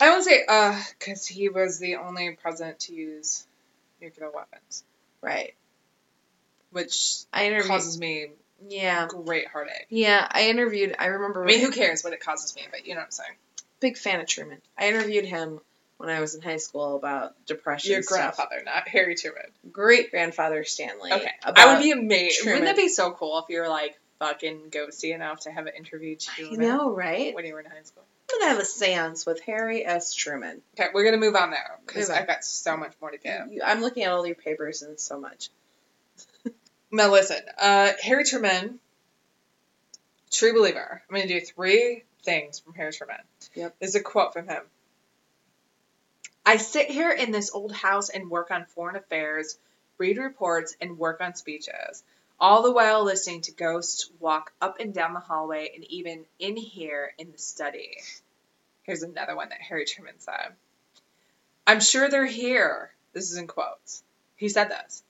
I 0.00 0.10
won't 0.10 0.24
say, 0.24 0.44
uh, 0.46 0.80
because 0.98 1.26
he 1.26 1.48
was 1.48 1.78
the 1.78 1.96
only 1.96 2.30
president 2.32 2.80
to 2.80 2.94
use 2.94 3.46
nuclear 4.00 4.30
weapons, 4.30 4.84
Right. 5.22 5.54
Which 6.76 7.24
I 7.32 7.46
interviewed. 7.46 7.68
causes 7.68 7.98
me 7.98 8.28
yeah. 8.68 9.06
great 9.08 9.48
heartache. 9.48 9.86
Yeah, 9.88 10.26
I 10.30 10.48
interviewed. 10.48 10.94
I 10.98 11.06
remember. 11.06 11.42
I 11.42 11.46
mean, 11.46 11.60
who 11.60 11.70
cares 11.70 12.04
what 12.04 12.12
it 12.12 12.20
causes 12.20 12.54
me, 12.54 12.62
but 12.70 12.86
you 12.86 12.94
know 12.94 13.00
what 13.00 13.06
I'm 13.06 13.10
saying. 13.10 13.30
big 13.80 13.96
fan 13.96 14.20
of 14.20 14.26
Truman. 14.26 14.58
I 14.78 14.88
interviewed 14.88 15.24
him 15.24 15.60
when 15.96 16.10
I 16.10 16.20
was 16.20 16.34
in 16.34 16.42
high 16.42 16.58
school 16.58 16.96
about 16.96 17.32
depression. 17.46 17.92
Your 17.92 18.02
stuff. 18.02 18.36
grandfather, 18.36 18.62
not 18.64 18.86
Harry 18.88 19.14
Truman. 19.14 19.46
Great 19.72 20.10
grandfather 20.10 20.64
Stanley. 20.64 21.12
Okay. 21.12 21.30
About, 21.42 21.58
I 21.58 21.74
would 21.74 21.82
be 21.82 21.92
amazed. 21.92 22.40
Truman. 22.40 22.60
Wouldn't 22.60 22.76
that 22.76 22.82
be 22.82 22.88
so 22.88 23.12
cool 23.12 23.38
if 23.38 23.46
you 23.48 23.60
were 23.60 23.68
like 23.68 23.98
fucking 24.18 24.70
ghosty 24.70 25.14
enough 25.14 25.40
to 25.40 25.50
have 25.50 25.66
an 25.66 25.72
interview 25.76 26.10
You 26.10 26.16
Truman 26.16 26.60
know, 26.60 26.94
right? 26.94 27.34
when 27.34 27.46
you 27.46 27.54
were 27.54 27.60
in 27.60 27.66
high 27.66 27.82
school? 27.84 28.04
I'm 28.30 28.40
gonna 28.40 28.52
have 28.52 28.60
a 28.60 28.66
séance 28.66 29.24
with 29.24 29.40
Harry 29.42 29.86
S. 29.86 30.12
Truman. 30.12 30.60
Okay, 30.78 30.90
we're 30.92 31.04
gonna 31.04 31.16
move 31.16 31.36
on 31.36 31.50
now 31.50 31.76
because 31.86 32.10
I've 32.10 32.26
got 32.26 32.44
so 32.44 32.76
much 32.76 32.92
more 33.00 33.10
to 33.10 33.18
give. 33.18 33.62
I'm 33.64 33.80
looking 33.80 34.02
at 34.02 34.10
all 34.10 34.26
your 34.26 34.34
papers 34.34 34.82
and 34.82 34.98
so 34.98 35.20
much. 35.20 35.48
Now 36.90 37.10
listen, 37.10 37.40
uh, 37.58 37.92
Harry 38.02 38.24
Truman, 38.24 38.78
true 40.30 40.54
believer. 40.54 41.02
I'm 41.08 41.16
gonna 41.16 41.28
do 41.28 41.40
three 41.40 42.04
things 42.22 42.60
from 42.60 42.74
Harry 42.74 42.92
Truman. 42.92 43.20
Yep. 43.54 43.76
This 43.80 43.90
is 43.90 43.94
a 43.96 44.02
quote 44.02 44.32
from 44.32 44.48
him. 44.48 44.62
I 46.44 46.58
sit 46.58 46.88
here 46.88 47.10
in 47.10 47.32
this 47.32 47.50
old 47.52 47.72
house 47.72 48.08
and 48.08 48.30
work 48.30 48.52
on 48.52 48.66
foreign 48.66 48.94
affairs, 48.94 49.58
read 49.98 50.16
reports, 50.16 50.76
and 50.80 50.96
work 50.96 51.20
on 51.20 51.34
speeches, 51.34 52.04
all 52.38 52.62
the 52.62 52.72
while 52.72 53.02
listening 53.02 53.40
to 53.42 53.52
ghosts 53.52 54.10
walk 54.20 54.52
up 54.60 54.78
and 54.78 54.94
down 54.94 55.12
the 55.12 55.20
hallway 55.20 55.72
and 55.74 55.84
even 55.90 56.24
in 56.38 56.56
here 56.56 57.12
in 57.18 57.32
the 57.32 57.38
study. 57.38 57.96
Here's 58.84 59.02
another 59.02 59.34
one 59.34 59.48
that 59.48 59.60
Harry 59.60 59.86
Truman 59.86 60.18
said. 60.18 60.54
I'm 61.66 61.80
sure 61.80 62.08
they're 62.08 62.24
here. 62.24 62.92
This 63.12 63.32
is 63.32 63.38
in 63.38 63.48
quotes. 63.48 64.04
He 64.36 64.48
said 64.48 64.68
this. 64.70 65.02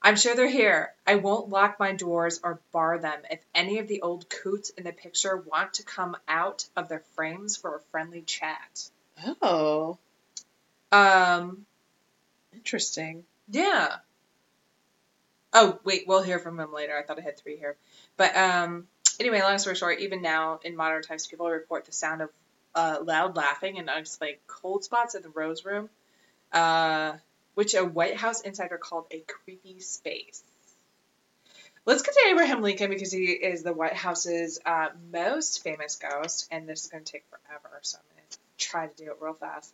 I'm 0.00 0.16
sure 0.16 0.34
they're 0.36 0.48
here. 0.48 0.92
I 1.06 1.16
won't 1.16 1.48
lock 1.48 1.78
my 1.80 1.92
doors 1.92 2.40
or 2.42 2.60
bar 2.72 2.98
them 2.98 3.18
if 3.30 3.40
any 3.54 3.78
of 3.78 3.88
the 3.88 4.02
old 4.02 4.28
coots 4.30 4.70
in 4.70 4.84
the 4.84 4.92
picture 4.92 5.36
want 5.36 5.74
to 5.74 5.82
come 5.82 6.16
out 6.28 6.64
of 6.76 6.88
their 6.88 7.02
frames 7.16 7.56
for 7.56 7.74
a 7.76 7.80
friendly 7.90 8.22
chat. 8.22 8.88
Oh, 9.42 9.98
Um, 10.92 11.66
interesting. 12.54 13.24
yeah. 13.50 13.96
Oh, 15.52 15.80
wait, 15.82 16.04
we'll 16.06 16.22
hear 16.22 16.38
from 16.38 16.60
him 16.60 16.72
later. 16.72 16.96
I 16.96 17.02
thought 17.02 17.18
I 17.18 17.22
had 17.22 17.38
three 17.38 17.56
here. 17.56 17.76
But 18.16 18.36
um, 18.36 18.86
anyway, 19.18 19.40
long 19.40 19.58
story 19.58 19.76
short, 19.76 19.98
even 20.00 20.22
now 20.22 20.60
in 20.62 20.76
modern 20.76 21.02
times, 21.02 21.26
people 21.26 21.48
report 21.48 21.86
the 21.86 21.92
sound 21.92 22.22
of 22.22 22.30
uh, 22.74 22.98
loud 23.02 23.34
laughing 23.34 23.78
and 23.78 23.88
unexplained 23.90 24.36
cold 24.46 24.84
spots 24.84 25.14
in 25.14 25.22
the 25.22 25.30
Rose 25.30 25.64
Room, 25.64 25.88
uh, 26.52 27.14
which 27.58 27.74
a 27.74 27.84
White 27.84 28.16
House 28.16 28.42
insider 28.42 28.78
called 28.78 29.06
a 29.10 29.18
creepy 29.26 29.80
space. 29.80 30.44
Let's 31.86 32.02
get 32.02 32.14
to 32.14 32.28
Abraham 32.30 32.62
Lincoln 32.62 32.88
because 32.88 33.10
he 33.10 33.32
is 33.32 33.64
the 33.64 33.72
White 33.72 33.94
House's 33.94 34.60
uh, 34.64 34.90
most 35.12 35.64
famous 35.64 35.96
ghost, 35.96 36.46
and 36.52 36.68
this 36.68 36.84
is 36.84 36.90
going 36.90 37.02
to 37.02 37.12
take 37.12 37.24
forever, 37.28 37.80
so 37.82 37.98
I'm 37.98 38.16
going 38.16 38.28
to 38.30 38.38
try 38.58 38.86
to 38.86 39.04
do 39.04 39.10
it 39.10 39.16
real 39.20 39.34
fast. 39.34 39.72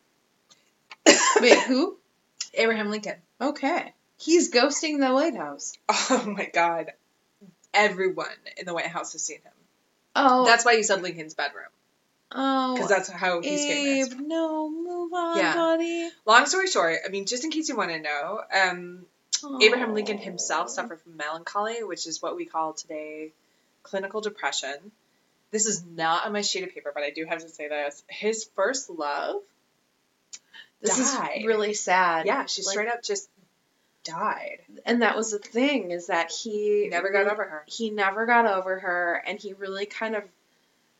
Wait, 1.42 1.58
who? 1.64 1.98
Abraham 2.54 2.88
Lincoln. 2.88 3.16
Okay. 3.38 3.92
He's 4.16 4.50
ghosting 4.50 4.98
the 4.98 5.12
White 5.12 5.36
House. 5.36 5.76
Oh 5.90 6.24
my 6.26 6.46
God. 6.46 6.90
Everyone 7.74 8.28
in 8.56 8.64
the 8.64 8.72
White 8.72 8.86
House 8.86 9.12
has 9.12 9.20
seen 9.20 9.42
him. 9.44 9.52
Oh, 10.16 10.46
That's 10.46 10.64
why 10.64 10.72
you 10.72 10.84
said 10.84 11.02
Lincoln's 11.02 11.34
bedroom, 11.34 11.68
oh. 12.32 12.76
because 12.76 12.88
that's 12.88 13.10
how 13.10 13.42
he's 13.42 13.62
famous. 13.66 14.10
Abe, 14.10 14.20
no, 14.20 14.70
move 15.04 15.12
on, 15.12 15.38
Yeah. 15.38 15.54
buddy. 15.54 16.10
Long 16.26 16.46
story 16.46 16.66
short, 16.68 16.98
I 17.04 17.08
mean, 17.08 17.26
just 17.26 17.44
in 17.44 17.50
case 17.50 17.68
you 17.68 17.76
want 17.76 17.90
to 17.90 18.00
know, 18.00 18.40
um, 18.52 19.06
Abraham 19.60 19.94
Lincoln 19.94 20.18
himself 20.18 20.70
suffered 20.70 21.00
from 21.00 21.16
melancholy, 21.16 21.82
which 21.84 22.06
is 22.06 22.22
what 22.22 22.36
we 22.36 22.46
call 22.46 22.72
today 22.72 23.32
clinical 23.82 24.20
depression. 24.20 24.92
This 25.50 25.66
is 25.66 25.84
not 25.84 26.24
on 26.26 26.32
my 26.32 26.40
sheet 26.40 26.64
of 26.64 26.70
paper, 26.74 26.90
but 26.94 27.02
I 27.04 27.10
do 27.10 27.24
have 27.26 27.40
to 27.40 27.48
say 27.48 27.68
this. 27.68 28.02
His 28.08 28.44
first 28.56 28.88
love, 28.90 29.42
This 30.80 30.96
died. 31.14 31.38
is 31.40 31.46
really 31.46 31.74
sad. 31.74 32.26
yeah, 32.26 32.46
she 32.46 32.62
Like- 32.62 32.72
straight 32.72 32.88
up 32.88 33.02
just 33.02 33.28
died. 34.04 34.60
and 34.84 35.02
that 35.02 35.16
was 35.16 35.30
the 35.30 35.38
thing 35.38 35.90
is 35.90 36.08
that 36.08 36.30
he 36.30 36.82
He 36.84 36.88
never 36.88 37.10
got 37.10 37.20
really- 37.20 37.30
over 37.30 37.44
her. 37.44 37.64
He 37.66 37.90
never 37.90 38.26
got 38.26 38.46
over 38.46 38.78
her, 38.80 39.22
and 39.26 39.38
he 39.38 39.52
really 39.54 39.86
kind 39.86 40.14
of, 40.16 40.24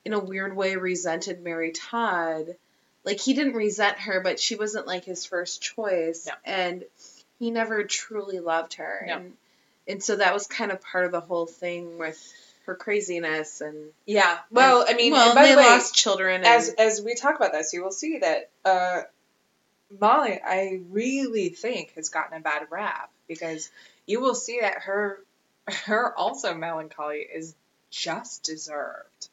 in 0.05 0.13
a 0.13 0.19
weird 0.19 0.55
way, 0.57 0.77
resented 0.77 1.43
Mary 1.43 1.73
Todd. 1.73 2.57
Like 3.05 3.21
he 3.21 3.35
didn't 3.35 3.55
resent 3.55 3.99
her, 4.01 4.21
but 4.21 4.41
she 4.41 4.57
wasn't 4.57 4.87
like 4.87 5.05
his 5.05 5.27
first 5.27 5.61
choice, 5.63 6.27
No. 6.27 6.33
and 6.45 6.85
he 7.39 7.51
never 7.51 7.85
truly 7.85 8.41
loved 8.41 8.75
her. 8.75 9.05
No. 9.07 9.17
And, 9.17 9.33
and 9.87 10.03
so 10.03 10.17
that 10.17 10.33
was 10.33 10.47
kind 10.47 10.73
of 10.73 10.81
part 10.81 11.05
of 11.05 11.13
the 11.13 11.21
whole 11.21 11.47
thing 11.47 11.99
with 11.99 12.19
her 12.67 12.75
craziness 12.75 13.61
and. 13.61 13.77
Yeah. 14.07 14.39
Well, 14.51 14.85
I 14.89 14.95
mean, 14.95 15.13
well, 15.13 15.29
and 15.31 15.35
by 15.35 15.43
they 15.43 15.53
the 15.53 15.59
way, 15.59 15.67
lost 15.67 15.95
children. 15.95 16.37
And, 16.37 16.47
as 16.47 16.71
as 16.71 17.03
we 17.03 17.15
talk 17.15 17.37
about 17.37 17.53
this, 17.53 17.73
you 17.75 17.83
will 17.85 17.93
see 17.93 18.19
that 18.19 18.49
uh, 18.65 19.03
Molly, 20.01 20.41
I 20.43 20.81
really 20.91 21.51
think, 21.51 21.93
has 21.97 22.09
gotten 22.09 22.37
a 22.39 22.41
bad 22.41 22.69
rap 22.71 23.11
because 23.29 23.71
you 24.07 24.21
will 24.21 24.35
see 24.35 24.61
that 24.63 24.79
her 24.83 25.21
her 25.67 26.17
also 26.17 26.55
melancholy 26.55 27.19
is 27.19 27.55
just 27.91 28.43
deserved. 28.45 29.29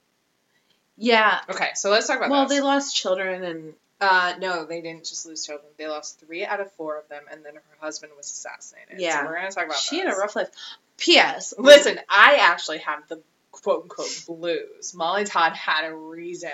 Yeah. 1.01 1.39
Okay, 1.49 1.69
so 1.75 1.89
let's 1.89 2.07
talk 2.07 2.17
about 2.17 2.29
Well, 2.29 2.47
they 2.47 2.61
lost 2.61 2.95
children, 2.95 3.43
and 3.43 3.73
uh, 3.99 4.33
no, 4.39 4.65
they 4.65 4.81
didn't 4.81 5.05
just 5.05 5.25
lose 5.25 5.45
children. 5.45 5.67
They 5.77 5.87
lost 5.87 6.19
three 6.19 6.45
out 6.45 6.59
of 6.59 6.71
four 6.73 6.97
of 6.97 7.07
them, 7.09 7.23
and 7.31 7.43
then 7.43 7.55
her 7.55 7.61
husband 7.79 8.11
was 8.15 8.27
assassinated. 8.27 8.99
Yeah. 8.99 9.21
so 9.21 9.25
we're 9.25 9.35
gonna 9.35 9.51
talk 9.51 9.65
about. 9.65 9.77
she 9.77 9.97
this. 9.97 10.05
had 10.05 10.13
a 10.13 10.17
rough 10.17 10.35
life. 10.35 10.49
P.S. 10.97 11.53
Listen, 11.57 11.99
I 12.07 12.37
actually 12.41 12.79
have 12.79 13.07
the 13.07 13.21
quote 13.51 13.83
unquote 13.83 14.23
blues. 14.27 14.93
Molly 14.93 15.25
Todd 15.25 15.53
had 15.53 15.89
a 15.89 15.95
reason 15.95 16.51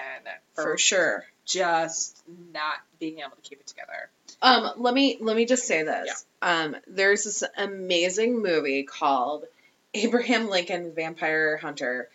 for, 0.56 0.64
for 0.64 0.78
sure. 0.78 1.26
just 1.46 2.22
not 2.54 2.76
being 3.00 3.20
able 3.20 3.36
to 3.36 3.42
keep 3.42 3.60
it 3.60 3.68
together. 3.68 4.10
Um, 4.42 4.72
let 4.78 4.94
me 4.94 5.18
let 5.20 5.36
me 5.36 5.46
just 5.46 5.66
say 5.66 5.84
this. 5.84 6.26
Um, 6.42 6.76
there's 6.88 7.24
this 7.24 7.44
amazing 7.58 8.42
movie 8.42 8.84
called 8.84 9.46
Abraham 9.94 10.50
Lincoln 10.50 10.94
Vampire 10.96 11.58
Hunter, 11.58 12.10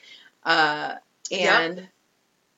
uh, 0.44 0.94
and 1.30 1.88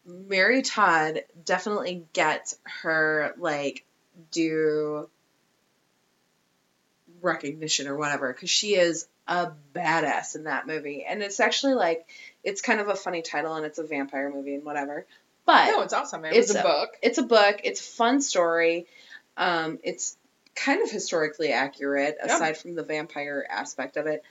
Mary 0.07 0.63
Todd 0.63 1.23
definitely 1.45 2.05
gets 2.13 2.59
her 2.83 3.35
like 3.39 3.85
due 4.31 5.09
recognition 7.23 7.89
or 7.89 7.97
whatever 7.97 8.33
because 8.33 8.51
she 8.51 8.75
is 8.75 9.07
a 9.27 9.51
badass 9.75 10.37
in 10.37 10.45
that 10.45 10.67
movie, 10.67 11.05
and 11.09 11.23
it's 11.23 11.41
actually 11.41 11.75
like 11.75 12.07
it's 12.43 12.61
kind 12.61 12.81
of 12.81 12.89
a 12.89 12.95
funny 12.95 13.23
title 13.23 13.55
and 13.55 13.65
it's 13.65 13.79
a 13.79 13.85
vampire 13.85 14.31
movie 14.31 14.55
and 14.55 14.65
whatever, 14.65 15.07
but 15.47 15.67
No, 15.71 15.81
it's 15.83 15.95
awesome. 15.95 16.25
It 16.27 16.35
It's 16.35 16.55
a 16.55 16.61
a- 16.61 16.63
book. 16.63 16.99
it's 17.03 17.19
a 17.19 17.23
book. 17.23 17.61
It's 17.65 17.81
a 17.81 17.85
fun 17.85 18.21
story. 18.21 18.87
Um, 19.37 19.79
it's 19.83 20.17
kind 20.55 20.83
of 20.83 20.91
historically 20.91 21.53
accurate, 21.53 22.19
aside 22.23 22.57
from 22.59 22.75
the 22.75 22.83
vampire 22.85 23.45
aspect 23.49 23.97
of 23.97 24.07
it. 24.07 24.23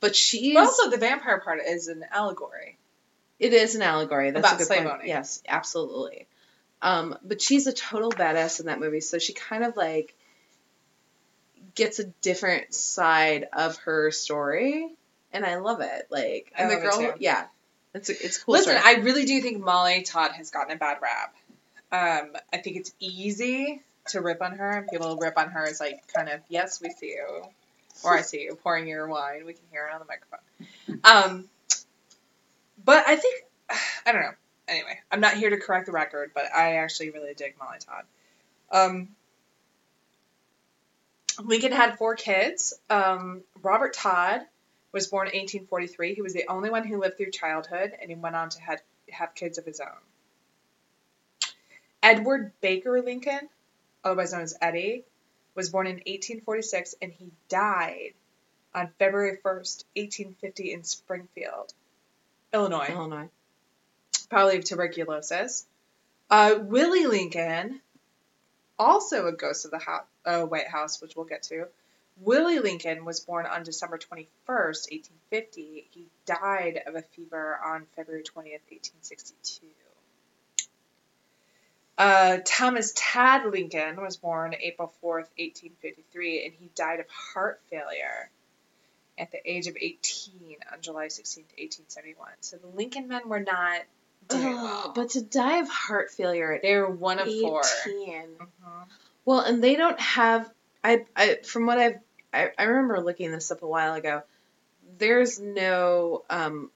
But 0.00 0.14
she's 0.14 0.54
But 0.54 0.64
also, 0.66 0.90
the 0.90 0.98
vampire 0.98 1.40
part 1.40 1.60
is 1.66 1.88
an 1.88 2.04
allegory. 2.10 2.76
It 3.42 3.52
is 3.52 3.74
an 3.74 3.82
allegory. 3.82 4.30
That's 4.30 4.46
About 4.46 4.54
a 4.54 4.58
good 4.58 4.66
slave 4.66 4.82
point. 4.84 4.94
owning. 4.94 5.08
Yes, 5.08 5.42
absolutely. 5.48 6.26
Um, 6.80 7.16
but 7.22 7.40
she's 7.42 7.66
a 7.66 7.72
total 7.72 8.10
badass 8.10 8.60
in 8.60 8.66
that 8.66 8.80
movie, 8.80 9.00
so 9.00 9.18
she 9.18 9.32
kind 9.32 9.64
of 9.64 9.76
like 9.76 10.14
gets 11.74 11.98
a 11.98 12.04
different 12.22 12.74
side 12.74 13.48
of 13.52 13.76
her 13.78 14.10
story, 14.10 14.88
and 15.32 15.44
I 15.44 15.56
love 15.56 15.80
it. 15.80 16.06
Like, 16.10 16.52
I 16.56 16.62
and 16.62 16.70
the 16.70 16.78
it 16.78 16.82
girl, 16.82 16.98
too. 16.98 17.12
yeah, 17.18 17.46
it's 17.94 18.10
a, 18.10 18.12
it's 18.12 18.42
cool. 18.42 18.54
Listen, 18.54 18.76
story. 18.78 18.96
I 18.96 19.00
really 19.00 19.24
do 19.24 19.40
think 19.40 19.62
Molly 19.62 20.02
Todd 20.02 20.32
has 20.32 20.50
gotten 20.50 20.72
a 20.74 20.78
bad 20.78 20.98
rap. 21.02 21.34
Um, 21.92 22.32
I 22.52 22.56
think 22.58 22.76
it's 22.78 22.92
easy 22.98 23.82
to 24.08 24.20
rip 24.20 24.42
on 24.42 24.56
her, 24.56 24.70
and 24.78 24.88
people 24.88 25.16
rip 25.16 25.38
on 25.38 25.50
her 25.50 25.64
as 25.66 25.78
like 25.80 26.02
kind 26.14 26.28
of, 26.28 26.40
yes, 26.48 26.80
we 26.80 26.90
see 26.90 27.10
you, 27.10 27.42
or 28.02 28.18
I 28.18 28.22
see 28.22 28.42
you 28.42 28.56
pouring 28.56 28.88
your 28.88 29.06
wine. 29.06 29.44
We 29.46 29.52
can 29.52 29.64
hear 29.70 29.86
it 29.88 29.94
on 29.94 30.00
the 30.00 30.06
microphone. 30.06 30.40
Um, 31.04 31.48
but 32.84 33.06
I 33.06 33.16
think 33.16 33.44
I 34.06 34.12
don't 34.12 34.22
know. 34.22 34.34
Anyway, 34.68 34.98
I'm 35.10 35.20
not 35.20 35.34
here 35.34 35.50
to 35.50 35.58
correct 35.58 35.86
the 35.86 35.92
record, 35.92 36.30
but 36.34 36.44
I 36.54 36.76
actually 36.76 37.10
really 37.10 37.34
dig 37.34 37.56
Molly 37.58 37.78
Todd. 37.80 38.04
Um, 38.70 39.08
Lincoln 41.42 41.72
had 41.72 41.98
four 41.98 42.14
kids. 42.14 42.74
Um, 42.88 43.42
Robert 43.60 43.92
Todd 43.92 44.40
was 44.92 45.08
born 45.08 45.26
in 45.26 45.32
1843. 45.32 46.14
He 46.14 46.22
was 46.22 46.32
the 46.32 46.46
only 46.48 46.70
one 46.70 46.86
who 46.86 47.00
lived 47.00 47.16
through 47.16 47.30
childhood, 47.30 47.92
and 48.00 48.10
he 48.10 48.16
went 48.16 48.36
on 48.36 48.50
to 48.50 48.60
had, 48.60 48.80
have 49.10 49.34
kids 49.34 49.58
of 49.58 49.64
his 49.64 49.80
own. 49.80 49.88
Edward 52.02 52.52
Baker 52.60 53.00
Lincoln, 53.00 53.48
otherwise 54.04 54.32
known 54.32 54.42
as 54.42 54.56
Eddie, 54.60 55.04
was 55.54 55.70
born 55.70 55.86
in 55.86 55.96
1846, 55.96 56.96
and 57.00 57.12
he 57.12 57.30
died 57.48 58.12
on 58.74 58.90
February 58.98 59.38
1st, 59.44 59.84
1850, 59.94 60.72
in 60.72 60.82
Springfield, 60.82 61.72
Illinois, 62.52 62.88
Illinois. 62.90 63.28
probably 64.28 64.58
of 64.58 64.64
tuberculosis. 64.64 65.66
Uh, 66.30 66.56
Willie 66.60 67.06
Lincoln, 67.06 67.80
also 68.78 69.26
a 69.26 69.32
ghost 69.32 69.64
of 69.64 69.70
the 69.70 69.78
ho- 69.78 70.04
uh, 70.24 70.42
White 70.42 70.68
House, 70.68 71.00
which 71.00 71.16
we'll 71.16 71.26
get 71.26 71.42
to. 71.44 71.66
Willie 72.20 72.58
Lincoln 72.58 73.04
was 73.04 73.20
born 73.20 73.46
on 73.46 73.62
December 73.62 73.98
21st, 73.98 74.90
1850. 74.90 75.88
He 75.90 76.06
died 76.26 76.82
of 76.86 76.94
a 76.94 77.02
fever 77.02 77.58
on 77.64 77.86
February 77.96 78.22
20th, 78.22 78.60
1862. 78.70 79.66
Uh, 81.98 82.38
Thomas 82.44 82.92
Tad 82.96 83.50
Lincoln 83.50 84.00
was 84.00 84.16
born 84.16 84.54
April 84.60 84.92
4th, 85.02 85.28
1853, 85.38 86.44
and 86.44 86.54
he 86.58 86.68
died 86.74 87.00
of 87.00 87.06
heart 87.08 87.60
failure 87.70 88.30
at 89.18 89.30
the 89.30 89.38
age 89.50 89.66
of 89.66 89.76
18 89.80 90.56
on 90.72 90.80
July 90.80 91.06
16th, 91.06 91.52
1871. 91.58 92.28
So 92.40 92.56
the 92.56 92.66
Lincoln 92.68 93.08
men 93.08 93.28
were 93.28 93.40
not 93.40 93.82
doing 94.28 94.44
Ugh, 94.56 94.62
well. 94.62 94.92
but 94.94 95.10
to 95.10 95.22
die 95.22 95.58
of 95.58 95.68
heart 95.68 96.10
failure 96.10 96.58
they 96.62 96.76
were 96.76 96.88
one 96.90 97.18
of 97.18 97.26
18. 97.28 97.42
four. 97.42 97.62
Mhm. 97.62 98.86
Well, 99.24 99.40
and 99.40 99.62
they 99.62 99.76
don't 99.76 100.00
have. 100.00 100.50
I, 100.82 101.04
I 101.14 101.38
from 101.44 101.66
what 101.66 101.78
I've 101.78 101.98
I, 102.32 102.50
I 102.58 102.64
remember 102.64 103.00
looking 103.00 103.30
this 103.30 103.50
up 103.50 103.62
a 103.62 103.66
while 103.66 103.94
ago. 103.94 104.22
There's 104.98 105.38
no 105.40 106.22
um, 106.30 106.70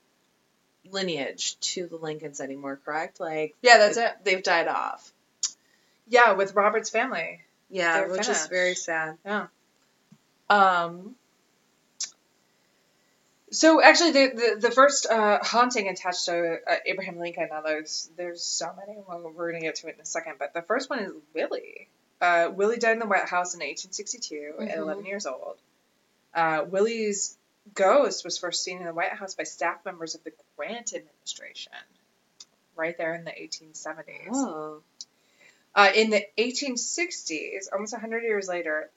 lineage 0.91 1.59
to 1.61 1.87
the 1.87 1.97
Lincolns 1.97 2.41
anymore, 2.41 2.79
correct? 2.85 3.21
Like 3.21 3.55
Yeah, 3.63 3.79
that's 3.79 3.97
it. 3.97 4.13
they've 4.25 4.43
died 4.43 4.69
off. 4.69 5.13
Yeah, 6.09 6.33
with 6.33 6.55
Robert's 6.55 6.91
family. 6.91 7.41
Yeah, 7.71 8.07
which 8.07 8.29
is 8.29 8.47
very 8.47 8.75
sad. 8.77 9.19
Yeah. 9.25 9.47
Um. 10.49 11.17
So 13.53 13.81
actually, 13.83 14.11
the 14.13 14.33
the, 14.35 14.61
the 14.69 14.71
first 14.71 15.07
uh, 15.07 15.39
haunting 15.43 15.89
attached 15.89 16.25
to 16.27 16.59
uh, 16.69 16.75
Abraham 16.85 17.19
Lincoln. 17.19 17.49
Now 17.51 17.61
there's 17.63 18.11
there's 18.17 18.43
so 18.43 18.73
many. 18.77 18.99
Well, 19.07 19.33
we're 19.35 19.53
gonna 19.53 19.63
get 19.63 19.77
to 19.77 19.89
it 19.89 19.95
in 19.95 20.01
a 20.01 20.05
second, 20.07 20.35
but 20.39 20.53
the 20.53 20.63
first 20.63 20.91
one 20.91 20.99
is 20.99 21.13
Willie. 21.35 21.89
Uh, 22.21 22.51
Willie 22.53 22.79
died 22.79 22.95
in 22.95 22.99
the 22.99 23.07
White 23.07 23.29
House 23.29 23.55
in 23.55 23.61
1862 23.61 24.55
at 24.61 24.69
Mhm. 24.69 24.77
11 24.79 25.05
years 25.07 25.27
old. 25.27 25.59
Uh, 26.35 26.65
Willie's 26.69 27.37
ghost 27.75 28.25
was 28.25 28.39
first 28.39 28.65
seen 28.65 28.79
in 28.79 28.85
the 28.85 28.93
White 28.95 29.13
House 29.13 29.35
by 29.35 29.45
staff 29.45 29.85
members 29.85 30.15
of 30.15 30.25
the 30.25 30.33
Grant 30.57 30.95
administration, 30.95 31.73
right 32.75 32.97
there 32.97 33.15
in 33.15 33.25
the 33.25 33.33
1870s. 33.33 34.29
Oh. 34.33 34.83
Uh, 35.75 35.93
in 35.95 36.09
the 36.11 36.27
1860s, 36.39 37.69
almost 37.71 37.93
100 37.93 38.23
years 38.23 38.49
later, 38.49 38.91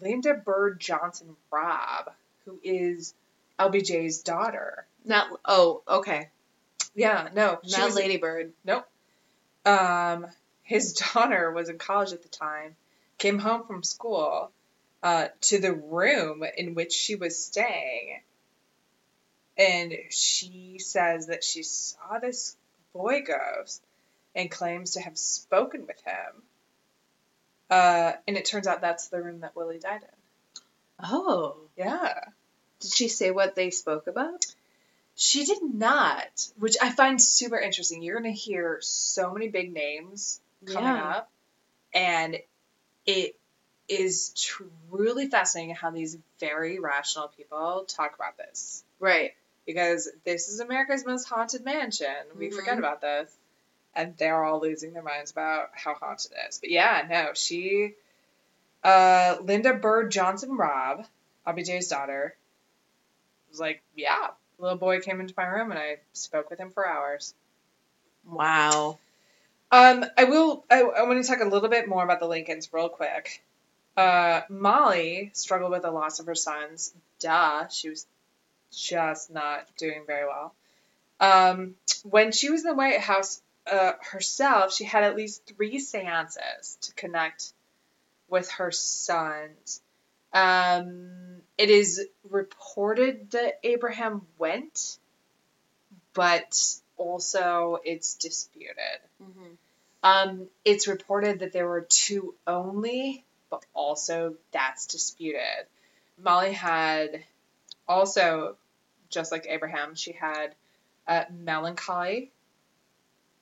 Lynda 0.00 0.42
Bird 0.42 0.80
Johnson 0.80 1.36
Robb, 1.50 2.10
who 2.46 2.58
is 2.64 3.12
LBJ's 3.70 4.22
daughter. 4.22 4.86
Not 5.04 5.28
oh, 5.44 5.82
okay. 5.88 6.30
Yeah, 6.94 7.28
no, 7.34 7.58
Not 7.64 7.84
was, 7.86 7.96
Lady 7.96 8.18
Bird. 8.18 8.52
Um, 9.64 10.26
his 10.62 10.92
daughter 11.14 11.50
was 11.50 11.68
in 11.68 11.78
college 11.78 12.12
at 12.12 12.22
the 12.22 12.28
time, 12.28 12.76
came 13.18 13.38
home 13.38 13.64
from 13.66 13.82
school 13.82 14.50
uh, 15.02 15.28
to 15.42 15.58
the 15.58 15.72
room 15.72 16.44
in 16.56 16.74
which 16.74 16.92
she 16.92 17.14
was 17.14 17.42
staying, 17.42 18.20
and 19.56 19.92
she 20.10 20.78
says 20.78 21.28
that 21.28 21.44
she 21.44 21.62
saw 21.62 22.18
this 22.18 22.56
boy 22.92 23.22
ghost 23.22 23.82
and 24.34 24.50
claims 24.50 24.92
to 24.92 25.00
have 25.00 25.16
spoken 25.16 25.86
with 25.86 26.00
him. 26.04 26.42
Uh, 27.70 28.12
and 28.28 28.36
it 28.36 28.44
turns 28.44 28.66
out 28.66 28.80
that's 28.80 29.08
the 29.08 29.22
room 29.22 29.40
that 29.40 29.56
Willie 29.56 29.78
died 29.78 30.02
in. 30.02 30.62
Oh. 31.02 31.56
Yeah. 31.76 32.20
Did 32.82 32.92
she 32.92 33.08
say 33.08 33.30
what 33.30 33.54
they 33.54 33.70
spoke 33.70 34.06
about? 34.08 34.44
She 35.14 35.44
did 35.44 35.62
not, 35.62 36.48
which 36.58 36.76
I 36.82 36.90
find 36.90 37.20
super 37.20 37.58
interesting. 37.58 38.02
You're 38.02 38.20
going 38.20 38.32
to 38.34 38.38
hear 38.38 38.78
so 38.82 39.32
many 39.32 39.48
big 39.48 39.72
names 39.72 40.40
coming 40.66 40.84
Yeah. 40.96 41.08
up, 41.10 41.30
and 41.94 42.38
it 43.06 43.36
is 43.88 44.30
truly 44.30 45.28
fascinating 45.28 45.74
how 45.74 45.90
these 45.90 46.16
very 46.40 46.78
rational 46.78 47.28
people 47.28 47.84
talk 47.86 48.14
about 48.14 48.36
this. 48.36 48.82
Right. 48.98 49.34
Because 49.66 50.08
this 50.24 50.48
is 50.48 50.60
America's 50.60 51.04
most 51.04 51.24
haunted 51.24 51.64
mansion. 51.64 52.14
We 52.36 52.48
Mhm. 52.48 52.54
forget 52.56 52.78
about 52.78 53.00
this. 53.00 53.30
And 53.94 54.16
they're 54.16 54.42
all 54.42 54.60
losing 54.60 54.92
their 54.94 55.02
minds 55.02 55.30
about 55.30 55.70
how 55.74 55.94
haunted 55.94 56.32
it 56.32 56.48
is. 56.48 56.58
But 56.58 56.70
yeah, 56.70 57.06
no, 57.08 57.34
she, 57.34 57.94
uh, 58.82 59.36
Lynda 59.40 59.78
Bird 59.80 60.10
Johnson 60.10 60.56
Robb, 60.56 61.06
LBJ's 61.46 61.88
daughter, 61.88 62.34
was 63.52 63.60
like, 63.60 63.82
yeah, 63.94 64.28
little 64.58 64.78
boy 64.78 65.00
came 65.00 65.20
into 65.20 65.34
my 65.36 65.44
room 65.44 65.70
and 65.70 65.78
I 65.78 65.98
spoke 66.12 66.50
with 66.50 66.58
him 66.58 66.70
for 66.70 66.86
hours. 66.86 67.34
Wow. 68.28 68.98
Um, 69.70 70.04
I 70.18 70.24
will. 70.24 70.64
I, 70.70 70.82
I 70.82 71.02
want 71.04 71.24
to 71.24 71.28
talk 71.28 71.40
a 71.40 71.48
little 71.48 71.68
bit 71.68 71.88
more 71.88 72.04
about 72.04 72.20
the 72.20 72.26
Lincolns 72.26 72.72
real 72.72 72.88
quick. 72.88 73.42
Uh, 73.96 74.42
Molly 74.48 75.30
struggled 75.34 75.72
with 75.72 75.82
the 75.82 75.90
loss 75.90 76.18
of 76.18 76.26
her 76.26 76.34
sons. 76.34 76.94
Duh, 77.20 77.68
she 77.68 77.90
was 77.90 78.06
just 78.70 79.30
not 79.30 79.66
doing 79.76 80.04
very 80.06 80.26
well. 80.26 80.54
Um, 81.20 81.74
when 82.02 82.32
she 82.32 82.50
was 82.50 82.62
in 82.62 82.70
the 82.70 82.74
White 82.74 83.00
House 83.00 83.40
uh, 83.70 83.92
herself, 84.00 84.74
she 84.74 84.84
had 84.84 85.04
at 85.04 85.16
least 85.16 85.46
three 85.46 85.78
seances 85.78 86.78
to 86.82 86.94
connect 86.94 87.52
with 88.28 88.50
her 88.52 88.72
sons. 88.72 89.80
Um, 90.32 91.42
it 91.62 91.70
is 91.70 92.04
reported 92.28 93.30
that 93.30 93.60
Abraham 93.62 94.22
went, 94.36 94.98
but 96.12 96.60
also 96.96 97.78
it's 97.84 98.14
disputed. 98.14 98.98
Mm-hmm. 99.22 99.52
Um, 100.02 100.48
it's 100.64 100.88
reported 100.88 101.38
that 101.38 101.52
there 101.52 101.68
were 101.68 101.82
two 101.82 102.34
only, 102.48 103.24
but 103.48 103.64
also 103.74 104.34
that's 104.50 104.86
disputed. 104.86 105.66
Molly 106.20 106.52
had 106.52 107.22
also, 107.86 108.56
just 109.08 109.30
like 109.30 109.46
Abraham, 109.48 109.94
she 109.94 110.10
had 110.10 110.56
uh, 111.06 111.26
melancholy. 111.30 112.32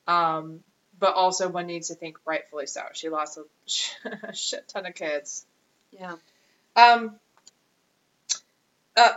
Um, 0.06 0.60
but 0.98 1.14
also 1.14 1.48
one 1.48 1.68
needs 1.68 1.88
to 1.88 1.94
think 1.94 2.18
rightfully 2.26 2.66
so. 2.66 2.82
She 2.92 3.08
lost 3.08 3.38
a, 3.38 4.26
a 4.28 4.34
shit 4.34 4.68
ton 4.68 4.84
of 4.84 4.94
kids. 4.94 5.46
Yeah. 5.90 6.16
Um, 6.76 7.18
uh, 8.96 9.12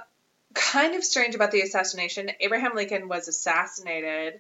kind 0.54 0.96
of 0.96 1.04
strange 1.04 1.36
about 1.36 1.52
the 1.52 1.62
assassination. 1.62 2.32
Abraham 2.40 2.76
Lincoln 2.76 3.08
was 3.08 3.28
assassinated, 3.28 4.40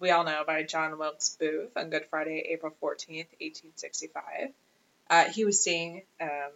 we 0.00 0.10
all 0.10 0.24
know, 0.24 0.44
by 0.46 0.62
John 0.62 0.98
Wilkes 0.98 1.36
Booth 1.40 1.76
on 1.76 1.90
Good 1.90 2.06
Friday, 2.10 2.46
April 2.50 2.72
14th, 2.82 3.26
1865. 3.40 4.50
Uh, 5.10 5.24
he 5.24 5.44
was 5.44 5.60
seeing 5.60 6.02
um, 6.20 6.50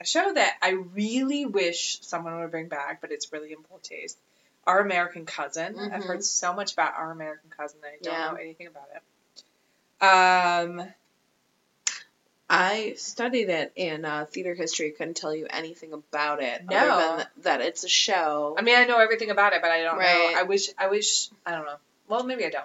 a 0.00 0.04
show 0.06 0.32
that 0.32 0.56
I 0.62 0.70
really 0.70 1.46
wish 1.46 1.98
someone 2.02 2.40
would 2.40 2.50
bring 2.50 2.68
back, 2.68 3.00
but 3.00 3.12
it's 3.12 3.32
really 3.32 3.52
in 3.52 3.62
poor 3.62 3.78
taste. 3.80 4.18
Our 4.66 4.80
American 4.80 5.26
Cousin. 5.26 5.78
I've 5.78 6.02
Mhm. 6.02 6.06
heard 6.06 6.24
so 6.24 6.54
much 6.54 6.72
about 6.72 6.94
Our 6.94 7.10
American 7.10 7.50
Cousin 7.50 7.80
that 7.82 7.88
I 7.88 7.98
don't 8.02 8.14
Yeah. 8.14 8.30
know 8.30 8.36
anything 8.36 8.66
about 8.66 8.88
it. 8.94 9.02
Um, 10.04 10.92
I 12.56 12.94
studied 12.96 13.48
it 13.48 13.72
in 13.76 14.04
uh, 14.04 14.26
theater 14.30 14.54
history. 14.54 14.90
Couldn't 14.92 15.16
tell 15.16 15.34
you 15.34 15.46
anything 15.50 15.92
about 15.92 16.42
it. 16.42 16.64
No. 16.70 16.76
Other 16.76 17.16
than 17.18 17.26
that 17.42 17.60
it's 17.60 17.84
a 17.84 17.88
show. 17.88 18.54
I 18.58 18.62
mean, 18.62 18.76
I 18.76 18.84
know 18.84 18.98
everything 18.98 19.30
about 19.30 19.52
it, 19.54 19.62
but 19.62 19.70
I 19.70 19.82
don't 19.82 19.98
Right. 19.98 20.32
know. 20.34 20.40
I 20.40 20.42
wish, 20.44 20.68
I 20.78 20.88
wish, 20.88 21.28
I 21.44 21.50
don't 21.52 21.64
know. 21.66 21.76
Well, 22.08 22.22
maybe 22.24 22.44
I 22.44 22.50
don't. 22.50 22.64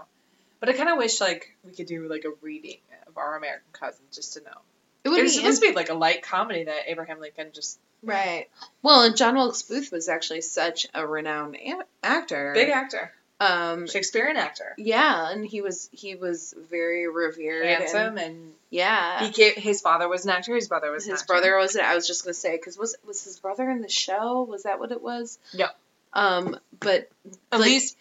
But 0.60 0.70
I 0.70 0.74
kind 0.74 0.90
of 0.90 0.98
wish 0.98 1.20
like 1.22 1.56
we 1.66 1.72
could 1.72 1.88
do 1.88 2.08
like 2.10 2.26
a 2.26 2.32
reading 2.42 2.78
of 3.08 3.18
Our 3.18 3.36
American 3.38 3.66
Cousin 3.74 4.04
just 4.14 4.34
to 4.34 4.42
know. 4.44 4.58
it 5.06 5.10
would 5.10 5.20
It 5.20 5.24
was 5.24 5.34
be 5.34 5.38
supposed 5.40 5.62
to 5.62 5.70
be 5.70 5.76
like 5.76 5.90
a 5.90 5.94
light 5.94 6.22
comedy 6.24 6.66
that 6.66 6.84
Abraham 6.88 7.20
Lincoln 7.22 7.48
just 7.54 7.80
right. 8.04 8.48
Well, 8.84 9.04
and 9.04 9.16
John 9.18 9.36
Wilkes 9.36 9.62
Booth 9.64 9.92
was 9.92 10.10
actually 10.10 10.42
such 10.42 10.86
a 10.94 11.06
renowned 11.08 11.56
a- 11.56 11.84
actor. 12.04 12.52
big 12.54 12.70
actor, 12.70 13.12
Um. 13.40 13.88
Shakespearean 13.88 14.36
actor, 14.38 14.74
Yeah, 14.78 15.32
and 15.32 15.46
he 15.46 15.62
was 15.62 15.90
he 15.94 16.16
was 16.16 16.54
very 16.70 17.08
revered. 17.08 17.66
and- 17.66 17.84
handsome, 17.84 18.18
and 18.18 18.54
yeah. 18.70 19.24
he 19.24 19.32
gave, 19.32 19.56
his 19.56 19.80
father 19.82 20.10
was 20.10 20.26
an 20.26 20.32
actor. 20.32 20.54
His 20.56 20.68
brother 20.68 20.92
was 20.92 21.06
his 21.06 21.24
brother 21.24 21.56
was 21.58 21.76
I 21.78 21.96
was 21.96 22.06
just 22.06 22.24
gonna 22.26 22.34
say 22.34 22.58
because 22.58 22.78
was 22.78 22.96
was 23.08 23.24
his 23.24 23.40
brother 23.40 23.70
in 23.70 23.82
the 23.82 23.88
show? 23.90 24.44
Was 24.44 24.64
that 24.64 24.80
what 24.80 24.92
it 24.92 25.02
was? 25.02 25.40
No. 25.54 25.68
Um, 26.14 26.58
but 26.80 27.10
At 27.52 27.60
like, 27.60 27.70
least 27.70 27.96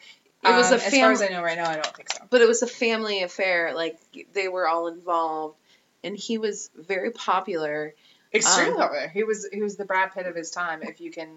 it 0.44 0.48
was 0.51 0.66
um, 0.68 0.72
a 0.72 0.77
as 0.77 0.83
far 0.83 0.90
family. 0.90 1.12
as 1.14 1.22
I 1.22 1.29
know 1.29 1.42
right 1.42 1.57
now. 1.59 1.68
I 1.70 1.74
don't 1.74 1.94
think 1.96 2.11
so. 2.12 2.24
but 2.31 2.40
it 2.40 2.48
was 2.48 2.62
a 2.62 2.66
family 2.66 3.22
affair. 3.22 3.74
Like 3.74 3.98
they 4.33 4.48
were 4.48 4.66
all 4.66 4.88
involved, 4.88 5.57
and 6.03 6.16
he 6.16 6.38
was 6.38 6.70
very 6.77 7.11
popular. 7.12 7.94
Extremely 8.35 8.72
Um, 8.72 8.79
popular. 8.79 9.09
He 9.09 9.22
was 9.24 9.46
he 9.53 9.62
was 9.62 9.77
the 9.77 9.85
Brad 9.85 10.12
Pitt 10.14 10.27
of 10.27 10.35
his 10.35 10.51
time. 10.51 10.83
If 10.83 11.01
you 11.01 11.11
can 11.11 11.29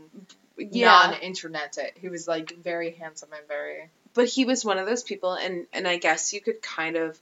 Yeah, 0.58 0.86
non-internet 0.86 1.78
it, 1.78 1.98
he 2.00 2.10
was 2.10 2.28
like 2.28 2.52
very 2.56 2.92
handsome 2.92 3.30
and 3.38 3.48
very 3.48 3.90
but 4.14 4.28
he 4.28 4.46
was 4.46 4.66
one 4.66 4.78
of 4.78 4.86
those 4.86 5.04
people, 5.04 5.34
and 5.34 5.68
and 5.74 5.88
I 5.88 5.98
guess 5.98 6.34
you 6.34 6.42
could 6.42 6.62
kind 6.62 6.96
of 6.96 7.18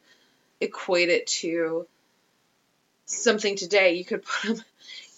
equate 0.59 1.09
it 1.09 1.27
to 1.27 1.87
something 3.05 3.55
today. 3.55 3.93
You 3.95 4.05
could 4.05 4.23
put 4.25 4.57
him. 4.57 4.63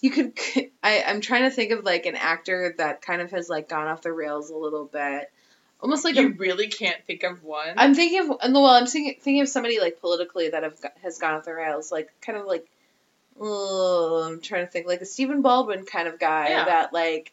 You 0.00 0.10
could. 0.10 0.32
I, 0.82 1.04
I'm 1.06 1.20
trying 1.20 1.42
to 1.44 1.50
think 1.50 1.72
of 1.72 1.84
like 1.84 2.06
an 2.06 2.16
actor 2.16 2.74
that 2.78 3.02
kind 3.02 3.22
of 3.22 3.30
has 3.30 3.48
like 3.48 3.68
gone 3.68 3.86
off 3.88 4.02
the 4.02 4.12
rails 4.12 4.50
a 4.50 4.56
little 4.56 4.84
bit, 4.84 5.30
almost 5.80 6.04
like 6.04 6.16
a 6.16 6.22
you 6.22 6.34
really 6.34 6.68
can't 6.68 7.02
think 7.06 7.22
of 7.22 7.42
one. 7.42 7.74
I'm 7.76 7.94
thinking 7.94 8.20
of 8.20 8.28
well, 8.52 8.66
I'm 8.66 8.86
thinking 8.86 9.16
thinking 9.20 9.42
of 9.42 9.48
somebody 9.48 9.80
like 9.80 10.00
politically 10.00 10.50
that 10.50 10.62
have 10.62 10.78
has 11.02 11.18
gone 11.18 11.34
off 11.34 11.44
the 11.44 11.54
rails, 11.54 11.90
like 11.92 12.10
kind 12.20 12.36
of 12.36 12.46
like, 12.46 12.66
oh, 13.40 14.24
I'm 14.26 14.40
trying 14.40 14.66
to 14.66 14.70
think 14.70 14.86
like 14.86 15.00
a 15.00 15.06
Stephen 15.06 15.40
Baldwin 15.40 15.86
kind 15.86 16.08
of 16.08 16.18
guy 16.18 16.50
Yeah. 16.50 16.64
that 16.66 16.92
like 16.92 17.32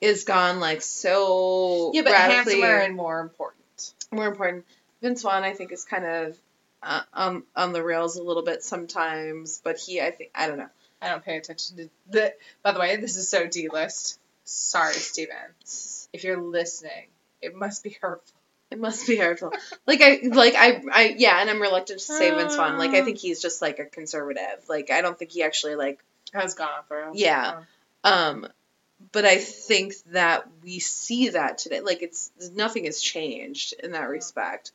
is 0.00 0.24
gone 0.24 0.60
like 0.60 0.82
so 0.82 1.90
yeah, 1.94 2.02
but 2.02 2.12
radically 2.12 2.60
handsomer 2.60 2.78
and 2.78 2.96
more 2.96 3.20
important. 3.20 3.94
more 4.12 4.26
important. 4.26 4.64
Vince 5.02 5.22
Vaughn, 5.22 5.44
I 5.44 5.52
think, 5.52 5.72
is 5.72 5.84
kind 5.84 6.04
of 6.04 6.38
uh, 6.82 7.02
on 7.12 7.42
on 7.56 7.72
the 7.72 7.82
rails 7.82 8.16
a 8.16 8.22
little 8.22 8.42
bit 8.42 8.62
sometimes, 8.62 9.60
but 9.62 9.78
he, 9.78 10.00
I 10.00 10.10
think, 10.10 10.30
I 10.34 10.46
don't 10.46 10.58
know. 10.58 10.70
I 11.00 11.08
don't 11.08 11.24
pay 11.24 11.36
attention 11.36 11.76
to 11.76 11.90
the. 12.08 12.34
By 12.62 12.72
the 12.72 12.80
way, 12.80 12.96
this 12.96 13.16
is 13.16 13.28
so 13.28 13.46
D 13.46 13.68
list. 13.68 14.18
Sorry, 14.44 14.94
Steven. 14.94 15.36
If 16.12 16.24
you're 16.24 16.40
listening, 16.40 17.08
it 17.40 17.54
must 17.54 17.82
be 17.82 17.96
hurtful. 18.00 18.38
It 18.70 18.78
must 18.78 19.06
be 19.06 19.16
hurtful. 19.16 19.52
like 19.86 20.00
I 20.02 20.20
like 20.24 20.54
I 20.56 20.82
I 20.90 21.14
yeah, 21.16 21.40
and 21.40 21.48
I'm 21.48 21.60
reluctant 21.60 22.00
to 22.00 22.04
say 22.04 22.30
Vince 22.30 22.56
Vaughn. 22.56 22.78
Like 22.78 22.90
I 22.90 23.02
think 23.02 23.18
he's 23.18 23.40
just 23.40 23.62
like 23.62 23.78
a 23.78 23.84
conservative. 23.84 24.64
Like 24.68 24.90
I 24.90 25.00
don't 25.00 25.18
think 25.18 25.30
he 25.30 25.42
actually 25.42 25.76
like 25.76 26.02
Has 26.32 26.54
gone 26.54 26.68
through. 26.88 27.12
Yeah. 27.14 27.62
Oh. 28.02 28.12
Um, 28.12 28.48
but 29.12 29.24
I 29.24 29.38
think 29.38 29.94
that 30.12 30.46
we 30.62 30.78
see 30.78 31.30
that 31.30 31.58
today. 31.58 31.80
Like 31.80 32.02
it's 32.02 32.30
nothing 32.52 32.84
has 32.84 33.00
changed 33.00 33.74
in 33.82 33.92
that 33.92 34.08
respect. 34.08 34.72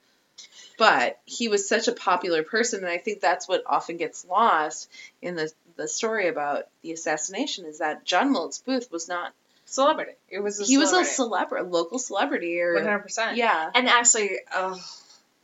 But 0.77 1.19
he 1.25 1.49
was 1.49 1.67
such 1.67 1.89
a 1.89 1.91
popular 1.91 2.41
person, 2.43 2.79
and 2.79 2.89
I 2.89 2.97
think 2.99 3.19
that's 3.19 3.47
what 3.49 3.63
often 3.65 3.97
gets 3.97 4.25
lost 4.25 4.89
in 5.21 5.35
the 5.35 5.51
the 5.75 5.87
story 5.87 6.27
about 6.27 6.67
the 6.81 6.91
assassination 6.93 7.65
is 7.65 7.79
that 7.79 8.05
John 8.05 8.31
Wilkes 8.33 8.59
Booth 8.59 8.91
was 8.91 9.07
not 9.07 9.33
Celebrity. 9.65 10.13
It 10.29 10.39
was 10.39 10.59
a 10.59 10.63
he 10.63 10.79
was 10.79 10.89
a 10.89 11.05
celebrity. 11.05 11.13
celebrity, 11.13 11.65
local 11.69 11.99
celebrity, 11.99 12.59
or 12.59 12.73
100%. 12.81 13.35
yeah, 13.35 13.69
And 13.75 13.87
actually, 13.87 14.39
oh, 14.51 14.79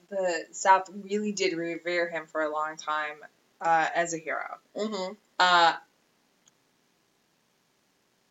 the 0.09 0.45
South 0.51 0.89
really 1.03 1.31
did 1.31 1.53
revere 1.53 2.09
him 2.09 2.25
for 2.25 2.41
a 2.41 2.51
long 2.51 2.75
time 2.75 3.17
uh, 3.61 3.87
as 3.93 4.15
a 4.15 4.17
hero. 4.17 4.57
hmm 4.75 5.13
Uh, 5.37 5.73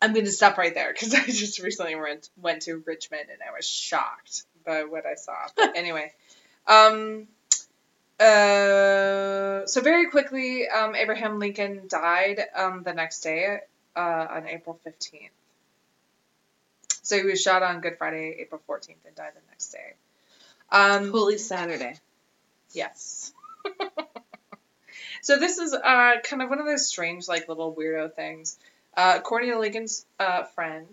I'm 0.01 0.13
going 0.13 0.25
to 0.25 0.31
stop 0.31 0.57
right 0.57 0.73
there 0.73 0.91
because 0.91 1.13
I 1.13 1.25
just 1.25 1.59
recently 1.59 1.95
went 1.95 2.29
went 2.41 2.63
to 2.63 2.83
Richmond 2.85 3.29
and 3.31 3.39
I 3.41 3.55
was 3.55 3.67
shocked 3.67 4.43
by 4.65 4.83
what 4.83 5.05
I 5.05 5.15
saw. 5.15 5.35
But 5.55 5.75
anyway, 5.75 6.11
um, 6.67 7.27
uh, 8.19 9.65
so 9.65 9.81
very 9.81 10.09
quickly, 10.09 10.67
um, 10.67 10.95
Abraham 10.95 11.39
Lincoln 11.39 11.83
died 11.87 12.39
um, 12.55 12.83
the 12.83 12.93
next 12.93 13.21
day 13.21 13.59
uh, 13.95 14.27
on 14.29 14.47
April 14.47 14.79
15th. 14.85 15.29
So 17.03 17.17
he 17.17 17.23
was 17.23 17.41
shot 17.41 17.61
on 17.61 17.81
Good 17.81 17.97
Friday, 17.97 18.37
April 18.39 18.61
14th, 18.67 18.95
and 19.05 19.15
died 19.15 19.31
the 19.35 19.41
next 19.49 19.69
day. 19.69 19.93
Um, 20.71 21.11
Holy 21.11 21.37
Saturday. 21.37 21.99
Yes. 22.71 23.31
so 25.21 25.37
this 25.37 25.59
is 25.59 25.73
uh, 25.73 26.13
kind 26.23 26.41
of 26.41 26.49
one 26.49 26.59
of 26.59 26.65
those 26.65 26.87
strange, 26.87 27.27
like 27.27 27.47
little 27.47 27.75
weirdo 27.75 28.13
things. 28.13 28.57
Uh, 28.97 29.15
according 29.17 29.51
to 29.51 29.59
Lincoln's 29.59 30.05
uh, 30.19 30.43
friend, 30.43 30.87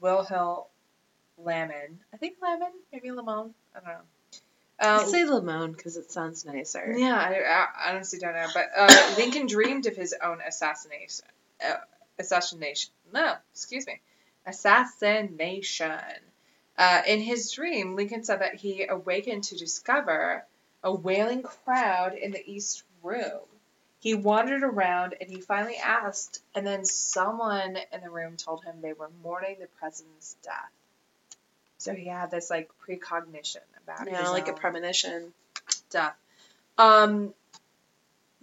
Will 0.00 0.22
Hill 0.22 0.68
Lamon, 1.38 1.98
I 2.12 2.16
think 2.16 2.36
Lamon, 2.42 2.70
maybe 2.92 3.08
Lamone, 3.08 3.50
I 3.74 3.80
don't 3.80 3.88
know. 3.88 4.00
I 4.78 4.86
Uh, 4.86 5.04
say 5.04 5.24
Lamone 5.24 5.76
because 5.76 5.96
it 5.96 6.10
sounds 6.10 6.44
nicer. 6.46 6.94
yeah, 6.96 7.14
I, 7.16 7.88
I 7.90 7.94
honestly 7.94 8.18
don't 8.18 8.34
know, 8.34 8.46
but 8.54 8.66
uh, 8.76 9.14
Lincoln 9.18 9.46
dreamed 9.46 9.86
of 9.86 9.96
his 9.96 10.14
own 10.22 10.38
assassination. 10.46 11.26
Uh, 11.62 11.74
assassination. 12.18 12.90
No, 13.12 13.34
excuse 13.52 13.86
me, 13.86 14.00
assassination. 14.46 15.98
Uh, 16.78 17.02
in 17.06 17.20
his 17.20 17.50
dream, 17.52 17.94
Lincoln 17.96 18.24
said 18.24 18.40
that 18.40 18.54
he 18.54 18.86
awakened 18.86 19.44
to 19.44 19.56
discover 19.56 20.44
a 20.82 20.94
wailing 20.94 21.42
crowd 21.42 22.14
in 22.14 22.30
the 22.30 22.42
east 22.50 22.84
room. 23.02 23.40
He 24.00 24.14
wandered 24.14 24.62
around 24.62 25.14
and 25.20 25.30
he 25.30 25.40
finally 25.40 25.76
asked, 25.76 26.42
and 26.54 26.66
then 26.66 26.84
someone 26.84 27.76
in 27.92 28.00
the 28.00 28.10
room 28.10 28.36
told 28.36 28.64
him 28.64 28.80
they 28.80 28.94
were 28.94 29.10
mourning 29.22 29.56
the 29.60 29.66
president's 29.78 30.36
death. 30.42 30.72
So 31.76 31.94
he 31.94 32.06
had 32.06 32.30
this 32.30 32.50
like 32.50 32.70
precognition 32.78 33.62
about 33.84 34.08
it. 34.08 34.12
Yeah, 34.12 34.30
like 34.30 34.48
a 34.48 34.54
premonition. 34.54 35.32
death. 35.90 36.14
Um, 36.78 37.34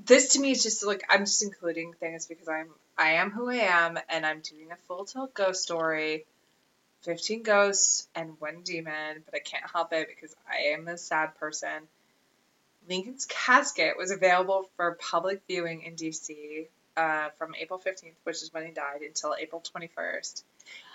this 0.06 0.30
to 0.30 0.40
me 0.40 0.52
is 0.52 0.62
just 0.62 0.86
like 0.86 1.04
I'm 1.10 1.22
just 1.22 1.44
including 1.44 1.94
things 1.94 2.28
because 2.28 2.48
I'm 2.48 2.70
I 2.98 3.14
am 3.14 3.32
who 3.32 3.50
I 3.50 3.56
am 3.56 4.00
and 4.10 4.26
I'm 4.26 4.42
doing 4.42 4.72
a 4.72 4.76
full 4.88 5.06
tilt 5.06 5.34
ghost 5.34 5.64
story. 5.64 6.26
15 7.04 7.44
ghosts 7.44 8.08
and 8.16 8.40
one 8.40 8.62
demon, 8.64 9.24
but 9.24 9.36
I 9.36 9.40
can't 9.40 9.64
help 9.72 9.94
it 9.94 10.08
because 10.08 10.36
I 10.48 10.74
am 10.74 10.88
a 10.88 10.98
sad 10.98 11.38
person. 11.40 11.88
Lincoln's 12.90 13.26
casket 13.26 13.98
was 13.98 14.12
available 14.12 14.70
for 14.78 14.98
public 15.00 15.42
viewing 15.48 15.84
in 15.84 15.96
DC 15.96 16.68
uh, 16.96 17.30
from 17.38 17.54
April 17.56 17.80
15th, 17.80 18.14
which 18.24 18.42
is 18.42 18.54
when 18.54 18.66
he 18.66 18.72
died, 18.72 19.02
until 19.02 19.36
April 19.40 19.62
21st. 19.76 20.44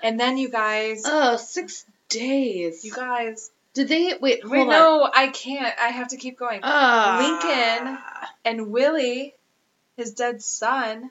And 0.03 0.19
then 0.19 0.37
you 0.39 0.49
guys, 0.49 1.03
Oh, 1.07 1.37
six 1.37 1.85
days. 2.09 2.85
you 2.85 2.93
guys, 2.93 3.51
Did 3.75 3.89
they 3.89 4.15
wait? 4.21 4.43
Hold 4.43 4.53
wait, 4.53 4.61
on. 4.63 4.69
no, 4.69 5.11
I 5.15 5.29
can't. 5.29 5.75
I 5.81 5.89
have 5.89 6.09
to 6.09 6.17
keep 6.17 6.39
going. 6.39 6.61
Ah. 6.63 7.19
Lincoln 7.21 7.99
and 8.45 8.71
Willie, 8.73 9.35
his 9.97 10.13
dead 10.15 10.43
son, 10.43 11.11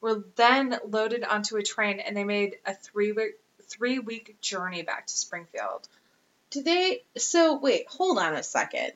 were 0.00 0.24
then 0.36 0.78
loaded 0.88 1.24
onto 1.24 1.56
a 1.56 1.62
train 1.62 2.00
and 2.00 2.16
they 2.16 2.24
made 2.24 2.56
a 2.66 2.74
three 2.74 3.12
week 3.12 3.34
three 3.68 3.98
week 3.98 4.40
journey 4.40 4.82
back 4.82 5.06
to 5.06 5.16
Springfield. 5.16 5.86
Did 6.50 6.64
they? 6.64 7.02
So 7.16 7.58
wait, 7.58 7.86
hold 7.88 8.18
on 8.18 8.34
a 8.34 8.42
second. 8.42 8.92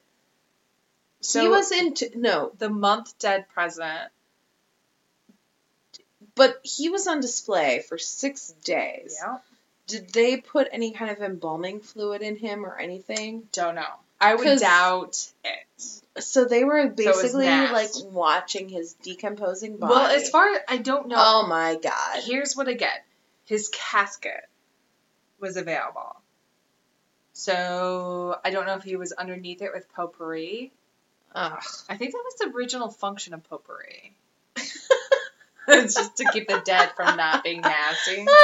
So 1.25 1.41
he 1.41 1.49
was 1.49 1.73
in 1.73 1.95
t- 1.95 2.11
no, 2.15 2.53
the 2.59 2.69
month 2.69 3.19
dead 3.19 3.47
president. 3.53 4.11
but 6.35 6.61
he 6.63 6.89
was 6.91 7.07
on 7.07 7.21
display 7.21 7.83
for 7.89 7.97
six 7.97 8.51
days. 8.65 9.17
Yeah. 9.21 9.39
Did 9.87 10.13
they 10.13 10.37
put 10.37 10.69
any 10.73 10.93
kind 10.93 11.11
of 11.11 11.21
embalming 11.23 11.81
fluid 11.81 12.21
in 12.23 12.37
him 12.37 12.65
or 12.67 12.77
anything? 12.77 13.49
Don't 13.53 13.75
know. 13.75 13.87
I 14.21 14.35
would 14.35 14.59
doubt 14.59 15.31
it. 15.45 16.23
So 16.23 16.45
they 16.45 16.65
were 16.65 16.89
basically 16.89 17.47
like 17.47 17.91
watching 18.11 18.69
his 18.69 18.93
decomposing 18.95 19.77
body. 19.79 19.95
Well, 19.95 20.11
as 20.11 20.29
far 20.31 20.49
as 20.55 20.61
I 20.69 20.77
don't 20.77 21.09
know. 21.09 21.17
oh 21.19 21.47
my 21.47 21.77
god. 21.83 22.23
Here's 22.23 22.55
what 22.55 22.69
I 22.69 22.75
get. 22.75 23.05
His 23.47 23.69
casket 23.73 24.49
was 25.41 25.57
available. 25.57 26.17
So 27.33 28.39
I 28.45 28.51
don't 28.51 28.67
know 28.67 28.77
if 28.77 28.85
he 28.85 28.97
was 28.97 29.13
underneath 29.13 29.61
it 29.63 29.73
with 29.75 29.93
potpourri. 29.95 30.73
Ugh. 31.35 31.63
I 31.89 31.97
think 31.97 32.13
that 32.13 32.23
was 32.25 32.35
the 32.41 32.57
original 32.57 32.91
function 32.91 33.35
of 33.35 33.43
potpourri. 33.49 34.15
it's 35.69 35.95
just 35.95 36.17
to 36.19 36.25
keep 36.33 36.47
the 36.49 36.63
dead 36.65 36.91
from 36.97 37.17
not 37.17 37.43
being 37.45 37.61
nasty. 37.61 38.27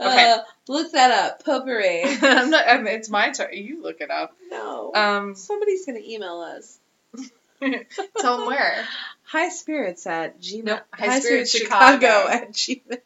Okay. 0.00 0.32
Uh, 0.32 0.38
look 0.66 0.90
that 0.92 1.12
up. 1.12 1.44
Potpourri. 1.44 2.02
I'm 2.22 2.50
not, 2.50 2.66
I 2.66 2.78
mean, 2.78 2.94
it's 2.94 3.08
my 3.08 3.30
turn. 3.30 3.50
You 3.52 3.80
look 3.80 4.00
it 4.00 4.10
up. 4.10 4.34
no. 4.50 4.92
Um, 4.92 5.34
Somebody's 5.36 5.86
gonna 5.86 6.00
email 6.04 6.40
us. 6.40 6.78
tell 8.20 8.38
them 8.38 8.46
where. 8.46 8.84
High 9.22 9.50
spirits 9.50 10.06
at 10.08 10.40
gmail. 10.40 10.64
No, 10.64 10.78
High 10.92 11.06
High 11.06 11.20
Spirits 11.20 11.52
spirits 11.52 11.52
Chicago. 11.52 12.06
Chicago 12.06 12.28
at 12.28 12.52
gmail. 12.52 12.98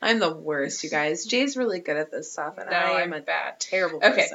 I'm 0.00 0.20
the 0.20 0.32
worst, 0.32 0.84
you 0.84 0.90
guys. 0.90 1.26
Jay's 1.26 1.56
really 1.56 1.80
good 1.80 1.96
at 1.96 2.12
this 2.12 2.32
stuff, 2.32 2.56
and 2.58 2.70
No, 2.70 2.76
I 2.76 3.02
am 3.02 3.12
I'm 3.12 3.12
a 3.14 3.20
bad. 3.20 3.58
terrible 3.58 3.98
Okay. 4.02 4.28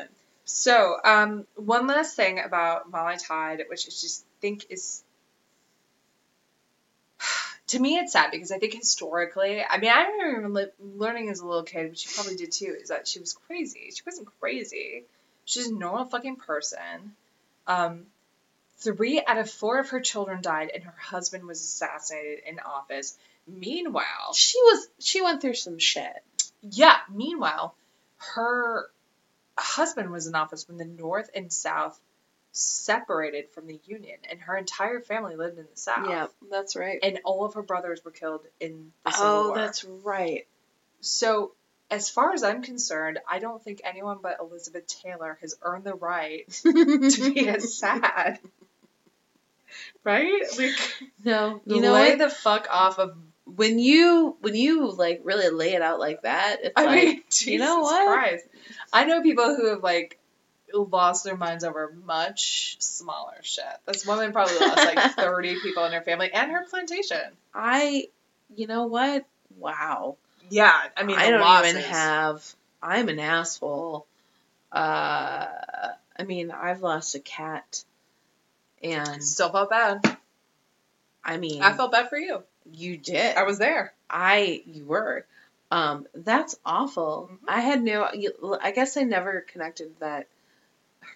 So, 0.46 0.98
um, 1.04 1.46
one 1.56 1.88
last 1.88 2.16
thing 2.16 2.40
about 2.40 2.90
Molly 2.92 3.18
Todd, 3.18 3.64
which 3.68 3.86
I 3.88 3.90
just 3.90 4.26
think 4.42 4.68
is. 4.70 5.04
To 7.70 7.80
me, 7.80 7.98
it's 7.98 8.14
sad 8.14 8.30
because 8.30 8.52
I 8.52 8.60
think 8.60 8.74
historically, 8.76 9.64
I 9.68 9.80
mean, 9.80 9.90
I 9.90 10.06
remember 10.36 10.72
learning 10.80 11.30
as 11.30 11.40
a 11.40 11.48
little 11.48 11.64
kid, 11.64 11.90
which 11.90 12.06
you 12.06 12.12
probably 12.14 12.36
did 12.36 12.52
too, 12.52 12.78
is 12.80 12.90
that 12.90 13.08
she 13.08 13.20
was 13.20 13.34
crazy. 13.48 13.90
She 13.92 14.04
wasn't 14.06 14.30
crazy. 14.40 15.06
She's 15.46 15.70
a 15.70 15.74
normal 15.74 16.06
fucking 16.06 16.36
person. 16.36 17.16
Um, 17.66 18.06
three 18.78 19.20
out 19.26 19.40
of 19.40 19.50
four 19.50 19.80
of 19.80 19.90
her 19.90 20.00
children 20.00 20.44
died, 20.44 20.70
and 20.76 20.84
her 20.84 20.94
husband 21.00 21.46
was 21.46 21.60
assassinated 21.60 22.44
in 22.46 22.60
office. 22.60 23.18
Meanwhile, 23.48 24.34
She 24.36 24.60
was. 24.62 24.88
She 25.00 25.22
went 25.24 25.42
through 25.42 25.56
some 25.56 25.80
shit. 25.80 26.24
yeah, 26.62 26.98
meanwhile, 27.12 27.74
her 28.18 28.92
husband 29.58 30.12
was 30.12 30.28
in 30.28 30.36
office 30.36 30.68
when 30.68 30.78
the 30.78 30.86
North 30.86 31.30
and 31.36 31.52
South 31.52 32.00
separated 32.52 33.50
from 33.50 33.68
the 33.68 33.80
Union, 33.86 34.18
and 34.30 34.40
her 34.40 34.56
entire 34.58 35.02
family 35.02 35.36
lived 35.36 35.58
in 35.58 35.66
the 35.70 35.78
South. 35.78 36.08
Yeah, 36.10 36.28
that's 36.50 36.76
right. 36.76 37.00
And 37.04 37.20
all 37.26 37.44
of 37.46 37.56
her 37.56 37.62
brothers 37.62 38.04
were 38.06 38.12
killed 38.12 38.42
in 38.60 38.92
the 39.06 39.12
Civil 39.12 39.28
Oh, 39.28 39.48
War. 39.48 39.56
that's 39.58 39.84
right. 39.84 40.48
So, 41.02 41.52
as 41.92 42.10
far 42.10 42.34
as 42.34 42.44
I'm 42.44 42.62
concerned, 42.64 43.20
I 43.30 43.40
don't 43.40 43.62
think 43.62 43.82
anyone 43.84 44.20
but 44.24 44.38
Elizabeth 44.40 44.88
Taylor 44.88 45.38
has 45.42 45.56
earned 45.62 45.84
the 45.84 45.94
right 45.96 46.50
to 46.64 47.34
be 47.34 47.48
as 47.50 47.78
sad. 47.78 48.40
Right? 50.04 50.44
Like, 50.58 50.76
no, 51.24 51.62
you 51.66 51.82
know 51.82 51.94
lay 51.94 52.12
what? 52.12 52.20
the 52.20 52.30
fuck 52.30 52.68
off 52.70 53.00
of. 53.00 53.18
When 53.46 53.80
you 53.80 54.36
when 54.42 54.56
you 54.56 54.92
like 54.92 55.22
really 55.24 55.50
lay 55.50 55.74
it 55.74 55.82
out 55.82 56.00
like 56.00 56.24
that, 56.24 56.58
it's 56.64 56.74
I 56.76 56.86
like 56.86 57.04
mean, 57.04 57.22
Jesus 57.30 57.48
you 57.48 57.60
know 57.60 57.80
what? 57.80 58.08
Christ. 58.08 58.46
I 58.92 59.06
know 59.06 59.22
people 59.22 59.56
who 59.56 59.68
have 59.70 59.84
like 59.84 60.20
lost 60.74 61.24
their 61.24 61.38
minds 61.38 61.64
over 61.64 61.96
much 62.06 62.78
smaller 62.80 63.38
shit. 63.42 63.64
This 63.86 64.06
woman 64.06 64.32
probably 64.32 64.58
lost 64.60 64.86
like 64.86 65.12
30 65.16 65.60
people 65.62 65.86
in 65.86 65.94
her 65.94 66.02
family 66.02 66.32
and 66.34 66.52
her 66.52 66.66
plantation. 66.70 67.22
I, 67.54 68.08
you 68.56 68.68
know 68.68 68.88
what? 68.88 69.26
Wow. 69.58 70.18
Yeah, 70.50 70.74
I 70.98 71.04
mean, 71.04 71.18
I 71.18 71.30
don't 71.30 71.40
losses. 71.40 71.76
even 71.76 71.82
have. 71.84 72.56
I'm 72.82 73.10
an 73.10 73.20
asshole. 73.20 74.06
Uh, 74.72 75.48
I 76.20 76.24
mean, 76.26 76.52
I've 76.52 76.82
lost 76.82 77.16
a 77.16 77.20
cat, 77.20 77.84
and 78.84 79.24
Still 79.24 79.50
felt 79.50 79.70
bad. 79.70 80.18
I 81.24 81.38
mean, 81.38 81.64
I 81.64 81.74
felt 81.74 81.92
bad 81.92 82.10
for 82.10 82.18
you. 82.18 82.44
You 82.72 82.98
did. 82.98 83.38
I 83.38 83.44
was 83.44 83.58
there. 83.58 83.94
I 84.10 84.64
you 84.66 84.86
were. 84.86 85.26
Um, 85.72 86.08
that's 86.14 86.58
awful. 86.66 87.30
Mhm. 87.32 87.38
I 87.48 87.60
had 87.62 87.84
no. 87.84 88.08
I 88.62 88.72
guess 88.72 88.98
I 88.98 89.04
never 89.04 89.42
connected 89.42 89.94
that 90.00 90.28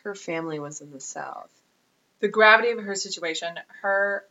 her 0.04 0.16
family 0.16 0.60
was 0.60 0.82
in 0.82 0.92
the 0.92 1.00
South. 1.00 1.50
The 2.20 2.28
gravity 2.28 2.72
of 2.72 2.80
her 2.84 2.96
situation, 2.96 3.58
her 3.82 4.26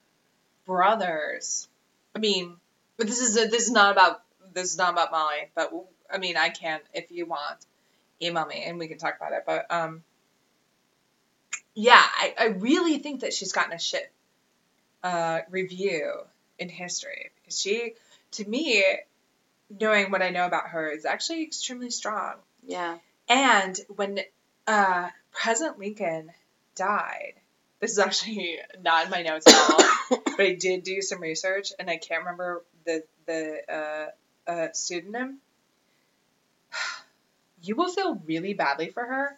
brothers. 0.67 1.69
I 2.15 2.19
mean, 2.19 2.57
but 2.97 3.07
this 3.07 3.21
is 3.21 3.35
this 3.35 3.67
is 3.67 3.71
not 3.71 3.93
about 3.93 4.23
this 4.53 4.73
is 4.73 4.79
not 4.79 4.93
about 4.93 5.11
Molly. 5.11 5.49
But 5.55 5.73
I 6.13 6.19
mean, 6.19 6.37
I 6.37 6.49
can 6.51 6.81
if 6.93 7.11
you 7.11 7.27
want 7.27 7.59
email 8.21 8.47
me 8.47 8.65
and 8.65 8.79
we 8.79 8.89
can 8.89 8.99
talk 8.99 9.17
about 9.17 9.33
it. 9.33 9.45
But 9.47 9.71
um, 9.71 10.03
yeah, 11.75 12.03
I, 12.03 12.35
I 12.39 12.45
really 12.47 12.99
think 12.99 13.21
that 13.21 13.33
she's 13.33 13.53
gotten 13.53 13.73
a 13.73 13.79
shit 13.79 14.11
uh, 15.03 15.41
review 15.51 16.13
in 16.59 16.69
history 16.69 17.31
because 17.37 17.61
she, 17.61 17.95
to 18.33 18.49
me, 18.49 18.85
knowing 19.71 20.11
what 20.11 20.23
I 20.23 20.31
know 20.31 20.47
about 20.47 20.69
her, 20.69 20.89
is 20.91 21.05
actually 21.05 21.43
extremely 21.45 21.91
strong. 21.91 22.35
Yeah. 22.67 22.99
And 23.29 23.79
when 23.97 24.21
uh, 24.67 25.09
President 25.33 25.79
Lincoln 25.79 26.31
died, 26.75 27.35
this 27.81 27.93
is 27.93 27.99
actually 27.99 28.59
not 28.83 29.07
in 29.07 29.11
my 29.11 29.23
notes 29.23 29.47
at 29.47 29.71
all, 29.71 30.19
but 30.37 30.41
I 30.41 30.55
did 30.55 30.83
do 30.83 31.03
some 31.03 31.21
research, 31.21 31.73
and 31.79 31.91
I 31.91 31.97
can't 31.97 32.21
remember 32.21 32.65
the 32.85 33.05
the 33.27 33.61
uh, 34.49 34.51
uh, 34.51 34.69
pseudonym. 34.73 35.39
You 37.61 37.75
will 37.75 37.89
feel 37.89 38.15
really 38.25 38.55
badly 38.55 38.89
for 38.89 39.05
her. 39.05 39.37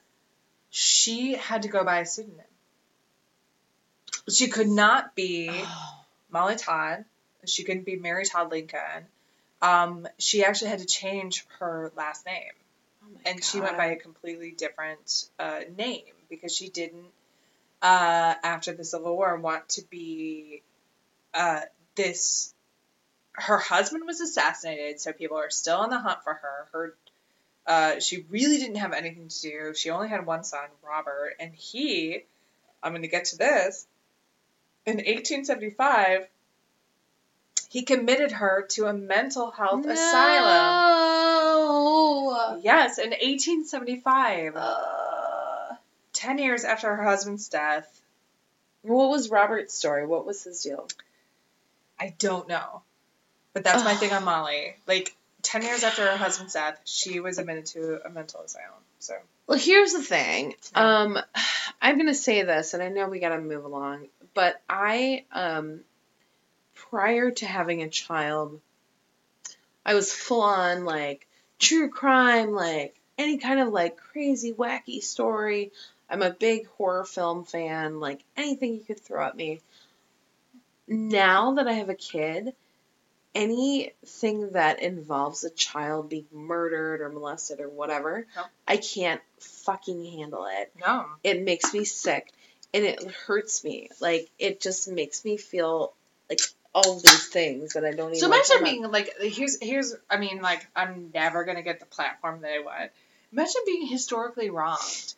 She 0.68 1.32
had 1.32 1.62
to 1.62 1.68
go 1.68 1.84
by 1.84 2.00
a 2.00 2.06
pseudonym. 2.06 2.44
She 4.28 4.48
could 4.48 4.68
not 4.68 5.14
be 5.14 5.50
Molly 6.30 6.56
Todd. 6.56 7.06
She 7.46 7.64
couldn't 7.64 7.84
be 7.84 7.96
Mary 7.96 8.24
Todd 8.24 8.50
Lincoln. 8.50 9.06
Um, 9.62 10.08
she 10.18 10.44
actually 10.44 10.70
had 10.70 10.80
to 10.80 10.86
change 10.86 11.46
her 11.58 11.92
last 11.96 12.26
name. 12.26 12.52
Oh 13.02 13.08
and 13.24 13.44
she 13.44 13.60
went 13.60 13.76
by 13.76 13.86
a 13.86 13.96
completely 13.96 14.52
different 14.52 15.28
uh, 15.38 15.60
name 15.76 16.04
because 16.28 16.54
she 16.54 16.68
didn't 16.68 17.06
uh, 17.82 18.34
after 18.42 18.72
the 18.72 18.84
civil 18.84 19.16
war 19.16 19.36
want 19.36 19.68
to 19.70 19.82
be 19.90 20.62
uh, 21.34 21.60
this 21.94 22.54
her 23.32 23.58
husband 23.58 24.04
was 24.06 24.20
assassinated 24.20 25.00
so 25.00 25.12
people 25.12 25.38
are 25.38 25.50
still 25.50 25.78
on 25.78 25.90
the 25.90 25.98
hunt 25.98 26.22
for 26.24 26.34
her. 26.34 26.68
Her 26.72 26.94
uh, 27.66 28.00
she 28.00 28.24
really 28.30 28.58
didn't 28.58 28.76
have 28.76 28.92
anything 28.92 29.28
to 29.28 29.40
do. 29.42 29.74
She 29.74 29.90
only 29.90 30.08
had 30.08 30.26
one 30.26 30.44
son 30.44 30.68
robert 30.86 31.36
and 31.38 31.54
he 31.54 32.24
i'm 32.82 32.92
going 32.92 33.02
to 33.02 33.08
get 33.08 33.26
to 33.26 33.38
this 33.38 33.86
in 34.86 34.96
1875 34.96 36.26
he 37.70 37.82
committed 37.82 38.32
her 38.32 38.66
to 38.70 38.86
a 38.86 38.92
mental 38.92 39.50
health 39.52 39.86
asylum 39.86 40.44
No. 41.54 42.60
Yes, 42.62 42.98
in 42.98 43.10
1875, 43.10 44.56
Uh, 44.56 45.76
10 46.12 46.38
years 46.38 46.64
after 46.64 46.94
her 46.94 47.02
husband's 47.02 47.48
death. 47.48 47.86
what 48.82 49.08
was 49.10 49.30
Robert's 49.30 49.72
story? 49.74 50.04
What 50.06 50.26
was 50.26 50.42
his 50.44 50.62
deal? 50.62 50.88
I 51.98 52.14
don't 52.18 52.48
know. 52.48 52.82
But 53.52 53.62
that's 53.64 53.84
my 53.84 53.94
thing 53.94 54.12
on 54.12 54.24
Molly. 54.24 54.76
Like, 54.86 55.14
10 55.42 55.62
years 55.62 55.84
after 55.84 56.02
her 56.10 56.16
husband's 56.16 56.54
death, 56.54 56.80
she 56.84 57.20
was 57.20 57.38
admitted 57.38 57.66
to 57.66 58.00
a 58.04 58.10
mental 58.10 58.40
asylum. 58.40 58.80
So, 58.98 59.14
Well, 59.46 59.58
here's 59.58 59.92
the 59.92 60.02
thing. 60.02 60.54
Um, 60.74 61.18
I'm 61.80 61.98
gonna 61.98 62.14
say 62.14 62.42
this, 62.42 62.74
and 62.74 62.82
I 62.82 62.88
know 62.88 63.08
we 63.08 63.20
gotta 63.20 63.40
move 63.40 63.64
along, 63.64 64.08
but 64.34 64.60
I, 64.68 65.24
um, 65.32 65.80
prior 66.90 67.30
to 67.30 67.46
having 67.46 67.82
a 67.82 67.88
child, 67.88 68.60
I 69.86 69.94
was 69.94 70.12
full 70.12 70.42
on 70.42 70.84
like 70.84 71.26
true 71.58 71.88
crime, 71.88 72.52
like 72.52 72.94
any 73.16 73.38
kind 73.38 73.60
of 73.60 73.68
like 73.68 73.96
crazy, 73.96 74.52
wacky 74.52 75.02
story. 75.02 75.72
I'm 76.08 76.22
a 76.22 76.30
big 76.30 76.66
horror 76.76 77.04
film 77.04 77.44
fan, 77.44 78.00
like 78.00 78.22
anything 78.36 78.74
you 78.74 78.80
could 78.80 79.00
throw 79.00 79.24
at 79.24 79.36
me. 79.36 79.60
Now 80.88 81.54
that 81.54 81.68
I 81.68 81.74
have 81.74 81.88
a 81.88 81.94
kid, 81.94 82.52
anything 83.34 84.50
that 84.52 84.82
involves 84.82 85.44
a 85.44 85.50
child 85.50 86.08
being 86.08 86.26
murdered 86.32 87.00
or 87.00 87.10
molested 87.10 87.60
or 87.60 87.68
whatever, 87.68 88.26
Yep. 88.36 88.46
I 88.66 88.76
can't 88.76 89.20
fucking 89.38 90.04
handle 90.04 90.46
it. 90.50 90.72
no. 90.84 91.06
It 91.22 91.42
makes 91.42 91.72
me 91.72 91.84
sick 91.84 92.32
and 92.74 92.84
it 92.84 93.04
hurts 93.08 93.62
me. 93.62 93.88
Like 94.00 94.28
it 94.38 94.60
just 94.60 94.88
makes 94.88 95.24
me 95.24 95.36
feel 95.36 95.92
like 96.28 96.40
all 96.74 96.94
these 97.00 97.28
things 97.28 97.72
that 97.74 97.84
I 97.84 97.90
don't 97.92 98.10
even 98.10 98.20
So 98.20 98.26
imagine 98.26 98.56
talk 98.58 98.64
being 98.64 98.82
like, 98.90 99.12
here's, 99.20 99.58
here's, 99.60 99.94
I 100.08 100.18
mean, 100.18 100.40
like, 100.40 100.66
I'm 100.76 101.10
never 101.12 101.44
going 101.44 101.56
to 101.56 101.62
get 101.62 101.80
the 101.80 101.86
platform 101.86 102.42
that 102.42 102.50
I 102.52 102.60
want. 102.60 102.90
Imagine 103.32 103.62
being 103.66 103.86
historically 103.86 104.50
wronged. 104.50 105.14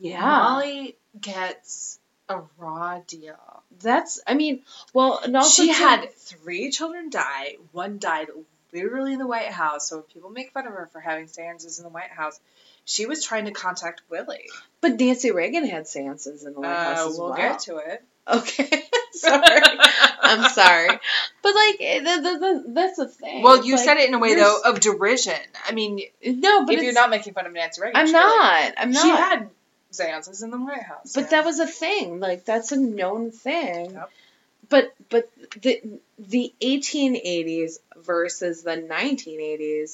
Yeah. 0.00 0.20
Molly 0.20 0.96
gets 1.20 1.98
a 2.28 2.40
raw 2.58 3.00
deal. 3.06 3.36
That's 3.82 4.20
I 4.26 4.34
mean, 4.34 4.62
well, 4.94 5.20
and 5.24 5.36
also 5.36 5.62
she 5.62 5.68
too- 5.68 5.74
had 5.78 6.12
three 6.14 6.70
children 6.70 7.10
die. 7.10 7.56
One 7.72 7.98
died 7.98 8.28
literally 8.72 9.14
in 9.14 9.18
the 9.18 9.26
White 9.26 9.50
House. 9.50 9.88
So 9.88 10.02
people 10.02 10.30
make 10.30 10.52
fun 10.52 10.66
of 10.66 10.72
her 10.72 10.88
for 10.92 11.00
having 11.00 11.26
seances 11.26 11.78
in 11.78 11.84
the 11.84 11.90
White 11.90 12.10
House, 12.10 12.38
she 12.84 13.06
was 13.06 13.24
trying 13.24 13.46
to 13.46 13.50
contact 13.52 14.02
Willie. 14.10 14.48
but 14.80 14.92
Nancy 15.00 15.32
Reagan 15.32 15.66
had 15.66 15.88
seances 15.88 16.44
in 16.44 16.52
the 16.54 16.60
White 16.60 16.68
House 16.68 16.98
Uh, 16.98 17.08
as 17.10 17.18
we'll 17.18 17.28
well. 17.30 17.36
get 17.36 17.58
to 17.60 17.76
it. 17.78 18.04
Okay. 18.28 18.84
sorry. 19.12 19.60
I'm 20.22 20.50
sorry. 20.50 20.88
But 21.42 21.54
like 21.54 21.76
eh, 21.80 21.98
the, 22.00 22.22
the, 22.22 22.38
the, 22.38 22.64
that's 22.68 22.96
the 22.96 23.08
thing. 23.08 23.42
Well, 23.42 23.64
you 23.64 23.76
like, 23.76 23.84
said 23.84 23.96
it 23.96 24.08
in 24.08 24.14
a 24.14 24.18
way 24.18 24.34
though 24.34 24.60
of 24.64 24.80
derision. 24.80 25.34
I 25.66 25.72
mean, 25.72 26.00
No, 26.24 26.64
but 26.64 26.74
if 26.74 26.82
you're 26.82 26.92
not 26.92 27.10
making 27.10 27.34
fun 27.34 27.46
of 27.46 27.52
Nancy 27.52 27.80
Reagan, 27.80 27.96
I'm 27.96 28.12
not. 28.12 28.72
I'm 28.76 28.90
not. 28.92 29.02
She 29.02 29.08
had 29.08 29.50
seances 29.90 30.42
in 30.42 30.50
the 30.50 30.58
White 30.58 30.82
House. 30.82 31.12
But 31.14 31.22
yeah. 31.22 31.30
that 31.30 31.44
was 31.44 31.58
a 31.58 31.66
thing. 31.66 32.20
Like 32.20 32.44
that's 32.44 32.72
a 32.72 32.76
known 32.76 33.30
thing. 33.30 33.92
Yep. 33.92 34.10
But 34.68 34.94
but 35.08 35.30
the 35.60 35.82
the 36.18 36.54
1880s 36.62 37.78
versus 37.96 38.62
the 38.62 38.76
1980s. 38.76 39.60
in 39.60 39.88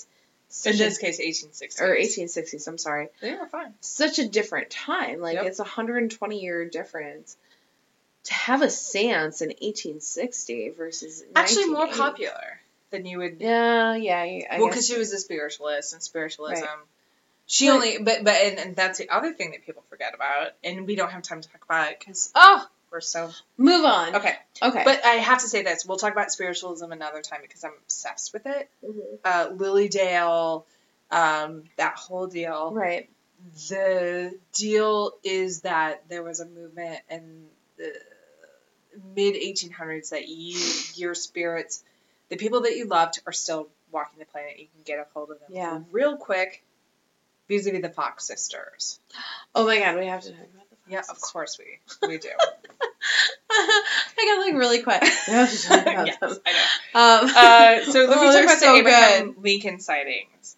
such 0.48 0.74
a- 0.74 0.78
this 0.78 0.98
case, 0.98 1.18
1860 1.18 1.82
or 1.82 1.96
1860s. 1.96 2.68
I'm 2.68 2.78
sorry. 2.78 3.08
They 3.20 3.34
were 3.34 3.46
fine. 3.46 3.72
Such 3.80 4.18
a 4.18 4.28
different 4.28 4.70
time. 4.70 5.20
Like 5.20 5.34
Yep. 5.36 5.46
it's 5.46 5.58
a 5.58 5.62
120 5.62 6.40
year 6.40 6.68
difference. 6.68 7.36
To 8.26 8.34
have 8.34 8.62
a 8.62 8.66
séance 8.66 9.40
in 9.42 9.48
1860 9.50 10.70
versus 10.70 11.22
Actually, 11.34 11.66
more 11.66 11.86
popular 11.88 12.60
than 12.90 13.06
you 13.06 13.18
would. 13.18 13.36
Yeah, 13.40 13.94
yeah. 13.94 14.20
I 14.50 14.58
well, 14.58 14.68
because 14.68 14.86
she 14.86 14.98
was 14.98 15.12
a 15.12 15.18
spiritualist, 15.18 15.92
and 15.92 16.02
spiritualism. 16.02 16.62
Right. 16.64 16.70
She 17.46 17.68
But- 17.68 17.74
only, 17.74 17.98
but 17.98 18.24
but 18.24 18.34
and, 18.34 18.58
and 18.58 18.76
that's 18.76 18.98
the 18.98 19.08
other 19.10 19.32
thing 19.32 19.52
that 19.52 19.64
people 19.64 19.84
forget 19.88 20.14
about, 20.14 20.52
and 20.64 20.86
we 20.86 20.96
don't 20.96 21.10
have 21.12 21.22
time 21.22 21.40
to 21.40 21.48
talk 21.48 21.64
about 21.64 21.92
it 21.92 21.98
because 22.00 22.32
oh, 22.34 22.66
we're 22.90 23.00
so 23.00 23.30
Move 23.56 23.84
on. 23.84 24.16
okay. 24.16 24.34
Okay. 24.60 24.82
But 24.84 25.04
I 25.04 25.14
have 25.14 25.38
to 25.42 25.48
say 25.48 25.62
this: 25.62 25.86
we'll 25.86 25.98
talk 25.98 26.10
about 26.12 26.32
spiritualism 26.32 26.90
another 26.90 27.22
time 27.22 27.38
because 27.42 27.62
I'm 27.62 27.74
obsessed 27.84 28.32
with 28.32 28.46
it. 28.46 28.68
Mhm. 28.84 29.18
Uh, 29.24 29.50
Lily 29.54 29.88
Dale, 29.88 30.66
um, 31.12 31.62
that 31.76 31.94
whole 31.94 32.26
deal. 32.26 32.72
right. 32.72 33.08
The 33.68 34.36
deal 34.54 35.12
is 35.22 35.60
that 35.60 36.08
there 36.08 36.24
was 36.24 36.40
a 36.40 36.46
movement 36.46 36.98
and 37.08 37.46
the 37.76 37.92
mid 39.14 39.34
1800s 39.34 40.10
that 40.10 40.28
you, 40.28 40.58
your 40.94 41.14
spirits, 41.14 41.82
the 42.28 42.36
people 42.36 42.62
that 42.62 42.76
you 42.76 42.86
loved, 42.86 43.20
are 43.26 43.32
still 43.32 43.68
walking 43.92 44.18
the 44.18 44.24
planet. 44.26 44.58
You 44.58 44.66
can 44.74 44.82
get 44.84 44.98
a 44.98 45.06
hold 45.14 45.30
of 45.30 45.38
them. 45.40 45.48
Yeah. 45.50 45.80
Real 45.92 46.16
quick, 46.16 46.62
vis-a-vis 47.48 47.82
the 47.82 47.88
Fox 47.90 48.24
sisters. 48.24 48.98
Oh 49.54 49.66
my 49.66 49.78
God, 49.78 49.96
we 49.98 50.06
have 50.06 50.22
to 50.22 50.30
talk 50.30 50.38
about 50.40 50.70
the. 50.70 50.76
Fox 50.76 50.88
Yeah, 50.88 51.02
of 51.08 51.20
course 51.20 51.58
we 51.58 52.08
we 52.08 52.18
do. 52.18 52.28
I 53.50 54.34
got 54.36 54.46
like 54.46 54.54
really 54.54 54.82
quiet. 54.82 55.02
We 55.28 55.32
have 55.34 55.50
to 55.50 55.62
talk 55.68 55.82
about 55.82 56.06
yes, 56.06 56.18
them. 56.18 56.36
I 56.44 57.20
Um, 57.20 57.26
know. 57.26 57.32
Uh, 57.36 57.92
so 57.92 58.00
let 58.04 58.08
oh, 58.18 58.20
me 58.20 58.26
talk 58.26 58.32
they're 58.32 58.44
about 58.44 58.58
so 58.58 58.72
the 58.72 58.78
Abraham 58.78 59.34
Lincoln 59.40 59.80
sightings. 59.80 60.56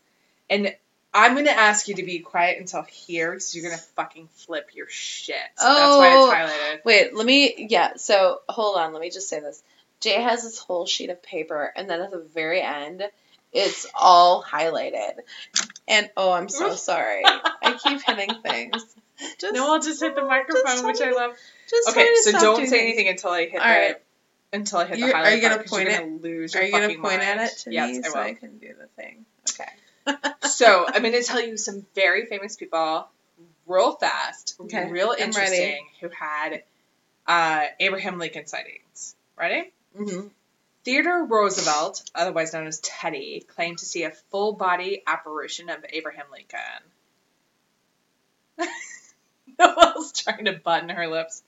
And 0.50 0.74
I'm 1.18 1.34
going 1.34 1.46
to 1.46 1.58
ask 1.58 1.88
you 1.88 1.96
to 1.96 2.02
be 2.02 2.20
quiet 2.20 2.58
until 2.58 2.82
here 2.82 3.30
because 3.32 3.54
you're 3.54 3.64
going 3.64 3.76
to 3.76 3.82
fucking 3.96 4.28
flip 4.34 4.70
your 4.74 4.88
shit. 4.88 5.36
Oh. 5.60 5.74
That's 5.74 5.98
why 5.98 6.08
it's 6.08 6.50
oh. 6.50 6.76
highlighted. 6.76 6.84
Wait, 6.84 7.14
let 7.14 7.26
me. 7.26 7.66
Yeah, 7.68 7.96
so 7.96 8.40
hold 8.48 8.76
on. 8.76 8.92
Let 8.92 9.02
me 9.02 9.10
just 9.10 9.28
say 9.28 9.40
this. 9.40 9.62
Jay 10.00 10.20
has 10.20 10.42
this 10.44 10.58
whole 10.58 10.86
sheet 10.86 11.10
of 11.10 11.22
paper, 11.22 11.72
and 11.74 11.90
then 11.90 12.00
at 12.00 12.10
the 12.10 12.24
very 12.32 12.62
end, 12.62 13.02
it's 13.52 13.86
all 13.94 14.42
highlighted. 14.42 15.14
And 15.88 16.08
oh, 16.16 16.32
I'm 16.32 16.48
so 16.48 16.74
sorry. 16.74 17.22
I 17.24 17.76
keep 17.82 18.02
hitting 18.02 18.34
things. 18.42 18.84
Just, 19.40 19.52
no, 19.52 19.72
I'll 19.72 19.80
just 19.80 20.00
hit 20.00 20.14
the 20.14 20.22
microphone, 20.22 20.86
which 20.86 21.00
I 21.00 21.10
love. 21.10 21.32
just 21.68 21.88
Okay, 21.88 22.08
so 22.20 22.30
don't 22.30 22.56
say 22.58 22.68
things. 22.68 22.82
anything 22.82 23.08
until 23.08 23.30
I 23.32 23.46
hit 23.46 23.60
All 23.60 23.66
the 23.66 23.96
until 24.52 24.78
I 24.78 24.86
hit 24.86 24.98
You're- 24.98 25.10
the 25.10 25.18
are 25.18 25.34
you 25.34 25.42
gonna 25.42 25.56
part, 25.56 25.66
point 25.66 25.88
it- 25.88 25.98
gonna 25.98 26.16
lose 26.22 26.54
Are 26.54 26.62
you 26.62 26.70
gonna 26.70 26.86
point 26.88 27.02
mind. 27.02 27.22
at 27.22 27.50
it 27.50 27.58
to 27.64 27.72
yes, 27.72 27.96
me 27.96 27.98
I 28.04 28.08
so. 28.08 28.20
I 28.20 28.34
can 28.34 28.58
do 28.58 28.74
the 28.78 28.86
thing? 28.86 29.24
Okay. 29.50 29.68
So 30.42 30.86
I'm 30.86 31.02
going 31.02 31.14
to 31.14 31.22
tell 31.22 31.40
you 31.40 31.56
some 31.56 31.86
very 31.94 32.26
famous 32.26 32.56
people, 32.56 33.06
real 33.66 33.92
fast, 33.92 34.56
Okay, 34.60 34.90
real 34.90 35.14
interesting, 35.16 35.86
who 36.00 36.08
had 36.08 36.62
uh, 37.26 37.66
Abraham 37.78 38.18
Lincoln 38.18 38.46
sightings. 38.46 39.14
Ready? 39.36 39.70
Mm-hmm. 39.98 40.28
Theodore 40.84 41.26
Roosevelt, 41.26 42.02
otherwise 42.14 42.52
known 42.52 42.66
as 42.66 42.80
Teddy, 42.80 43.44
claimed 43.46 43.78
to 43.78 43.84
see 43.84 44.04
a 44.04 44.10
full 44.30 44.52
body 44.54 45.02
apparition 45.06 45.68
of 45.68 45.84
Abraham 45.90 46.26
Lincoln. 46.32 46.58
Noelle's 49.58 50.12
trying 50.12 50.46
to 50.46 50.52
button 50.52 50.88
her 50.88 51.08
lips. 51.08 51.42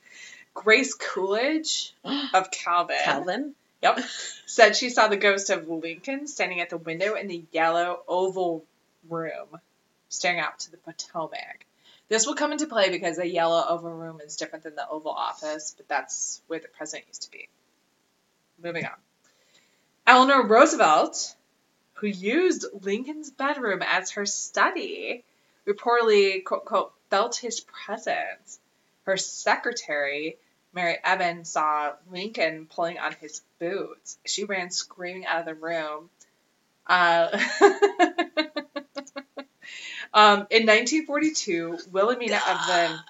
Grace 0.53 0.95
Coolidge 0.95 1.95
of 2.35 2.51
Calvin, 2.51 2.97
Calvin. 3.03 3.55
Yep. 3.83 4.01
said 4.47 4.77
she 4.77 4.91
saw 4.91 5.09
the 5.09 5.17
ghost 5.17 5.51
of 5.51 5.69
Lincoln 5.69 6.27
standing 6.27 6.61
at 6.61 6.71
the 6.71 6.77
window 6.77 7.15
in 7.15 7.29
the 7.29 7.45
yellow 7.53 8.03
oval 8.07 8.65
room, 9.09 9.49
staring 10.09 10.41
out 10.41 10.59
to 10.61 10.71
the 10.71 10.77
Potomac. 10.77 11.67
This 12.09 12.27
will 12.27 12.35
come 12.35 12.51
into 12.51 12.67
play 12.67 12.91
because 12.91 13.17
the 13.17 13.27
yellow 13.27 13.65
oval 13.69 13.93
room 13.93 14.21
is 14.21 14.37
different 14.37 14.65
than 14.65 14.75
the 14.75 14.89
Oval 14.89 15.13
Office, 15.13 15.75
but 15.77 15.87
that's 15.87 16.43
where 16.49 16.59
the 16.59 16.67
president 16.67 17.07
used 17.07 17.23
to 17.23 17.31
be. 17.31 17.49
Moving 18.61 18.85
on. 18.85 18.97
Eleanor 20.09 20.45
Roosevelt, 20.45 21.37
who 21.95 22.09
used 22.09 22.67
Lincoln's 22.83 23.31
bedroom 23.31 23.81
as 23.87 24.11
her 24.13 24.27
study, 24.27 25.23
reportedly, 25.69 26.43
quote, 26.43 26.65
quote, 26.65 26.93
felt 27.11 27.37
his 27.37 27.61
presence. 27.61 28.59
Her 29.05 29.17
secretary, 29.17 30.37
Mary 30.73 30.99
Evans, 31.03 31.51
saw 31.51 31.93
Lincoln 32.11 32.67
pulling 32.67 32.99
on 32.99 33.13
his 33.21 33.43
boots. 33.59 34.19
She 34.25 34.45
ran 34.45 34.71
screaming 34.71 35.27
out 35.27 35.41
of 35.41 35.47
the 35.47 35.55
room. 35.55 36.11
Uh, 36.87 37.29
um, 40.15 40.47
in 40.51 40.67
1942, 40.67 41.79
Wilhelmina 41.91 42.37
of 42.37 42.67
the 42.67 43.01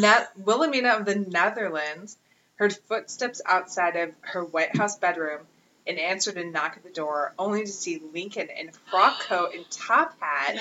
ne- 0.00 0.44
Wilhelmina 0.44 0.90
of 0.90 1.04
the 1.04 1.16
Netherlands 1.16 2.16
heard 2.56 2.76
footsteps 2.76 3.40
outside 3.44 3.96
of 3.96 4.10
her 4.20 4.44
White 4.44 4.76
House 4.76 4.98
bedroom 4.98 5.40
and 5.86 5.98
answered 5.98 6.36
a 6.36 6.44
knock 6.44 6.76
at 6.76 6.84
the 6.84 6.90
door, 6.90 7.34
only 7.38 7.62
to 7.62 7.72
see 7.72 8.00
Lincoln 8.12 8.48
in 8.56 8.70
frock 8.90 9.20
coat 9.20 9.54
and 9.54 9.68
top 9.70 10.14
hat. 10.20 10.60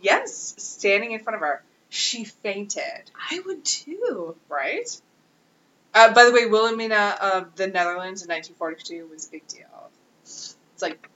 Yes, 0.00 0.54
standing 0.56 1.12
in 1.12 1.20
front 1.20 1.34
of 1.34 1.40
her. 1.40 1.62
She 1.90 2.24
fainted. 2.24 3.10
I 3.30 3.40
would 3.44 3.64
too. 3.64 4.36
Right? 4.48 4.88
Uh, 5.94 6.12
by 6.14 6.24
the 6.24 6.32
way, 6.32 6.46
Wilhelmina 6.46 7.16
of 7.20 7.56
the 7.56 7.66
Netherlands 7.66 8.22
in 8.22 8.28
1942 8.28 9.08
was 9.10 9.26
a 9.26 9.30
big 9.30 9.46
deal. 9.48 9.90
It's 10.22 10.56
like, 10.80 11.08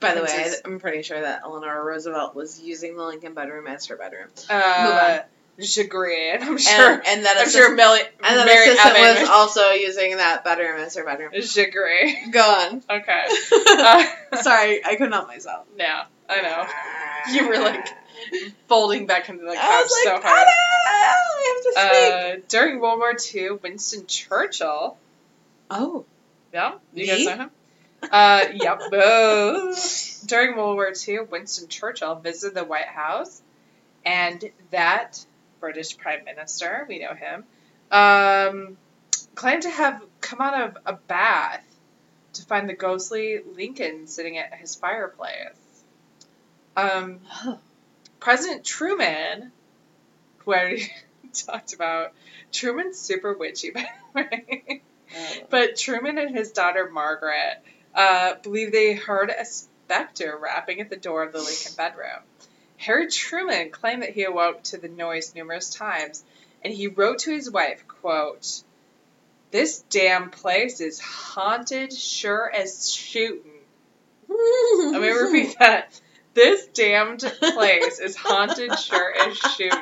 By 0.00 0.14
the 0.14 0.22
way, 0.22 0.28
I, 0.30 0.52
I'm 0.64 0.80
pretty 0.80 1.02
sure 1.02 1.20
that 1.20 1.42
Eleanor 1.44 1.84
Roosevelt 1.84 2.34
was 2.34 2.60
using 2.60 2.96
the 2.96 3.04
Lincoln 3.04 3.34
bedroom 3.34 3.66
as 3.66 3.86
her 3.86 3.96
bedroom. 3.96 4.28
uh, 4.50 5.20
chagrin. 5.60 6.38
I'm 6.42 6.58
sure. 6.58 6.92
And, 6.92 7.02
and 7.06 7.24
that 7.26 7.36
I'm 7.36 7.42
assistant, 7.44 7.64
sure 7.66 7.74
Millie, 7.76 8.00
and 8.00 8.38
that 8.38 8.46
Mary 8.46 8.68
assistant 8.68 8.96
Evan 8.96 9.22
was 9.22 9.28
also 9.30 9.70
using 9.70 10.16
that 10.16 10.44
bedroom 10.44 10.80
as 10.80 10.94
her 10.96 11.04
bedroom. 11.04 11.30
chagrin. 11.42 12.30
Go 12.30 12.40
on. 12.42 12.82
Okay. 12.90 13.26
Uh, 13.78 14.42
Sorry, 14.42 14.84
I 14.84 14.96
couldn't 14.96 15.12
help 15.12 15.28
myself. 15.28 15.66
no, 15.78 16.02
I 16.28 16.40
know. 16.42 16.66
You 17.32 17.48
were 17.48 17.58
like 17.58 17.86
folding 18.68 19.06
back 19.06 19.28
into 19.28 19.44
the 19.44 19.52
couch 19.54 19.58
I 19.62 19.82
was 19.82 20.02
so 20.04 20.12
like, 20.14 20.22
hard. 20.22 20.46
I 20.88 21.54
have 21.54 21.62
to 21.64 21.72
speak. 21.72 22.44
Uh, 22.44 22.46
during 22.48 22.80
World 22.80 22.98
War 22.98 23.14
II, 23.34 23.50
Winston 23.62 24.06
Churchill. 24.06 24.96
oh, 25.70 26.04
Yeah, 26.52 26.74
you 26.94 27.02
Me? 27.02 27.06
guys 27.06 27.26
know 27.26 27.36
him. 27.44 27.50
Uh, 28.02 28.44
yep. 28.54 28.80
Uh, 28.92 29.74
during 30.26 30.56
World 30.56 30.76
War 30.76 30.92
II, 31.08 31.20
Winston 31.30 31.68
Churchill 31.68 32.14
visited 32.16 32.54
the 32.54 32.64
White 32.64 32.86
House, 32.86 33.40
and 34.04 34.44
that 34.70 35.24
British 35.60 35.96
Prime 35.96 36.24
Minister, 36.24 36.84
we 36.88 36.98
know 37.00 37.14
him, 37.14 37.44
um, 37.90 38.76
claimed 39.34 39.62
to 39.62 39.70
have 39.70 40.02
come 40.20 40.40
out 40.40 40.60
of 40.68 40.78
a 40.86 40.92
bath 40.92 41.64
to 42.34 42.42
find 42.44 42.68
the 42.68 42.74
ghostly 42.74 43.40
Lincoln 43.54 44.06
sitting 44.06 44.36
at 44.38 44.54
his 44.54 44.74
fireplace. 44.74 45.32
Um, 46.76 47.20
President 48.26 48.64
Truman, 48.64 49.52
who 50.38 50.52
I 50.52 50.58
already 50.58 50.92
talked 51.32 51.74
about, 51.74 52.12
Truman's 52.50 52.98
super 52.98 53.32
witchy, 53.32 53.70
by 53.74 53.88
the 54.14 54.20
way. 54.20 54.82
But 55.48 55.76
Truman 55.76 56.18
and 56.18 56.36
his 56.36 56.50
daughter 56.50 56.90
Margaret 56.90 57.62
uh, 57.94 58.34
believe 58.42 58.72
they 58.72 58.94
heard 58.94 59.30
a 59.30 59.44
specter 59.44 60.36
rapping 60.42 60.80
at 60.80 60.90
the 60.90 60.96
door 60.96 61.22
of 61.22 61.32
the 61.32 61.38
Lincoln 61.38 61.74
bedroom. 61.76 62.18
Harry 62.78 63.06
Truman 63.06 63.70
claimed 63.70 64.02
that 64.02 64.10
he 64.10 64.24
awoke 64.24 64.64
to 64.64 64.78
the 64.78 64.88
noise 64.88 65.32
numerous 65.32 65.70
times, 65.70 66.24
and 66.64 66.74
he 66.74 66.88
wrote 66.88 67.20
to 67.20 67.30
his 67.30 67.48
wife, 67.48 67.86
quote, 67.86 68.64
This 69.52 69.84
damn 69.88 70.30
place 70.30 70.80
is 70.80 70.98
haunted 70.98 71.92
sure 71.92 72.50
as 72.52 72.92
shooting. 72.92 73.52
Let 74.28 75.00
me 75.00 75.10
repeat 75.10 75.56
that. 75.60 76.00
This 76.36 76.66
damned 76.66 77.20
place 77.40 77.98
is 77.98 78.14
haunted 78.14 78.78
sure 78.78 79.14
as 79.26 79.38
shooting. 79.38 79.72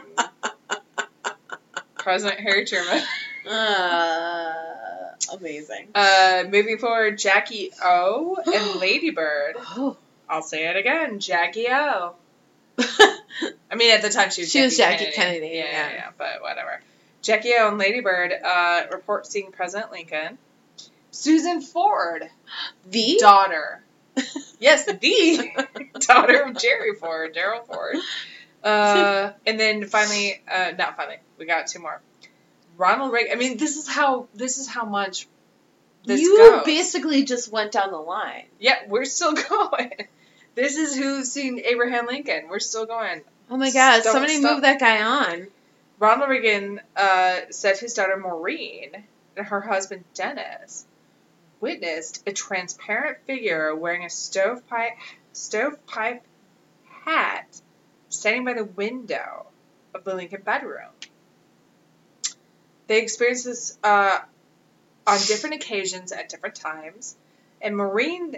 President 1.97 2.39
Harry 2.39 2.65
Truman. 2.65 3.03
Uh, 3.51 4.53
amazing. 5.33 5.89
Uh, 5.97 6.45
moving 6.49 6.79
forward, 6.79 7.19
Jackie 7.19 7.73
O 7.83 8.37
and 8.47 8.81
Ladybird. 8.81 9.57
Oh. 9.59 9.97
I'll 10.29 10.43
say 10.43 10.69
it 10.69 10.77
again, 10.77 11.19
Jackie 11.19 11.67
O. 11.69 12.15
I 12.79 13.75
mean, 13.75 13.91
at 13.93 14.03
the 14.03 14.11
time 14.11 14.31
she 14.31 14.43
was 14.43 14.53
She 14.53 14.61
Jackie 14.61 14.65
was 14.67 14.77
Jackie 14.77 15.05
Kennedy. 15.11 15.41
Kennedy, 15.41 15.57
Yeah, 15.57 15.65
yeah, 15.65 15.73
yeah. 15.73 15.93
yeah, 15.95 16.11
but 16.17 16.41
whatever. 16.41 16.81
Jackie 17.23 17.53
O 17.59 17.67
and 17.69 17.79
Ladybird 17.79 18.33
uh, 18.33 18.83
report 18.93 19.27
seeing 19.27 19.51
President 19.51 19.91
Lincoln. 19.91 20.39
Susan 21.11 21.61
Ford, 21.63 22.31
the 22.89 23.17
daughter. 23.21 23.81
yes, 24.59 24.85
the 24.85 24.95
daughter 26.01 26.43
of 26.43 26.57
Jerry 26.59 26.95
Ford, 26.95 27.35
Gerald 27.35 27.67
Ford. 27.67 27.97
Uh, 28.63 29.33
and 29.47 29.61
then 29.61 29.87
finally, 29.87 30.41
uh, 30.51 30.73
not 30.79 30.97
finally, 30.97 31.17
we 31.39 31.47
got 31.47 31.67
two 31.67 31.81
more. 31.81 32.01
Ronald 32.77 33.13
Reagan. 33.13 33.33
I 33.33 33.37
mean, 33.37 33.57
this 33.59 33.77
is 33.77 33.87
how 33.89 34.27
this 34.35 34.59
is 34.59 34.67
how 34.67 34.85
much 34.85 35.29
this 36.05 36.21
you 36.21 36.37
goes. 36.37 36.65
basically 36.65 37.25
just 37.25 37.53
went 37.53 37.73
down 37.73 37.91
the 37.91 37.99
line. 37.99 38.45
Yeah, 38.59 38.77
we're 38.89 39.05
still 39.05 39.33
going. 39.49 39.93
This 40.55 40.77
is 40.77 40.97
who's 40.97 41.31
seen 41.31 41.61
Abraham 41.65 42.07
Lincoln. 42.07 42.49
We're 42.49 42.59
still 42.59 42.87
going. 42.87 43.23
Oh 43.51 43.57
my 43.57 43.71
god, 43.71 44.03
Don't 44.03 44.13
somebody 44.13 44.39
stop. 44.39 44.53
move 44.55 44.63
that 44.63 44.81
guy 44.81 45.03
on. 45.03 45.49
Ronald 45.99 46.31
Reagan 46.31 46.81
uh, 46.97 47.41
said 47.51 47.79
his 47.79 47.95
daughter 47.95 48.17
Maureen 48.17 49.05
and 49.37 49.47
her 49.47 49.61
husband 49.61 50.05
Dennis 50.15 50.87
witnessed 51.65 52.23
a 52.27 52.33
transparent 52.33 53.17
figure 53.27 53.75
wearing 53.75 54.05
a 54.05 54.11
stovepipe 54.11 54.93
stovepipe 55.33 56.23
hat 57.05 57.47
standing 58.11 58.45
by 58.45 58.53
the 58.53 58.67
window 58.67 59.47
of 59.95 60.05
the 60.05 60.15
Lincoln 60.15 60.43
bedroom. 60.45 60.91
They 62.87 63.01
experienced 63.01 63.47
this 63.47 63.79
uh, 63.83 64.19
on 65.07 65.19
different 65.27 65.55
occasions 65.55 66.13
at 66.13 66.29
different 66.29 66.55
times, 66.55 67.17
and 67.63 67.75
Maureen, 67.79 68.37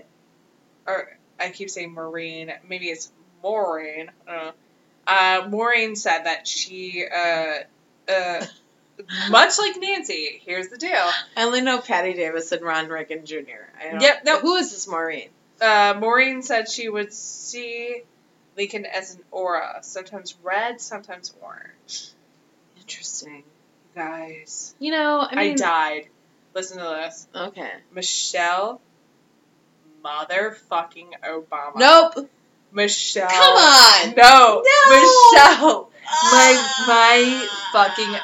or 0.86 1.18
I 1.40 1.50
keep 1.50 1.68
saying 1.68 1.92
Maureen, 1.92 2.52
maybe 2.68 2.86
it's 2.86 3.10
Maureen. 3.42 4.12
Uh, 4.28 5.48
Maureen 5.48 5.96
said 5.96 6.22
that 6.26 6.46
she, 6.46 7.04
uh, 7.12 7.54
uh, 8.08 8.46
much 9.30 9.58
like 9.58 9.76
Nancy, 9.80 10.40
here's 10.44 10.68
the 10.68 10.76
deal. 10.78 10.90
I 11.36 11.42
only 11.44 11.60
know 11.60 11.80
Patti 11.80 12.14
Davis 12.14 12.52
and 12.52 12.62
Ron 12.62 12.88
Reagan 12.88 13.24
Jr. 13.26 13.36
I 13.80 13.90
don't, 13.92 14.00
Yep, 14.00 14.24
no. 14.24 14.38
Who 14.40 14.54
is 14.56 14.70
this 14.70 14.88
Maureen? 14.88 15.28
Uh, 15.60 15.94
Maureen 15.98 16.42
said 16.42 16.68
she 16.68 16.88
would 16.88 17.12
see 17.12 18.02
Lincoln 18.56 18.86
as 18.86 19.14
an 19.14 19.22
aura, 19.30 19.78
sometimes 19.82 20.34
red, 20.42 20.80
sometimes 20.80 21.34
orange. 21.42 22.08
Interesting. 22.78 23.36
You 23.94 24.02
guys, 24.02 24.74
You 24.78 24.92
know, 24.92 25.20
I 25.30 25.40
I, 25.50 25.54
died. 25.54 26.08
Listen 26.54 26.78
to 26.78 26.84
this. 26.84 27.26
okay. 27.34 27.70
Michelle 27.92 28.80
motherfucking 30.04 31.08
Obama. 31.24 31.76
Nope. 31.76 32.30
Michelle. 32.72 33.28
Come 33.28 33.56
on. 33.56 34.14
No. 34.16 34.62
No. 34.64 34.88
Michelle. 34.90 35.90
My 36.32 36.84
my 36.86 37.48
Ah. 37.48 37.70
fucking 37.72 38.14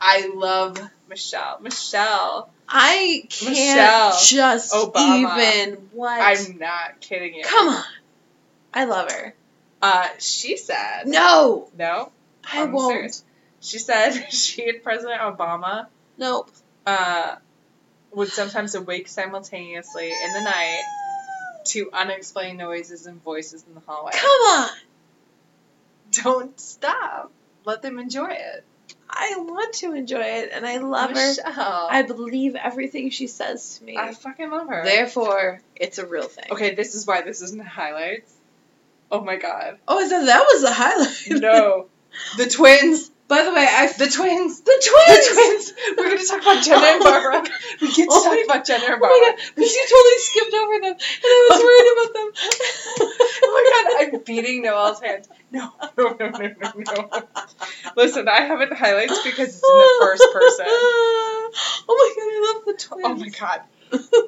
I 0.00 0.30
love 0.34 0.78
Michelle. 1.08 1.58
Michelle. 1.60 2.50
I 2.68 3.24
can't 3.30 3.50
Michelle 3.50 4.18
just 4.24 4.72
Obama. 4.74 5.38
even 5.64 5.88
what. 5.92 6.20
I'm 6.20 6.58
not 6.58 7.00
kidding 7.00 7.34
you. 7.34 7.44
Come 7.44 7.68
on. 7.68 7.84
I 8.74 8.84
love 8.84 9.10
her. 9.10 9.34
Uh, 9.80 10.08
she 10.18 10.56
said. 10.56 11.04
No, 11.06 11.68
No. 11.76 12.12
I 12.50 12.62
I'm 12.62 12.72
won't. 12.72 12.92
serious. 12.94 13.24
She 13.60 13.78
said 13.78 14.12
she 14.30 14.68
and 14.68 14.82
President 14.82 15.20
Obama 15.20 15.86
Nope. 16.16 16.50
uh, 16.86 17.36
would 18.12 18.28
sometimes 18.28 18.74
awake 18.74 19.08
simultaneously 19.08 20.10
in 20.10 20.32
the 20.32 20.40
night 20.42 20.82
to 21.66 21.90
unexplained 21.92 22.58
noises 22.58 23.06
and 23.06 23.22
voices 23.22 23.64
in 23.66 23.74
the 23.74 23.80
hallway. 23.86 24.12
Come 24.14 24.30
on. 24.30 24.68
Don't 26.12 26.58
stop. 26.60 27.30
Let 27.64 27.82
them 27.82 27.98
enjoy 27.98 28.30
it. 28.30 28.64
I 29.10 29.34
want 29.38 29.74
to 29.76 29.94
enjoy 29.94 30.20
it, 30.22 30.50
and 30.52 30.66
I 30.66 30.78
love 30.78 31.10
her. 31.10 31.34
I 31.90 32.02
believe 32.02 32.54
everything 32.54 33.10
she 33.10 33.26
says 33.26 33.78
to 33.78 33.84
me. 33.84 33.96
I 33.96 34.12
fucking 34.12 34.50
love 34.50 34.68
her. 34.68 34.84
Therefore, 34.84 35.60
it's 35.76 35.98
a 35.98 36.06
real 36.06 36.28
thing. 36.28 36.46
Okay, 36.50 36.74
this 36.74 36.94
is 36.94 37.06
why 37.06 37.22
this 37.22 37.40
isn't 37.42 37.64
highlights. 37.64 38.32
Oh 39.10 39.22
my 39.22 39.36
god. 39.36 39.78
Oh, 39.88 40.04
I 40.04 40.08
thought 40.08 40.26
that 40.26 40.46
was 40.52 40.62
the 40.62 40.72
highlight. 40.72 41.42
No. 41.42 41.86
The 42.36 42.46
twins. 42.46 43.07
By 43.28 43.42
the 43.44 43.52
way, 43.52 43.66
I 43.68 43.86
The 43.92 44.08
twins. 44.08 44.60
the 44.62 44.72
twins, 44.72 45.28
The 45.28 45.34
twins. 45.34 45.72
We're 45.98 46.08
gonna 46.16 46.24
talk 46.26 46.40
about 46.42 46.64
Jenna 46.64 46.86
and 46.86 47.02
oh 47.02 47.04
Barbara. 47.04 47.50
We 47.80 47.92
get 47.92 48.04
to 48.04 48.08
Oh 48.10 48.24
talk 48.24 48.44
about 48.44 48.66
Jenna 48.66 48.84
and 48.84 49.00
Barbara. 49.00 49.10
Oh 49.12 49.20
my 49.20 49.36
god, 49.36 49.52
because 49.54 49.74
you 49.74 49.84
totally 49.84 50.18
skipped 50.18 50.54
over 50.54 50.80
them, 50.80 50.96
and 50.96 51.24
I 51.24 51.48
was 51.50 51.60
worried 51.60 51.90
about 51.92 52.12
them. 52.16 52.28
oh 53.44 53.50
my 53.52 53.62
god, 54.08 54.14
I'm 54.16 54.24
beating 54.24 54.62
Noel's 54.62 55.00
hands. 55.00 55.28
No, 55.50 55.72
no, 55.96 56.16
no, 56.18 56.28
no, 56.30 56.50
no, 56.58 56.72
no. 56.76 57.22
Listen, 57.96 58.28
I 58.28 58.40
have 58.42 58.60
it 58.62 58.70
in 58.70 58.76
highlights 58.76 59.22
because 59.22 59.48
it's 59.48 59.62
in 59.68 59.76
the 59.76 59.96
first 60.00 60.26
person. 60.32 60.66
Oh 60.68 61.50
my 61.88 62.14
god, 62.16 62.28
I 62.32 62.54
love 62.54 62.64
the 62.66 62.82
twins. 62.82 63.04
Oh 63.04 63.14
my 63.16 63.28
god. 63.28 63.62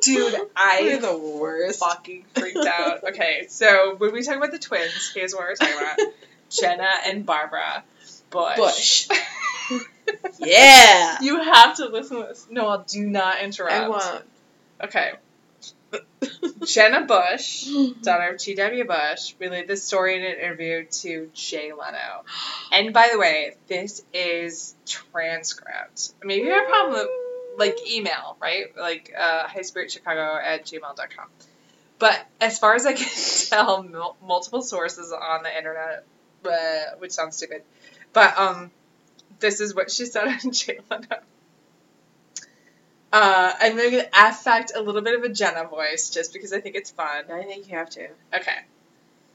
Dude, 0.03 0.34
They're 0.80 0.98
the 1.01 1.18
worst. 1.18 1.80
fucking 1.80 2.24
freaked 2.34 2.66
out. 2.66 3.05
Okay, 3.05 3.46
so 3.48 3.94
when 3.98 4.12
we 4.12 4.22
talk 4.22 4.36
about 4.36 4.53
the 4.53 4.59
twins, 4.59 5.11
here's 5.14 5.34
what 5.34 5.42
we're 5.42 5.55
talking 5.55 5.76
about. 5.76 5.98
Jenna 6.51 6.88
and 7.07 7.24
Barbara 7.26 7.84
Bush. 8.31 9.09
Bush. 9.09 9.09
Yeah. 10.39 11.18
You 11.20 11.41
have 11.41 11.76
to 11.76 11.87
listen 11.87 12.16
to 12.16 12.26
this. 12.28 12.47
No, 12.51 12.66
I'll 12.68 12.83
do 12.83 13.07
not 13.07 13.41
interrupt. 13.41 13.72
I 13.72 13.89
won't. 13.89 14.24
Okay. 14.83 15.12
Jenna 16.64 17.05
Bush, 17.07 17.66
daughter 18.03 18.31
of 18.35 18.39
G.W. 18.41 18.85
Bush, 18.85 19.35
relayed 19.39 19.66
this 19.68 19.83
story 19.85 20.16
in 20.16 20.22
an 20.22 20.39
interview 20.39 20.85
to 20.85 21.31
Jay 21.35 21.72
Leno. 21.72 22.24
And 22.72 22.93
by 22.93 23.09
the 23.12 23.18
way, 23.18 23.57
this 23.66 24.03
is 24.12 24.74
transcript. 24.87 26.12
Maybe 26.22 26.45
you 26.47 26.53
have 26.53 26.64
a 26.64 26.68
problem 26.68 26.93
with 26.93 27.09
like 27.59 27.76
email, 27.91 28.37
right? 28.41 28.76
Like 28.76 29.12
uh, 29.18 29.47
highspiritchicago 29.47 30.43
at 30.43 30.64
gmail.com. 30.64 31.26
But 31.99 32.26
as 32.41 32.59
far 32.59 32.74
as 32.74 32.87
I 32.87 32.93
can 32.95 33.09
tell, 33.49 33.83
mul- 33.83 34.16
multiple 34.26 34.62
sources 34.62 35.12
on 35.12 35.43
the 35.43 35.57
internet, 35.57 36.05
uh, 36.45 36.97
which 36.99 37.12
sounds 37.12 37.37
stupid, 37.37 37.62
but 38.12 38.38
um, 38.38 38.70
this 39.38 39.61
is 39.61 39.74
what 39.74 39.90
she 39.90 40.06
said 40.06 40.28
on 40.28 40.38
Jay 40.52 40.78
Leno. 40.90 41.06
Uh, 43.12 43.52
I'm 43.61 43.76
going 43.76 43.90
to 43.90 44.08
affect 44.14 44.72
a 44.74 44.80
little 44.80 45.02
bit 45.02 45.18
of 45.18 45.24
a 45.24 45.28
Jenna 45.28 45.66
voice 45.66 46.11
just 46.11 46.32
because 46.32 46.52
I 46.52 46.61
think 46.61 46.76
it's 46.76 46.92
fun. 46.92 47.24
I 47.30 47.42
think 47.42 47.68
you 47.68 47.76
have 47.76 47.90
to. 47.90 48.08
Okay. 48.32 48.58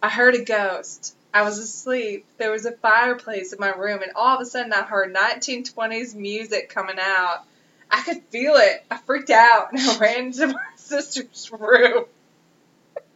I 0.01 0.09
heard 0.09 0.35
a 0.35 0.43
ghost. 0.43 1.15
I 1.33 1.41
was 1.41 1.59
asleep. 1.59 2.25
There 2.37 2.51
was 2.51 2.65
a 2.65 2.71
fireplace 2.71 3.51
in 3.51 3.59
my 3.59 3.71
room, 3.71 4.01
and 4.01 4.13
all 4.15 4.35
of 4.35 4.41
a 4.41 4.45
sudden 4.45 4.71
I 4.71 4.83
heard 4.83 5.13
1920s 5.13 6.15
music 6.15 6.69
coming 6.69 6.95
out. 6.99 7.43
I 7.91 8.01
could 8.01 8.23
feel 8.29 8.55
it. 8.55 8.85
I 8.89 8.97
freaked 8.97 9.29
out 9.29 9.73
and 9.73 9.81
I 9.81 9.97
ran 9.99 10.31
to 10.31 10.47
my 10.47 10.61
sister's 10.77 11.51
room. 11.51 12.05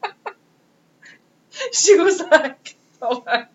she 1.71 1.97
was 1.97 2.19
like, 2.19 2.75
hold 3.01 3.27
on. 3.27 3.45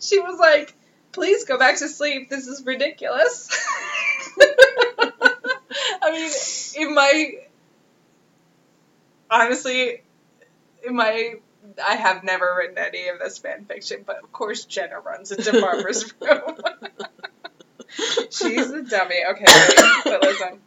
She 0.00 0.18
was 0.20 0.38
like, 0.38 0.74
please 1.12 1.44
go 1.44 1.58
back 1.58 1.78
to 1.78 1.88
sleep. 1.88 2.30
This 2.30 2.46
is 2.46 2.64
ridiculous. 2.64 3.48
I 6.02 6.10
mean, 6.10 6.30
in 6.76 6.94
my. 6.94 7.34
Honestly, 9.30 10.02
in 10.84 10.96
my. 10.96 11.34
I 11.82 11.94
have 11.94 12.24
never 12.24 12.56
written 12.58 12.76
any 12.76 13.08
of 13.08 13.20
this 13.20 13.38
fan 13.38 13.66
fiction, 13.66 14.02
but 14.04 14.22
of 14.22 14.32
course 14.32 14.64
Jenna 14.64 14.98
runs 14.98 15.30
into 15.30 15.60
Barbara's 15.60 16.12
room. 16.20 16.58
She's 18.30 18.70
a 18.70 18.82
dummy. 18.82 19.16
Okay, 19.30 19.44
wait, 19.46 19.78
but 20.04 20.22
listen. 20.22 20.60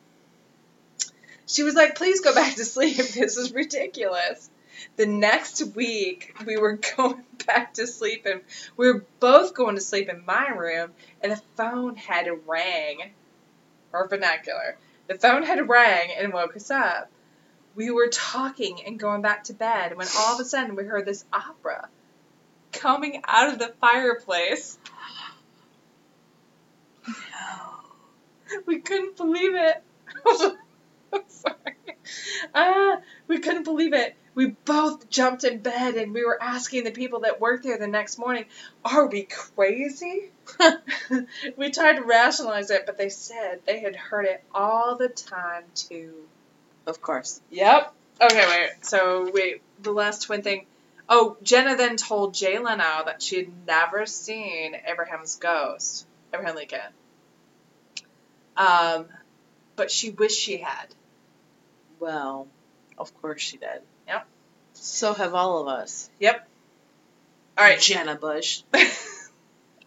She 1.48 1.64
was 1.64 1.76
like, 1.76 1.96
please 1.96 2.22
go 2.22 2.34
back 2.34 2.56
to 2.56 2.66
sleep. 2.66 2.98
This 2.98 3.38
is 3.38 3.54
ridiculous. 3.54 4.50
The 4.96 5.06
next 5.06 5.76
week, 5.76 6.36
we 6.46 6.58
were 6.58 6.80
going 6.98 7.24
back 7.46 7.74
to 7.76 7.88
sleep, 7.88 8.26
and 8.26 8.42
we 8.78 8.92
were 8.92 9.06
both 9.20 9.54
going 9.54 9.76
to 9.76 9.82
sleep 9.82 10.10
in 10.10 10.26
my 10.26 10.50
room, 10.50 10.92
and 11.22 11.32
the 11.32 11.42
phone 11.56 11.96
had 11.96 12.28
rang, 12.46 13.14
or 13.92 14.08
vernacular. 14.08 14.78
The 15.08 15.16
phone 15.16 15.44
had 15.44 15.68
rang 15.70 16.10
and 16.18 16.34
woke 16.34 16.56
us 16.56 16.72
up. 16.72 17.10
We 17.76 17.92
were 17.92 18.08
talking 18.08 18.80
and 18.86 18.98
going 18.98 19.22
back 19.22 19.46
to 19.46 19.54
bed 19.54 19.96
when 19.98 20.08
all 20.18 20.36
of 20.36 20.40
a 20.40 20.46
sudden 20.46 20.76
we 20.76 20.86
heard 20.86 21.06
this 21.06 21.26
opera 21.32 21.90
coming 22.72 23.22
out 23.28 23.52
of 23.52 23.60
the 23.60 23.74
fireplace. 23.82 24.78
no. 27.08 28.64
We 28.66 28.80
couldn't 28.80 29.18
believe 29.18 29.56
it. 29.56 29.84
I'm 31.14 31.22
sorry. 31.28 31.56
Ah, 32.54 32.98
we 33.28 33.40
couldn't 33.40 33.64
believe 33.64 33.94
it. 33.94 34.16
We 34.36 34.48
both 34.48 35.10
jumped 35.10 35.46
in 35.46 35.60
bed 35.60 35.96
and 35.96 36.14
we 36.14 36.26
were 36.26 36.42
asking 36.42 36.84
the 36.84 36.92
people 36.92 37.22
that 37.22 37.40
worked 37.40 37.64
there 37.64 37.78
the 37.78 37.88
next 37.88 38.20
morning, 38.20 38.46
Are 38.84 39.08
we 39.08 39.24
crazy? 39.24 40.30
we 41.58 41.72
tried 41.72 41.96
to 41.96 42.04
rationalize 42.04 42.70
it, 42.70 42.86
but 42.86 42.98
they 42.98 43.08
said 43.10 43.62
they 43.66 43.80
had 43.80 43.96
heard 43.96 44.26
it 44.26 44.44
all 44.54 44.98
the 44.98 45.08
time 45.08 45.64
too. 45.74 46.28
Of 46.86 47.02
course. 47.02 47.42
Yep. 47.50 47.94
Okay, 48.22 48.46
wait. 48.48 48.86
So, 48.86 49.32
wait, 49.34 49.62
the 49.82 49.92
last 49.92 50.24
twin 50.24 50.42
thing. 50.42 50.66
Oh, 51.08 51.38
Jenna 51.42 51.78
then 51.78 51.98
told 51.98 52.34
Jay 52.34 52.58
Leno 52.58 53.04
that 53.06 53.22
she 53.22 53.38
had 53.38 53.48
never 53.66 54.06
seen 54.06 54.76
Abraham's 54.86 55.36
ghost, 55.38 56.06
Abraham 56.34 56.56
Lincoln. 56.56 56.80
Um, 58.58 59.06
but 59.76 59.92
she 59.92 60.10
wished 60.10 60.40
she 60.40 60.58
had. 60.58 60.88
Well, 62.00 62.48
of 62.98 63.14
course 63.22 63.42
she 63.42 63.58
did. 63.58 63.82
So 64.86 65.14
have 65.14 65.34
all 65.34 65.62
of 65.62 65.68
us. 65.68 66.10
Yep. 66.20 66.48
All 67.58 67.66
right. 67.66 67.80
Jenna 67.80 68.16
Bush. 68.16 68.62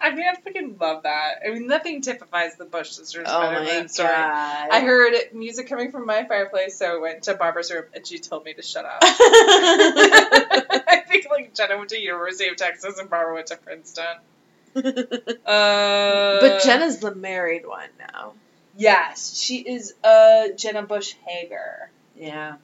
I 0.01 0.15
mean, 0.15 0.25
I 0.27 0.35
freaking 0.41 0.81
love 0.81 1.03
that. 1.05 1.37
I 1.47 1.51
mean, 1.53 1.67
nothing 1.67 2.03
typifies 2.03 2.57
the 2.57 2.65
Bush 2.65 2.91
sisters 2.91 3.27
Oh 3.29 3.41
better 3.41 3.57
than 3.57 3.65
my 3.65 3.81
that 3.81 3.91
story. 3.91 4.09
god. 4.09 4.69
I 4.71 4.81
heard 4.81 5.15
music 5.33 5.69
coming 5.69 5.91
from 5.91 6.07
my 6.07 6.25
fireplace, 6.25 6.79
so 6.79 6.97
I 6.97 7.01
went 7.01 7.25
to 7.25 7.35
Barbara's 7.35 7.71
room 7.71 7.85
and 7.95 8.07
she 8.07 8.19
told 8.19 8.45
me 8.45 8.55
to 8.55 8.63
shut 8.63 8.85
up. 8.85 8.99
I 9.03 11.03
think 11.07 11.27
like 11.31 11.55
Jenna 11.55 11.77
went 11.79 11.91
to 11.91 12.01
University 12.01 12.49
of 12.49 12.57
Texas 12.57 12.99
and 12.99 13.11
Barbara 13.11 13.35
went 13.35 13.49
to 13.49 13.57
Princeton. 13.57 14.05
Uh, 14.77 16.41
but 16.41 16.63
Jenna's 16.63 16.99
the 16.99 17.15
married 17.15 17.67
one 17.67 17.89
now. 18.15 18.35
yes, 18.77 19.37
she 19.37 19.59
is 19.59 19.95
uh 20.05 20.49
Jenna 20.57 20.83
Bush 20.83 21.15
Hager. 21.27 21.91
Yeah. 22.17 22.57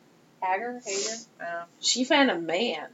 Hager, 0.44 0.80
Hager. 0.84 1.16
Oh. 1.42 1.64
She 1.80 2.04
found 2.04 2.30
a 2.30 2.38
man. 2.38 2.88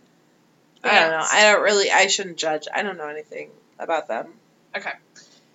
I 0.82 1.01
don't 1.01 1.11
know. 1.11 1.26
I 1.30 1.53
don't 1.53 1.62
really. 1.62 1.90
I 1.90 2.07
shouldn't 2.07 2.36
judge. 2.38 2.66
I 2.74 2.82
don't 2.82 2.96
know 2.96 3.09
anything 3.09 3.51
about 3.78 4.09
them. 4.09 4.32
Okay, 4.76 4.92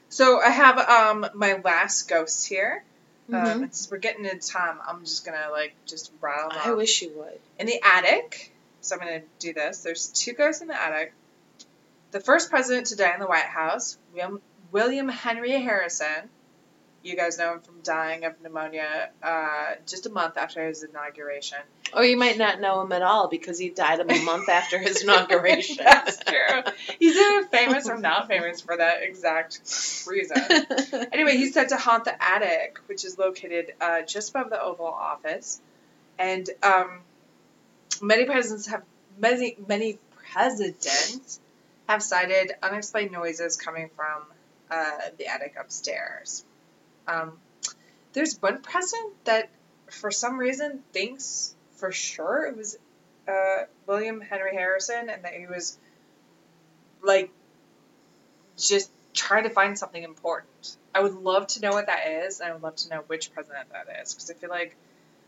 so 0.10 0.40
I 0.42 0.50
have 0.50 0.78
um 0.78 1.26
my 1.34 1.60
last 1.64 2.08
ghost 2.10 2.48
here. 2.48 2.84
Um, 3.30 3.36
Mhm. 3.36 3.52
and 3.64 3.76
since 3.76 3.90
we're 3.90 3.98
getting 3.98 4.26
into 4.26 4.48
time, 4.48 4.78
I'm 4.88 5.04
just 5.04 5.26
gonna 5.26 5.48
like 5.52 5.74
just 5.88 6.12
rattle 6.22 6.50
them 6.50 6.60
I 6.64 6.70
off. 6.72 6.78
wish 6.78 7.02
you 7.02 7.12
would. 7.18 7.40
in 7.58 7.66
the 7.66 7.82
attic. 7.84 8.52
So 8.82 8.96
I'm 8.96 9.02
going 9.02 9.20
to 9.22 9.28
do 9.40 9.52
this. 9.52 9.80
There's 9.82 10.10
two 10.10 10.34
ghosts 10.34 10.62
in 10.62 10.68
the 10.68 10.80
attic. 10.80 11.12
The 12.12 12.20
first 12.20 12.52
president 12.52 12.86
to 12.88 12.96
die 12.96 13.16
in 13.16 13.20
the 13.20 13.26
White 13.26 13.46
House, 13.46 13.98
William, 14.14 14.40
William 14.72 15.10
Henry 15.10 15.60
Harrison. 15.60 16.30
You 17.02 17.16
guys 17.16 17.40
know 17.40 17.54
him 17.54 17.62
from 17.62 17.82
dying 17.82 18.26
of 18.26 18.40
pneumonia 18.42 19.10
uh, 19.24 19.74
just 19.88 20.06
a 20.06 20.12
month 20.12 20.38
after 20.38 20.68
his 20.68 20.84
inauguration. 20.84 21.58
Or 21.94 22.04
you 22.04 22.18
might 22.18 22.38
not 22.38 22.60
know 22.60 22.82
him 22.82 22.92
at 22.92 23.02
all 23.02 23.30
because 23.30 23.58
he 23.58 23.70
died 23.70 24.00
a 24.00 24.06
month 24.24 24.50
after 24.50 24.78
his 24.78 25.02
inauguration. 25.04 25.78
That's 25.84 26.20
true. 26.24 26.74
He's 27.00 27.16
either 27.16 27.48
famous 27.48 27.88
or 27.88 27.98
not 27.98 28.28
famous 28.28 28.60
for 28.62 28.76
that 28.76 29.04
exact 29.04 29.60
reason. 30.08 30.38
Anyway, 31.12 31.38
he's 31.38 31.54
said 31.54 31.70
to 31.70 31.78
haunt 31.78 32.06
the 32.06 32.24
attic, 32.24 32.80
which 32.88 33.06
is 33.06 33.18
located 33.18 33.74
uh, 33.80 34.02
just 34.02 34.32
above 34.32 34.50
the 34.50 34.62
Oval 34.62 34.88
Office, 34.88 35.62
and 36.20 36.50
um, 36.62 37.00
many 38.02 38.26
presidents 38.26 38.68
have 38.68 38.84
many 39.18 39.56
many 39.68 39.98
presidents 40.32 41.40
have 41.88 42.02
cited 42.04 42.52
unexplained 42.62 43.12
noises 43.12 43.56
coming 43.56 43.90
from 43.96 44.24
uh, 44.70 44.92
the 45.18 45.28
attic 45.28 45.56
upstairs. 45.60 46.44
Um, 47.08 47.34
there's 48.14 48.42
one 48.42 48.62
president 48.62 49.14
that, 49.26 49.50
for 49.90 50.12
some 50.12 50.38
reason, 50.38 50.84
thinks 50.92 51.55
for 51.76 51.92
sure 51.92 52.46
it 52.46 52.58
was 52.58 52.78
uh, 53.28 53.64
William 53.88 54.22
Henry 54.22 54.54
Harrison, 54.54 55.10
and 55.10 55.24
that 55.24 55.34
he 55.34 55.48
was 55.48 55.78
like 57.04 57.32
just 58.58 58.92
trying 59.14 59.44
to 59.44 59.50
find 59.50 59.78
something 59.78 60.04
important. 60.04 60.78
I 60.94 61.02
would 61.02 61.16
love 61.16 61.48
to 61.48 61.62
know 61.62 61.72
what 61.72 61.88
that 61.88 62.08
is, 62.08 62.40
and 62.40 62.50
I 62.50 62.54
would 62.54 62.64
love 62.64 62.76
to 62.78 62.90
know 62.90 63.04
which 63.08 63.34
president 63.34 63.70
that 63.72 64.02
is, 64.02 64.14
because 64.14 64.30
I 64.30 64.34
feel 64.34 64.50
like 64.50 64.76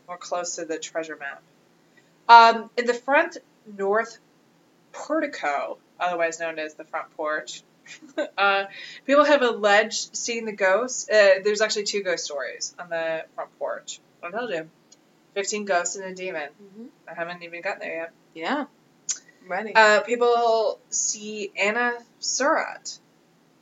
we're 0.06 0.16
close 0.16 0.56
to 0.56 0.64
the 0.64 0.78
treasure 0.78 1.16
map. 1.16 1.42
Um, 2.28 2.70
in 2.76 2.86
the 2.86 2.94
front 2.94 3.38
north 3.76 4.18
portico, 4.92 5.78
otherwise 5.98 6.40
known 6.40 6.58
as 6.58 6.74
the 6.74 6.84
front 6.84 7.14
porch, 7.16 7.62
uh, 8.38 8.64
people 9.06 9.24
have 9.24 9.42
alleged 9.42 10.16
seeing 10.16 10.44
the 10.44 10.52
ghosts. 10.52 11.08
Uh, 11.08 11.40
there's 11.42 11.60
actually 11.60 11.84
two 11.84 12.02
ghost 12.02 12.24
stories 12.24 12.74
on 12.78 12.90
the 12.90 13.24
front 13.34 13.58
porch. 13.58 14.00
I 14.22 14.30
told 14.30 14.50
you. 14.50 14.68
15 15.38 15.66
ghosts 15.66 15.94
and 15.94 16.04
a 16.04 16.14
demon. 16.16 16.48
Mhm. 16.60 16.88
I 17.06 17.14
haven't 17.14 17.44
even 17.44 17.62
gotten 17.62 17.78
there 17.78 17.94
yet. 17.94 18.12
Yeah. 18.34 18.64
I'm 19.44 19.48
ready. 19.48 19.72
Uh, 19.72 20.00
people 20.00 20.80
see 20.90 21.52
Anna 21.56 21.96
Surratt 22.18 22.98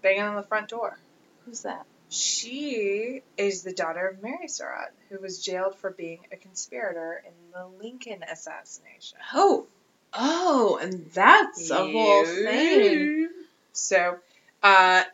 banging 0.01 0.22
on 0.22 0.37
the 0.37 0.43
front 0.43 0.68
door. 0.70 0.99
Who's 1.45 1.61
that? 1.64 1.85
She 2.09 3.22
is 3.37 3.62
the 3.62 3.74
daughter 3.74 4.09
of 4.09 4.22
Mary 4.22 4.49
Surratt, 4.49 4.95
who 5.11 5.18
was 5.18 5.45
jailed 5.45 5.77
for 5.77 5.91
being 5.91 6.20
a 6.33 6.37
conspirator 6.37 7.22
in 7.27 7.35
the 7.53 7.66
Lincoln 7.66 8.22
assassination. 8.22 9.18
Oh. 9.35 9.66
Oh, 10.14 10.79
and 10.81 11.11
that's 11.12 11.70
a 11.70 11.74
whole 11.77 12.24
thing. 12.24 13.29
So, 13.72 14.18
uh, 14.62 15.05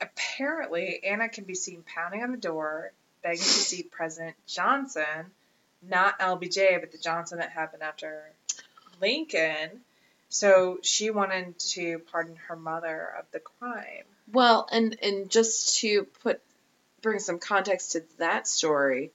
apparently, 0.00 1.04
Anna 1.04 1.28
can 1.28 1.44
be 1.44 1.54
seen 1.54 1.82
pounding 1.82 2.22
on 2.22 2.30
the 2.30 2.38
door, 2.38 2.92
begging 3.22 3.42
to 3.42 3.44
see 3.44 3.82
President 3.82 4.34
Johnson, 4.46 5.30
not 5.88 6.18
LBJ, 6.18 6.80
but 6.80 6.92
the 6.92 6.98
Johnson 6.98 7.38
that 7.38 7.50
happened 7.50 7.82
after 7.82 8.30
Lincoln. 9.00 9.80
So 10.28 10.78
she 10.82 11.10
wanted 11.10 11.58
to 11.58 12.00
pardon 12.10 12.36
her 12.48 12.56
mother 12.56 13.14
of 13.18 13.26
the 13.32 13.40
crime. 13.40 14.04
Well, 14.32 14.68
and 14.70 14.96
and 15.02 15.30
just 15.30 15.78
to 15.80 16.04
put 16.22 16.40
bring 17.00 17.20
some 17.20 17.38
context 17.38 17.92
to 17.92 18.02
that 18.18 18.48
story, 18.48 19.12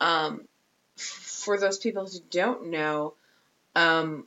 um, 0.00 0.48
for 0.96 1.58
those 1.58 1.78
people 1.78 2.06
who 2.06 2.18
don't 2.30 2.66
know, 2.70 3.14
um, 3.76 4.26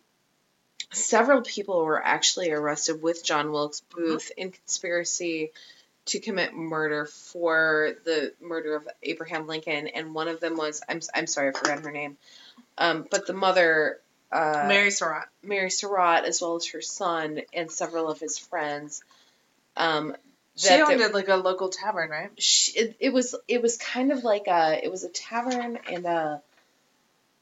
several 0.92 1.42
people 1.42 1.84
were 1.84 2.04
actually 2.04 2.52
arrested 2.52 3.02
with 3.02 3.24
John 3.24 3.52
Wilkes 3.52 3.82
Booth 3.82 4.32
in 4.38 4.52
conspiracy 4.52 5.52
to 6.06 6.20
commit 6.20 6.54
murder 6.54 7.06
for 7.06 7.94
the 8.06 8.34
murder 8.42 8.76
of 8.76 8.88
Abraham 9.02 9.48
Lincoln, 9.48 9.88
and 9.88 10.14
one 10.14 10.28
of 10.28 10.40
them 10.40 10.56
was 10.56 10.82
I'm 10.88 11.02
I'm 11.14 11.28
sorry 11.28 11.50
I 11.50 11.52
forgot 11.52 11.80
her 11.80 11.92
name, 11.92 12.18
um, 12.78 13.06
but 13.10 13.28
the 13.28 13.34
mother. 13.34 14.00
Uh, 14.32 14.66
Mary 14.68 14.92
Surratt. 14.92 15.28
Mary 15.44 15.70
Surratt, 15.70 16.26
as 16.26 16.42
well 16.42 16.56
as 16.56 16.68
her 16.70 16.82
son 16.82 17.42
and 17.54 17.72
several 17.72 18.10
of 18.10 18.20
his 18.20 18.38
friends. 18.38 19.04
Um, 19.78 20.16
She 20.56 20.70
owned 20.74 21.14
like 21.14 21.28
a 21.28 21.36
local 21.36 21.70
tavern, 21.70 22.10
right? 22.10 22.32
sh 22.38 22.72
it, 22.76 22.96
it 23.00 23.14
was 23.14 23.36
it 23.48 23.62
was 23.62 23.78
kind 23.78 24.12
of 24.12 24.24
like 24.24 24.48
a 24.48 24.80
it 24.84 24.92
was 24.92 25.04
a 25.04 25.10
tavern 25.10 25.78
and 25.90 26.06
a 26.06 26.42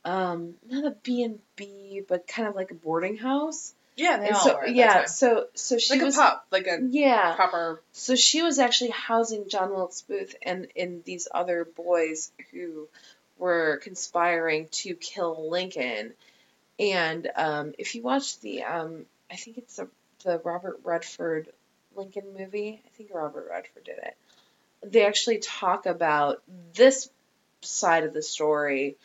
um 0.06 0.56
not 0.70 0.86
a 0.86 0.92
B 0.92 1.24
and 1.24 1.40
B 1.56 2.02
but 2.08 2.28
kind 2.28 2.48
of 2.48 2.56
like 2.56 2.72
a 2.72 2.76
boarding 2.76 3.18
house. 3.18 3.74
Yeah, 3.96 4.18
they 4.18 4.28
And 4.28 4.36
all 4.36 4.42
so 4.42 4.56
were. 4.58 4.68
yeah, 4.68 5.06
so 5.06 5.48
so 5.54 5.78
she 5.78 5.94
like 5.94 6.04
was 6.04 6.18
a 6.18 6.22
pop, 6.22 6.48
like 6.52 6.68
a 6.68 6.80
yeah. 6.82 7.36
proper. 7.36 7.82
So 7.92 8.16
she 8.16 8.42
was 8.42 8.60
actually 8.60 8.92
housing 8.92 9.50
John 9.50 9.72
Wilkes 9.72 10.02
Booth 10.02 10.36
and 10.42 10.68
and 10.76 11.04
these 11.04 11.28
other 11.34 11.66
boys 11.66 12.32
who 12.52 12.88
were 13.38 13.80
conspiring 13.84 14.68
to 14.72 14.96
kill 14.96 15.50
Lincoln. 15.50 16.14
And 16.80 17.30
um, 17.36 17.74
if 17.78 17.94
you 17.96 18.02
watch 18.02 18.40
the 18.40 18.64
um, 18.64 19.06
I 19.32 19.36
think 19.36 19.58
it's 19.58 19.76
the 19.76 19.88
the 20.24 20.40
Robert 20.44 20.80
Redford 20.84 21.50
Lincoln 21.96 22.26
movie. 22.38 22.82
I 22.86 22.90
think 22.98 23.12
Robert 23.14 23.48
Redford 23.50 23.84
did 23.84 23.98
it. 23.98 24.18
They 24.84 25.06
actually 25.06 25.38
talk 25.40 25.86
about 25.86 26.42
this 26.74 27.10
side 27.62 28.04
of 28.04 28.14
the 28.14 28.22
story, 28.22 28.98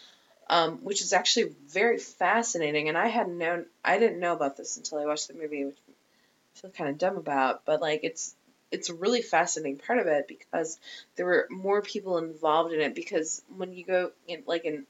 um, 0.49 0.79
which 0.79 1.03
is 1.03 1.13
actually 1.13 1.55
very 1.69 1.99
fascinating. 1.99 2.89
And 2.89 2.97
I 2.97 3.09
hadn't 3.09 3.39
known, 3.39 3.67
I 3.85 3.99
didn't 3.99 4.21
know 4.21 4.33
about 4.33 4.57
this 4.57 4.77
until 4.77 4.99
I 4.99 5.07
watched 5.07 5.29
the 5.29 5.35
movie, 5.35 5.65
which 5.65 5.79
I 5.89 6.61
feel 6.61 6.71
kind 6.71 6.91
of 6.91 6.99
dumb 6.99 7.17
about. 7.17 7.65
But 7.65 7.81
like, 7.81 8.01
it's 8.03 8.35
it's 8.71 8.91
a 8.91 8.95
really 8.95 9.23
fascinating 9.23 9.79
part 9.79 9.99
of 9.99 10.07
it 10.07 10.29
because 10.29 10.79
there 11.17 11.25
were 11.25 11.47
more 11.51 11.81
people 11.81 12.19
involved 12.19 12.75
in 12.75 12.81
it. 12.81 12.95
Because 12.95 13.43
when 13.57 13.73
you 13.73 13.85
go 13.85 14.11
in, 14.27 14.43
like 14.47 14.65
in 14.65 14.87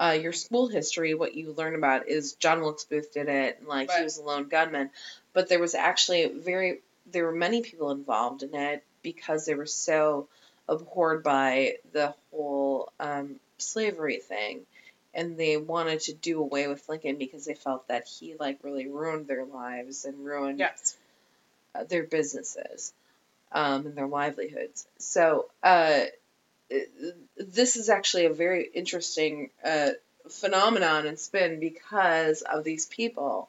uh, 0.00 0.18
your 0.20 0.32
school 0.32 0.68
history, 0.68 1.14
what 1.14 1.34
you 1.34 1.52
learn 1.52 1.74
about 1.74 2.08
is 2.08 2.34
John 2.34 2.60
Wilkes 2.60 2.84
Booth 2.84 3.12
did 3.12 3.28
it, 3.28 3.58
and 3.58 3.68
like 3.68 3.90
he 3.90 4.02
was 4.02 4.18
a 4.18 4.22
lone 4.22 4.48
gunman. 4.48 4.90
But 5.32 5.48
there 5.48 5.60
was 5.60 5.74
actually 5.74 6.26
very, 6.28 6.80
there 7.10 7.24
were 7.24 7.32
many 7.32 7.62
people 7.62 7.90
involved 7.90 8.42
in 8.42 8.54
it 8.54 8.84
because 9.02 9.46
they 9.46 9.54
were 9.54 9.66
so 9.66 10.28
abhorred 10.68 11.22
by 11.22 11.76
the 11.92 12.14
whole 12.30 12.92
um, 12.98 13.36
slavery 13.62 14.18
thing, 14.18 14.60
and 15.14 15.36
they 15.36 15.56
wanted 15.56 16.00
to 16.02 16.12
do 16.14 16.40
away 16.40 16.66
with 16.68 16.88
Lincoln 16.88 17.16
because 17.16 17.44
they 17.44 17.54
felt 17.54 17.88
that 17.88 18.06
he 18.06 18.34
like 18.38 18.58
really 18.62 18.86
ruined 18.88 19.26
their 19.26 19.44
lives 19.44 20.04
and 20.04 20.24
ruined 20.24 20.58
Yes. 20.58 20.96
uh, 21.74 21.84
their 21.84 22.02
businesses 22.04 22.92
um, 23.52 23.86
and 23.86 23.94
their 23.94 24.06
livelihoods. 24.06 24.86
So 24.98 25.46
uh, 25.62 26.00
this 27.36 27.76
is 27.76 27.88
actually 27.88 28.26
a 28.26 28.32
very 28.32 28.68
interesting 28.72 29.50
uh, 29.64 29.90
phenomenon 30.28 31.06
and 31.06 31.18
spin 31.18 31.60
because 31.60 32.42
of 32.42 32.64
these 32.64 32.86
people. 32.86 33.48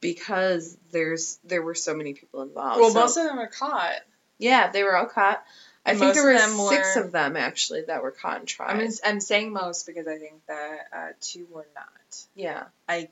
Because 0.00 0.76
there's 0.92 1.38
there 1.44 1.62
were 1.62 1.74
so 1.74 1.94
many 1.94 2.12
people 2.12 2.42
involved. 2.42 2.78
Well, 2.80 2.90
So- 2.90 3.00
most 3.00 3.16
of 3.16 3.24
them 3.24 3.38
were 3.38 3.46
caught. 3.46 4.00
yeah, 4.38 4.70
they 4.70 4.82
were 4.82 4.96
all 4.96 5.06
caught. 5.06 5.42
I 5.86 5.94
think 5.94 6.14
there 6.14 6.24
were 6.24 6.34
of 6.34 6.40
six 6.70 6.96
were- 6.96 7.02
of 7.02 7.12
them 7.12 7.36
actually 7.36 7.82
that 7.82 8.02
were 8.02 8.10
caught 8.10 8.38
and 8.40 8.48
tried. 8.48 8.80
I'm, 8.80 8.88
I'm 9.04 9.20
saying 9.20 9.52
most 9.52 9.86
because 9.86 10.06
I 10.06 10.16
think 10.18 10.44
that 10.46 10.78
uh, 10.92 11.08
two 11.20 11.46
were 11.50 11.66
not. 11.74 12.24
yeah. 12.34 12.64
I'm 12.88 13.08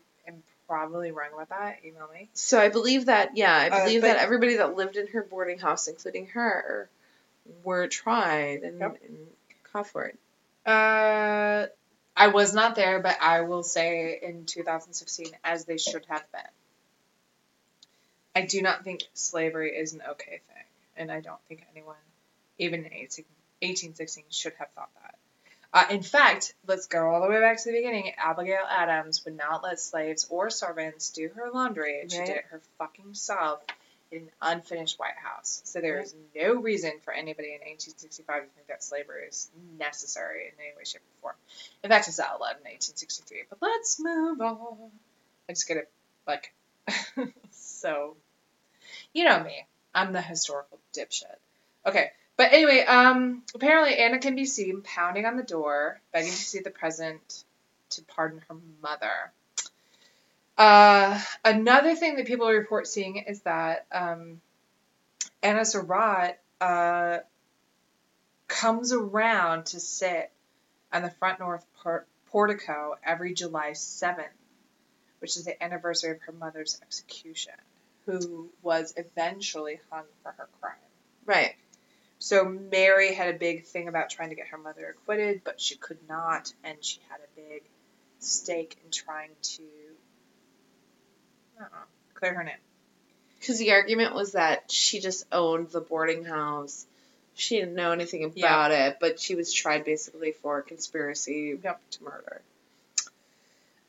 probably 0.69 1.11
wrong 1.11 1.31
about 1.35 1.51
that. 1.51 1.81
Email 1.85 2.09
me. 2.15 2.29
So 2.33 2.59
I 2.59 2.71
believe 2.71 3.07
that, 3.07 3.37
yeah, 3.37 3.55
I 3.55 3.69
Uh, 3.69 3.85
believe 3.85 4.01
but- 4.01 4.07
that 4.07 4.19
everybody 4.19 4.57
that 4.57 4.75
lived 4.75 4.97
in 4.97 5.07
her 5.09 5.23
boarding 5.23 5.59
house, 5.59 5.87
including 5.89 6.29
her, 6.29 6.89
were 7.65 7.89
tried 7.89 8.63
and, 8.63 8.79
Yep. 8.81 8.99
and 9.07 9.27
caught 9.73 9.89
for 9.89 10.05
it. 10.07 10.17
Uh, 10.65 11.67
I 12.17 12.29
was 12.29 12.55
not 12.55 12.75
there, 12.77 13.01
but 13.01 13.19
I 13.21 13.41
will 13.43 13.65
say 13.65 14.19
in 14.23 14.47
2016, 14.47 15.27
as 15.45 15.65
they 15.67 15.77
should 15.77 16.07
have 16.07 16.25
been. 16.33 16.41
I 18.35 18.43
do 18.47 18.63
not 18.63 18.85
think 18.85 19.03
slavery 19.13 19.77
is 19.77 19.93
an 19.93 20.03
okay 20.13 20.41
thing, 20.49 20.65
and 20.97 21.13
I 21.13 21.21
don't 21.21 21.41
think 21.49 21.67
anyone, 21.75 21.97
even 22.63 22.81
in 22.81 22.93
18 22.93 23.25
1816, 23.61 24.25
should 24.31 24.55
have 24.59 24.71
thought 24.75 24.91
that. 25.03 25.15
Uh, 25.75 25.95
in 25.95 26.03
fact, 26.03 26.55
let's 26.67 26.87
go 26.87 27.09
all 27.09 27.23
the 27.23 27.29
way 27.29 27.41
back 27.41 27.57
to 27.63 27.71
the 27.71 27.77
beginning. 27.79 28.13
Abigail 28.19 28.65
Adams 28.69 29.25
would 29.25 29.37
not 29.37 29.63
let 29.63 29.81
slaves 29.81 30.27
or 30.29 30.51
servants 30.51 31.11
do 31.11 31.31
her 31.35 31.51
laundry, 31.53 32.01
and 32.01 32.11
she 32.11 32.19
did 32.19 32.29
it 32.31 32.45
her 32.51 32.61
fucking 32.79 33.15
self 33.15 33.61
in 34.11 34.19
an 34.19 34.31
unfinished 34.43 34.99
White 34.99 35.17
House. 35.17 35.63
So 35.65 35.81
there 35.81 35.99
is 36.01 36.15
no 36.37 36.61
reason 36.61 36.93
for 37.05 37.13
anybody 37.13 37.49
in 37.49 37.61
1865 37.61 38.43
to 38.43 38.49
think 38.51 38.67
that 38.69 38.85
slavery 38.85 39.25
is 39.29 39.51
necessary 39.79 40.49
in 40.49 40.53
any 40.61 40.77
way, 40.77 40.85
shape, 40.85 41.01
or 41.23 41.31
form. 41.31 41.37
In 41.83 41.89
fact, 41.89 42.09
it's 42.09 42.21
outlawed 42.21 42.57
in 42.57 42.71
1863. 42.71 43.45
But 43.49 43.59
let's 43.63 43.99
move 43.99 44.41
on. 44.43 44.91
I 45.49 45.53
just 45.53 45.67
get 45.67 45.79
it, 45.79 45.91
like, 46.27 46.53
so, 47.53 48.17
you 49.15 49.25
know 49.25 49.43
me. 49.43 49.65
I'm 49.95 50.13
the 50.13 50.21
historical 50.21 50.79
dipshit. 50.95 51.37
Okay, 51.87 52.11
but 52.43 52.53
anyway, 52.53 52.81
um, 52.81 53.45
apparently 53.55 53.97
Anna 53.97 54.19
can 54.19 54.35
be 54.35 54.47
seen 54.47 54.83
pounding 54.83 55.27
on 55.27 55.37
the 55.37 55.45
door, 55.45 56.01
begging 56.13 56.33
to 56.33 56.37
see 56.37 56.59
the 56.59 56.71
president 56.71 57.45
to 57.91 58.03
pardon 58.03 58.43
her 58.49 58.57
mother. 58.83 59.33
Uh, 60.59 61.21
another 61.45 61.95
thing 61.95 62.17
that 62.17 62.27
people 62.27 62.49
report 62.49 62.89
seeing 62.89 63.19
is 63.19 63.43
that 63.43 63.87
um, 63.93 64.41
Anna 65.41 65.65
Surratt 65.65 66.41
uh, 66.61 67.19
comes 68.49 68.93
around 68.93 69.67
to 69.67 69.79
sit 69.79 70.33
on 70.93 71.03
the 71.03 71.11
front 71.11 71.39
north 71.39 71.65
por- 71.81 72.07
portico 72.27 72.97
every 73.05 73.35
July 73.35 73.71
7th, 73.71 74.25
which 75.21 75.37
is 75.37 75.45
the 75.45 75.63
anniversary 75.63 76.11
of 76.11 76.21
her 76.23 76.33
mother's 76.33 76.81
execution, 76.83 77.55
who 78.05 78.51
was 78.63 78.95
eventually 78.97 79.79
hung 79.93 80.07
for 80.25 80.33
her 80.33 80.49
crime. 80.61 80.75
Right. 81.25 81.55
So 82.23 82.45
Mary 82.45 83.13
had 83.13 83.35
a 83.35 83.37
big 83.37 83.65
thing 83.65 83.89
about 83.89 84.09
trying 84.09 84.29
to 84.29 84.37
get 84.37 84.47
her 84.47 84.57
mother 84.57 84.87
acquitted, 84.87 85.43
but 85.43 85.61
she 85.61 85.75
could 85.75 85.99
not, 86.09 86.53
and 86.63 86.79
she 86.81 87.01
had 87.09 87.19
a 87.19 87.49
big 87.51 87.63
stake 88.21 88.79
in 88.85 88.93
trying 88.93 89.31
to 89.43 89.65
don't 91.59 91.69
clear 92.15 92.33
her 92.35 92.45
name. 92.45 92.55
Because 93.41 93.59
the 93.59 93.73
argument 93.73 94.15
was 94.15 94.33
that 94.33 94.71
she 94.71 95.01
just 95.01 95.25
owned 95.33 95.71
the 95.71 95.81
boarding 95.81 96.25
house. 96.25 96.87
She 97.35 97.59
didn't 97.59 97.75
know 97.75 97.91
anything 97.91 98.23
about 98.23 98.71
it, 98.71 98.99
but 99.01 99.19
she 99.19 99.35
was 99.35 99.53
tried 99.53 99.85
basically 99.85 100.31
for 100.31 100.63
conspiracy 100.63 101.59
Yep. 101.61 101.81
to 101.91 102.05
murder. 102.05 102.41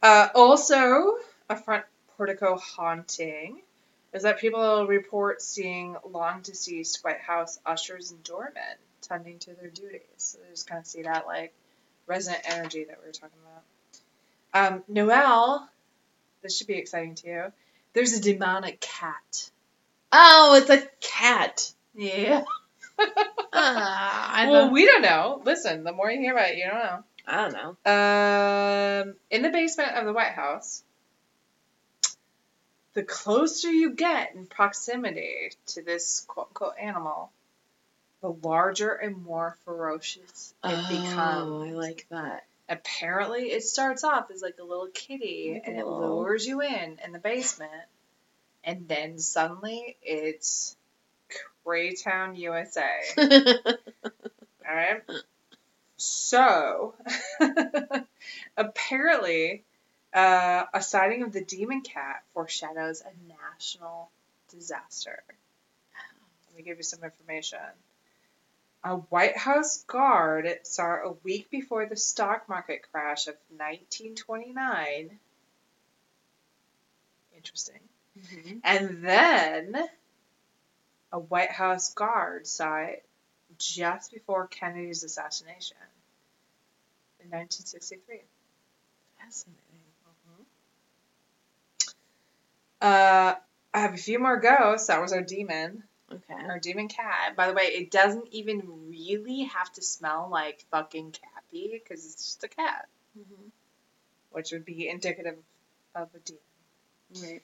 Uh, 0.02 0.30
also, 0.34 1.20
a 1.52 1.56
front 1.56 1.86
portico 2.18 2.58
haunting 2.58 3.62
is 4.14 4.24
that 4.24 4.39
people 4.39 4.86
report 4.88 5.41
seeing 5.41 5.95
long 6.09 6.41
deceased 6.41 7.03
White 7.03 7.22
House 7.22 7.59
ushers 7.66 8.11
and 8.11 8.24
doormen 8.24 8.78
tending 9.01 9.39
to 9.39 9.53
their 9.53 9.70
duties. 9.70 10.01
So 10.18 10.38
they 10.39 10.51
just 10.51 10.68
kind 10.68 10.80
of 10.80 10.88
see 10.88 11.03
that 11.03 11.26
like 11.26 11.53
resident 12.07 12.43
energy 12.45 12.84
that 12.86 12.99
we 13.01 13.07
were 13.07 13.14
talking 13.14 13.39
about. 13.43 14.74
Um, 14.74 14.84
Noel, 14.88 15.68
this 16.41 16.57
should 16.57 16.68
be 16.68 16.78
exciting 16.78 17.16
to 17.16 17.28
you. 17.28 17.43
There's 17.93 18.14
a 18.14 18.22
demonic 18.22 18.80
cat. 18.80 19.49
Oh, 20.11 20.55
it's 20.61 20.70
a 20.70 20.88
cat. 21.01 21.74
Yeah. 21.95 22.43
Ah, 23.55 24.32
I 24.34 24.49
well, 24.49 24.72
we 24.72 24.86
don't 24.86 25.03
know. 25.03 25.41
Listen, 25.45 25.84
the 25.84 25.91
more 25.91 26.09
you 26.09 26.20
hear 26.20 26.34
about 26.34 26.49
it, 26.49 26.57
you 26.57 26.66
don't 26.66 26.80
know. 26.80 27.03
I 27.28 27.41
don't 27.41 27.53
know. 27.53 29.09
Um, 29.11 29.16
in 29.30 29.43
the 29.43 29.49
basement 29.49 29.91
of 29.91 30.05
the 30.05 30.14
White 30.14 30.32
House, 30.32 30.84
the 32.94 33.04
closer 33.04 33.72
you 33.72 33.91
get 33.91 34.36
in 34.36 34.46
proximity 34.46 35.52
to 35.68 35.82
this 35.82 36.22
quote 36.28 36.48
unquote 36.50 36.78
animal, 36.80 37.32
the 38.22 38.32
larger 38.32 38.94
and 38.94 39.24
more 39.24 39.58
ferocious 39.66 40.54
it 40.64 40.76
oh, 40.76 40.88
becomes. 40.89 41.72
I 41.72 41.76
like 41.76 42.06
that. 42.10 42.46
Apparently, 42.70 43.52
it 43.52 43.64
starts 43.64 44.04
off 44.04 44.32
as 44.32 44.41
like 44.41 44.58
a 44.60 44.64
little 44.64 44.88
kitty 44.94 45.62
and 45.64 45.78
it 45.78 45.86
lures 45.86 46.46
you 46.46 46.62
in 46.62 47.00
in 47.04 47.12
the 47.12 47.20
basement, 47.20 47.72
and 48.64 48.88
then 48.88 49.20
suddenly 49.20 49.98
it's 50.02 50.76
Spraytown, 51.66 52.38
USA. 52.38 52.89
All 53.18 54.76
right. 54.76 55.02
So, 55.98 56.96
apparently, 58.58 59.64
uh, 60.14 60.66
a 60.74 60.82
sighting 60.82 61.24
of 61.24 61.34
the 61.34 61.43
demon 61.43 61.82
cat 61.82 62.24
foreshadows 62.34 63.01
a 63.01 63.11
national 63.28 64.09
disaster. 64.49 65.24
Let 66.49 66.57
me 66.57 66.64
give 66.64 66.78
you 66.78 66.84
some 66.84 67.03
information. 67.03 67.59
A 68.84 68.97
White 68.97 69.38
House 69.38 69.84
guard 69.86 70.47
saw 70.64 70.95
a 71.03 71.11
week 71.24 71.49
before 71.49 71.86
the 71.86 71.95
stock 71.95 72.47
market 72.49 72.82
crash 72.91 73.28
of 73.28 73.36
1929. 73.49 75.20
Interesting. 77.36 77.80
Mhm. 78.18 78.61
And 78.64 79.03
then 79.03 79.89
a 81.11 81.20
White 81.20 81.51
House 81.51 81.93
guard 81.93 82.45
saw 82.45 82.78
it 82.80 83.05
just 83.57 84.11
before 84.11 84.47
Kennedy's 84.47 85.03
assassination 85.03 85.78
in 87.20 87.30
1963. 87.30 88.22
Fascinating. 89.20 89.72
Uh, 92.84 93.36
I 93.74 93.80
have 93.80 93.94
a 93.94 93.98
few 93.98 94.20
more 94.20 94.38
ghosts. 94.42 94.88
That 94.88 95.02
was 95.02 95.14
our 95.14 95.22
demon, 95.22 95.84
Okay. 96.12 96.34
our 96.34 96.60
demon 96.60 96.90
cat. 96.90 97.34
By 97.36 97.48
the 97.48 97.54
way, 97.54 97.64
it 97.64 97.90
doesn't 97.92 98.28
even 98.32 98.90
really 98.90 99.44
have 99.44 99.72
to 99.74 99.82
smell 99.82 100.28
like 100.30 100.66
fucking 100.70 101.14
cat 101.14 101.44
pee 101.50 101.70
because 101.72 102.06
it's 102.06 102.16
just 102.26 102.44
a 102.44 102.50
cat, 102.50 102.90
Mhm. 103.18 103.52
which 104.32 104.52
would 104.52 104.66
be 104.66 104.90
indicative 104.90 105.42
of 105.96 106.14
a 106.14 106.20
demon. 106.20 106.42
Right. 107.16 107.44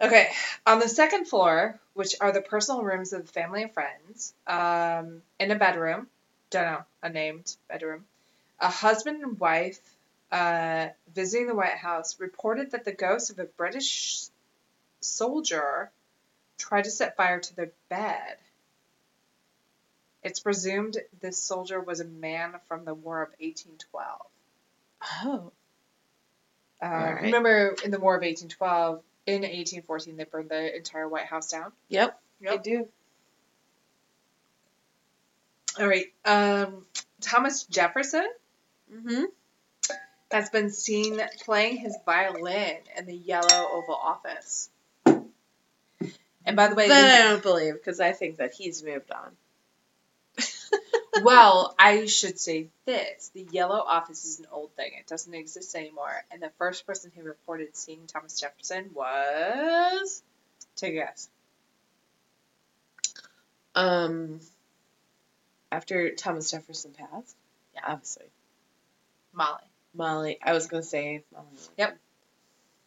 Okay, 0.00 0.32
on 0.66 0.80
the 0.80 0.88
second 0.88 1.26
floor, 1.26 1.78
which 1.94 2.16
are 2.20 2.32
the 2.32 2.42
personal 2.42 2.82
rooms 2.82 3.12
of 3.12 3.26
the 3.26 3.32
family 3.32 3.62
and 3.62 3.72
friends, 3.72 4.34
um, 4.48 5.22
in 5.38 5.52
a 5.52 5.56
bedroom, 5.56 6.10
don't 6.50 6.64
know, 6.64 6.84
a 7.02 7.08
named 7.08 7.56
bedroom, 7.68 8.04
a 8.58 8.68
husband 8.68 9.22
and 9.22 9.38
wife 9.38 9.78
uh, 10.32 10.88
visiting 11.14 11.46
the 11.46 11.54
White 11.54 11.76
House 11.76 12.18
reported 12.18 12.70
that 12.72 12.84
the 12.84 12.92
ghost 12.92 13.30
of 13.30 13.38
a 13.38 13.44
British 13.44 14.28
soldier 15.00 15.90
tried 16.58 16.84
to 16.84 16.90
set 16.90 17.16
fire 17.16 17.40
to 17.40 17.56
their 17.56 17.72
bed. 17.88 18.36
It's 20.22 20.40
presumed 20.40 20.98
this 21.20 21.38
soldier 21.38 21.80
was 21.80 22.00
a 22.00 22.04
man 22.04 22.54
from 22.68 22.84
the 22.84 22.92
War 22.94 23.22
of 23.22 23.30
1812. 23.40 24.20
Oh. 25.24 25.52
Uh, 26.82 26.84
Alright. 26.84 27.22
Remember, 27.24 27.74
in 27.84 27.90
the 27.90 27.98
War 27.98 28.14
of 28.16 28.20
1812, 28.22 29.02
in 29.26 29.34
1814, 29.42 30.16
they 30.16 30.24
burned 30.24 30.50
the 30.50 30.76
entire 30.76 31.08
White 31.08 31.26
House 31.26 31.50
down. 31.50 31.72
Yep. 31.88 32.20
Yep. 32.40 32.52
I 32.52 32.56
do. 32.58 32.88
All 35.78 35.86
right. 35.86 36.06
Um, 36.24 36.84
Thomas 37.20 37.64
Jefferson 37.64 38.26
Mm-hmm. 38.92 39.22
has 40.32 40.50
been 40.50 40.70
seen 40.70 41.20
playing 41.44 41.76
his 41.76 41.96
violin 42.04 42.76
in 42.98 43.06
the 43.06 43.14
Yellow 43.14 43.68
Oval 43.70 43.94
Office. 43.94 44.68
And 46.50 46.56
by 46.56 46.66
the 46.66 46.74
way, 46.74 46.88
That 46.88 47.26
I 47.26 47.28
don't 47.28 47.42
believe 47.44 47.74
because 47.74 48.00
I 48.00 48.10
think 48.10 48.38
that 48.38 48.52
he's 48.52 48.82
moved 48.82 49.12
on. 49.12 49.36
well, 51.22 51.76
I 51.78 52.06
should 52.06 52.40
say 52.40 52.66
this: 52.86 53.30
the 53.32 53.46
Yellow 53.52 53.78
Office 53.78 54.24
is 54.24 54.40
an 54.40 54.46
old 54.50 54.72
thing; 54.72 54.90
it 54.98 55.06
doesn't 55.06 55.32
exist 55.32 55.76
anymore. 55.76 56.24
And 56.32 56.42
the 56.42 56.50
first 56.58 56.88
person 56.88 57.12
who 57.14 57.22
reported 57.22 57.76
seeing 57.76 58.00
Thomas 58.08 58.40
Jefferson 58.40 58.90
was, 58.92 60.24
take 60.74 60.94
a 60.94 60.96
guess. 60.96 61.28
Um. 63.76 64.40
After 65.70 66.16
Thomas 66.16 66.50
Jefferson 66.50 66.90
passed. 66.98 67.36
Yeah. 67.76 67.82
Obviously. 67.86 68.26
Molly. 69.32 69.62
Molly. 69.94 70.38
I 70.42 70.52
was 70.52 70.66
gonna 70.66 70.82
say. 70.82 71.22
Molly. 71.32 71.96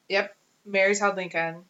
Yep. 0.09 0.36
Mary 0.66 0.95
Todd 0.95 1.16
Lincoln 1.16 1.64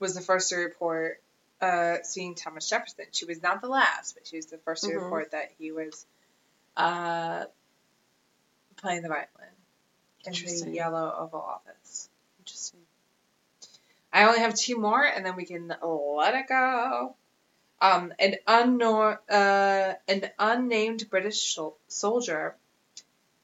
was 0.00 0.14
the 0.14 0.20
first 0.20 0.48
to 0.50 0.56
report 0.56 1.22
uh, 1.60 1.98
seeing 2.02 2.34
Thomas 2.34 2.68
Jefferson. 2.68 3.04
She 3.12 3.26
was 3.26 3.42
not 3.42 3.60
the 3.60 3.68
last, 3.68 4.14
but 4.14 4.26
she 4.26 4.36
was 4.36 4.46
the 4.46 4.56
1st 4.58 4.80
to 4.84 4.88
Mhm. 4.88 5.02
report 5.04 5.30
that 5.32 5.52
he 5.58 5.72
was 5.72 6.06
uh, 6.76 7.44
playing 8.76 9.02
the 9.02 9.08
violin 9.08 9.26
in 10.24 10.32
the 10.32 10.70
Yellow 10.70 11.14
Oval 11.18 11.40
Office. 11.40 12.08
Interesting. 12.38 12.80
I 14.12 14.24
only 14.24 14.40
have 14.40 14.54
two 14.54 14.78
more, 14.78 15.04
and 15.04 15.24
then 15.24 15.36
we 15.36 15.44
can 15.44 15.68
let 15.68 16.34
it 16.34 16.48
go. 16.48 17.14
Um, 17.82 18.12
an 18.18 18.36
unknown, 18.46 19.18
uh, 19.28 19.94
an 20.08 20.30
unnamed 20.38 21.08
British 21.10 21.58
soldier 21.88 22.56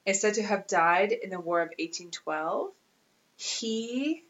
is 0.04 0.20
said 0.20 0.34
to 0.34 0.42
have 0.42 0.66
died 0.66 1.12
in 1.12 1.30
the 1.30 1.40
War 1.40 1.60
of 1.60 1.68
1812. 1.78 2.72
He 3.36 4.24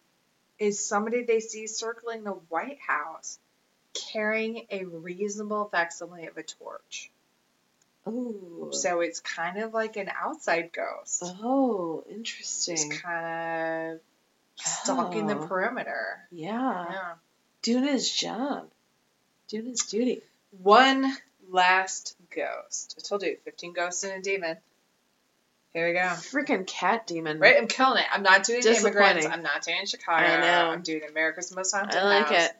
is 0.58 0.84
somebody 0.84 1.24
they 1.24 1.40
see 1.40 1.66
circling 1.66 2.24
the 2.24 2.32
White 2.32 2.78
House, 2.86 3.38
carrying 4.12 4.66
a 4.70 4.84
reasonable 4.84 5.68
facsimile 5.70 6.26
of 6.26 6.36
a 6.36 6.42
torch. 6.42 7.10
Oh. 8.06 8.68
So 8.72 9.00
it's 9.00 9.20
kind 9.20 9.58
of 9.58 9.74
like 9.74 9.96
an 9.96 10.10
outside 10.14 10.70
ghost. 10.72 11.22
Oh, 11.42 12.04
interesting. 12.08 12.74
It's 12.74 13.00
kind 13.00 13.94
of 13.94 14.00
stalking 14.54 15.26
the 15.26 15.36
Oh. 15.38 15.46
perimeter. 15.46 16.26
Yeah. 16.30 16.86
Yeah. 16.90 17.14
Doing 17.62 17.84
his 17.84 18.10
job. 18.10 18.70
Doing 19.48 19.66
his 19.66 19.80
duty. 19.82 20.22
One 20.62 21.16
last 21.48 22.16
ghost. 22.30 22.94
I 22.98 23.02
told 23.06 23.22
you, 23.22 23.36
15 23.44 23.72
ghosts 23.72 24.04
and 24.04 24.12
a 24.14 24.22
demon. 24.22 24.56
Here 25.76 25.88
we 25.88 25.92
go. 25.92 25.98
Freaking 25.98 26.66
cat 26.66 27.06
demon. 27.06 27.38
Right? 27.38 27.54
I'm 27.58 27.68
killing 27.68 27.98
it. 27.98 28.06
I'm 28.10 28.22
not 28.22 28.44
doing 28.44 28.62
immigrants. 28.62 29.26
I'm 29.26 29.42
not 29.42 29.60
doing 29.60 29.84
Chicago. 29.84 30.24
I 30.24 30.40
know. 30.40 30.70
I'm 30.70 30.80
doing 30.80 31.02
America's 31.06 31.54
Most 31.54 31.70
Haunted 31.72 31.94
I 31.94 32.04
like 32.04 32.28
House. 32.28 32.46
it. 32.46 32.52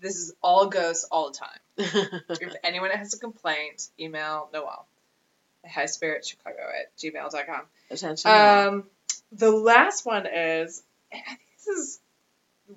This 0.00 0.16
is 0.16 0.34
all 0.42 0.66
ghosts 0.66 1.04
all 1.12 1.30
the 1.30 1.38
time. 1.38 2.10
if 2.28 2.54
anyone 2.64 2.90
has 2.90 3.14
a 3.14 3.20
complaint, 3.20 3.86
email 4.00 4.48
Noel 4.52 4.84
at 5.62 5.70
highspiritchicago 5.70 6.80
at 6.80 6.96
gmail.com. 6.98 7.60
Attention. 7.88 8.28
Um, 8.28 8.84
the 9.30 9.52
last 9.52 10.04
one 10.04 10.26
is, 10.26 10.82
and 11.12 11.22
I 11.24 11.28
think 11.28 11.40
this 11.56 11.68
is 11.68 12.00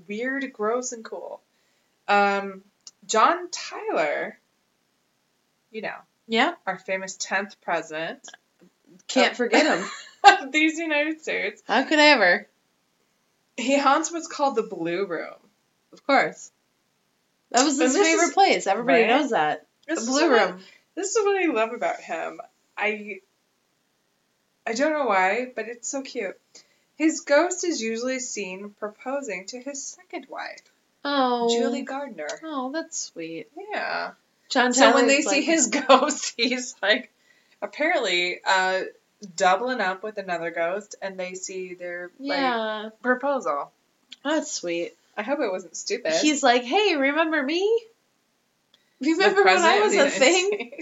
weird, 0.07 0.53
gross, 0.53 0.91
and 0.91 1.03
cool. 1.03 1.41
Um, 2.07 2.61
John 3.07 3.49
Tyler, 3.49 4.37
you 5.71 5.81
know, 5.81 5.97
yeah. 6.27 6.53
our 6.67 6.77
famous 6.77 7.17
10th 7.17 7.55
president 7.63 8.29
Can't 9.07 9.35
forget 9.35 9.65
him. 9.77 9.85
these 10.51 10.77
United 10.77 11.21
States, 11.21 11.61
How 11.67 11.83
could 11.83 11.99
I 11.99 12.07
ever? 12.07 12.47
he 13.57 13.77
haunts 13.77 14.11
what's 14.11 14.27
called 14.27 14.55
the 14.55 14.63
Blue 14.63 15.05
Room. 15.05 15.35
Of 15.91 16.05
course. 16.07 16.51
That 17.51 17.63
was 17.65 17.79
his 17.79 17.95
favorite 17.95 18.25
is- 18.27 18.33
place. 18.33 18.67
Everybody 18.67 19.03
Right? 19.03 19.09
knows 19.09 19.29
that. 19.29 19.67
This 19.87 20.03
the 20.05 20.11
Blue 20.11 20.31
Room. 20.31 20.59
This 20.95 21.15
is 21.15 21.23
what 21.25 21.43
I 21.43 21.51
love 21.53 21.73
about 21.73 21.99
him. 21.99 22.39
I 22.77 23.19
I 24.65 24.73
don't 24.73 24.93
know 24.93 25.05
why, 25.05 25.51
but 25.55 25.67
it's 25.67 25.87
so 25.89 26.01
cute. 26.01 26.39
His 26.95 27.21
ghost 27.21 27.63
is 27.63 27.81
usually 27.81 28.19
seen 28.19 28.69
proposing 28.79 29.45
to 29.47 29.59
his 29.59 29.83
second 29.85 30.27
wife, 30.29 30.61
Oh. 31.03 31.49
Julie 31.49 31.81
Gardner. 31.81 32.27
Oh, 32.43 32.71
that's 32.71 32.97
sweet. 32.97 33.49
Yeah. 33.71 34.11
John 34.49 34.73
So 34.73 34.93
when 34.93 35.07
they 35.07 35.21
Tyler's 35.21 35.29
see 35.31 35.41
his 35.43 35.67
ghost, 35.87 36.33
he's 36.37 36.75
like 36.81 37.11
apparently 37.63 38.39
uh 38.45 38.81
doubling 39.35 39.79
up 39.81 40.03
with 40.03 40.17
another 40.17 40.51
ghost 40.51 40.95
and 41.01 41.17
they 41.19 41.33
see 41.33 41.73
their 41.73 42.11
like 42.19 42.37
Yeah. 42.37 42.89
proposal. 43.01 43.71
That's 44.23 44.51
sweet. 44.51 44.93
I 45.17 45.23
hope 45.23 45.39
it 45.39 45.51
wasn't 45.51 45.75
stupid. 45.75 46.13
He's 46.21 46.43
like, 46.43 46.63
hey, 46.63 46.95
remember 46.95 47.41
me? 47.41 47.81
Remember 49.01 49.43
when 49.43 49.57
I 49.59 49.79
was 49.81 49.95
a 49.95 50.09
thing? 50.09 50.71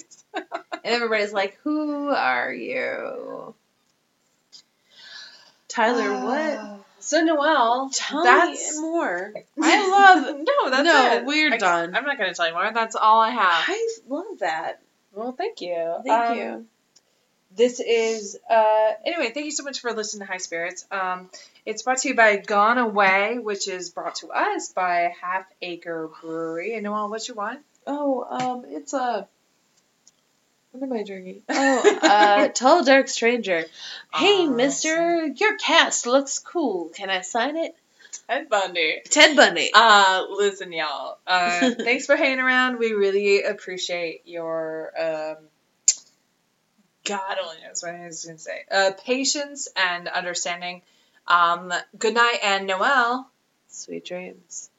And 0.83 0.95
everybody's 0.95 1.31
like, 1.33 1.57
who 1.63 2.09
are 2.09 2.51
you? 2.51 3.53
Tyler, 5.67 6.25
what? 6.25 6.79
So 6.99 7.21
Noel, 7.21 7.89
Tell 7.93 8.23
that's 8.23 8.75
me 8.75 8.81
more. 8.81 9.33
I 9.61 9.89
love 9.89 10.35
no, 10.37 10.69
that's 10.71 10.83
No, 10.83 11.13
it. 11.17 11.25
we're 11.25 11.53
I- 11.53 11.57
done. 11.57 11.95
I'm 11.95 12.05
not 12.05 12.17
going 12.17 12.29
to 12.29 12.35
tell 12.35 12.47
you 12.47 12.53
more. 12.53 12.71
That's 12.73 12.95
all 12.95 13.19
I 13.21 13.29
have. 13.31 13.63
I 13.67 13.87
love 14.07 14.39
that. 14.39 14.81
Well, 15.13 15.31
thank 15.33 15.61
you. 15.61 15.95
Thank 16.05 16.29
Um, 16.31 16.37
you. 16.37 16.65
This 17.53 17.81
is 17.81 18.37
uh 18.49 18.91
anyway, 19.05 19.31
thank 19.33 19.45
you 19.45 19.51
so 19.51 19.63
much 19.63 19.81
for 19.81 19.91
listening 19.91 20.25
to 20.25 20.31
High 20.31 20.37
Spirits. 20.37 20.85
Um 20.89 21.29
it's 21.65 21.83
brought 21.83 21.97
to 21.99 22.07
you 22.07 22.15
by 22.15 22.37
Gone 22.37 22.77
Away, 22.77 23.39
which 23.39 23.67
is 23.67 23.89
brought 23.89 24.15
to 24.15 24.29
us 24.31 24.71
by 24.71 25.13
Half 25.21 25.45
Acre 25.61 26.09
Brewery. 26.21 26.75
And 26.75 26.83
Noel, 26.83 27.09
what's 27.09 27.27
your 27.27 27.35
wine? 27.35 27.59
Oh, 27.85 28.23
um, 28.23 28.65
it's 28.67 28.93
a. 28.93 29.27
What 30.71 30.83
am 30.83 30.93
I 30.93 31.03
drinking? 31.03 31.41
Oh, 31.49 31.99
uh, 32.03 32.47
Tall 32.53 32.83
Dark 32.85 33.09
Stranger. 33.09 33.65
Hey, 34.13 34.43
Awesome. 34.43 34.55
mister, 34.55 35.25
your 35.27 35.57
cast 35.57 36.07
looks 36.07 36.39
cool. 36.39 36.89
Can 36.95 37.09
I 37.09 37.19
sign 37.21 37.57
it? 37.57 37.75
Ted 38.27 38.49
Bundy. 38.49 39.01
Ted 39.09 39.35
Bundy. 39.35 39.71
Uh, 39.73 40.25
listen, 40.29 40.71
y'all. 40.71 41.17
Uh, 41.27 41.71
thanks 41.77 42.05
for 42.05 42.15
hanging 42.15 42.39
around. 42.39 42.79
We 42.79 42.93
really 42.93 43.43
appreciate 43.43 44.21
your 44.25 44.91
um, 44.99 45.37
God 47.05 47.37
only 47.43 47.57
knows 47.63 47.83
what 47.83 47.95
I 47.95 48.05
was 48.05 48.25
going 48.25 48.37
to 48.37 48.43
say. 48.43 48.65
Uh, 48.71 48.91
patience 49.05 49.67
and 49.75 50.07
understanding. 50.07 50.81
Um, 51.27 51.73
good 51.97 52.13
night 52.13 52.39
and 52.43 52.67
Noel. 52.67 53.29
Sweet 53.67 54.05
dreams. 54.05 54.70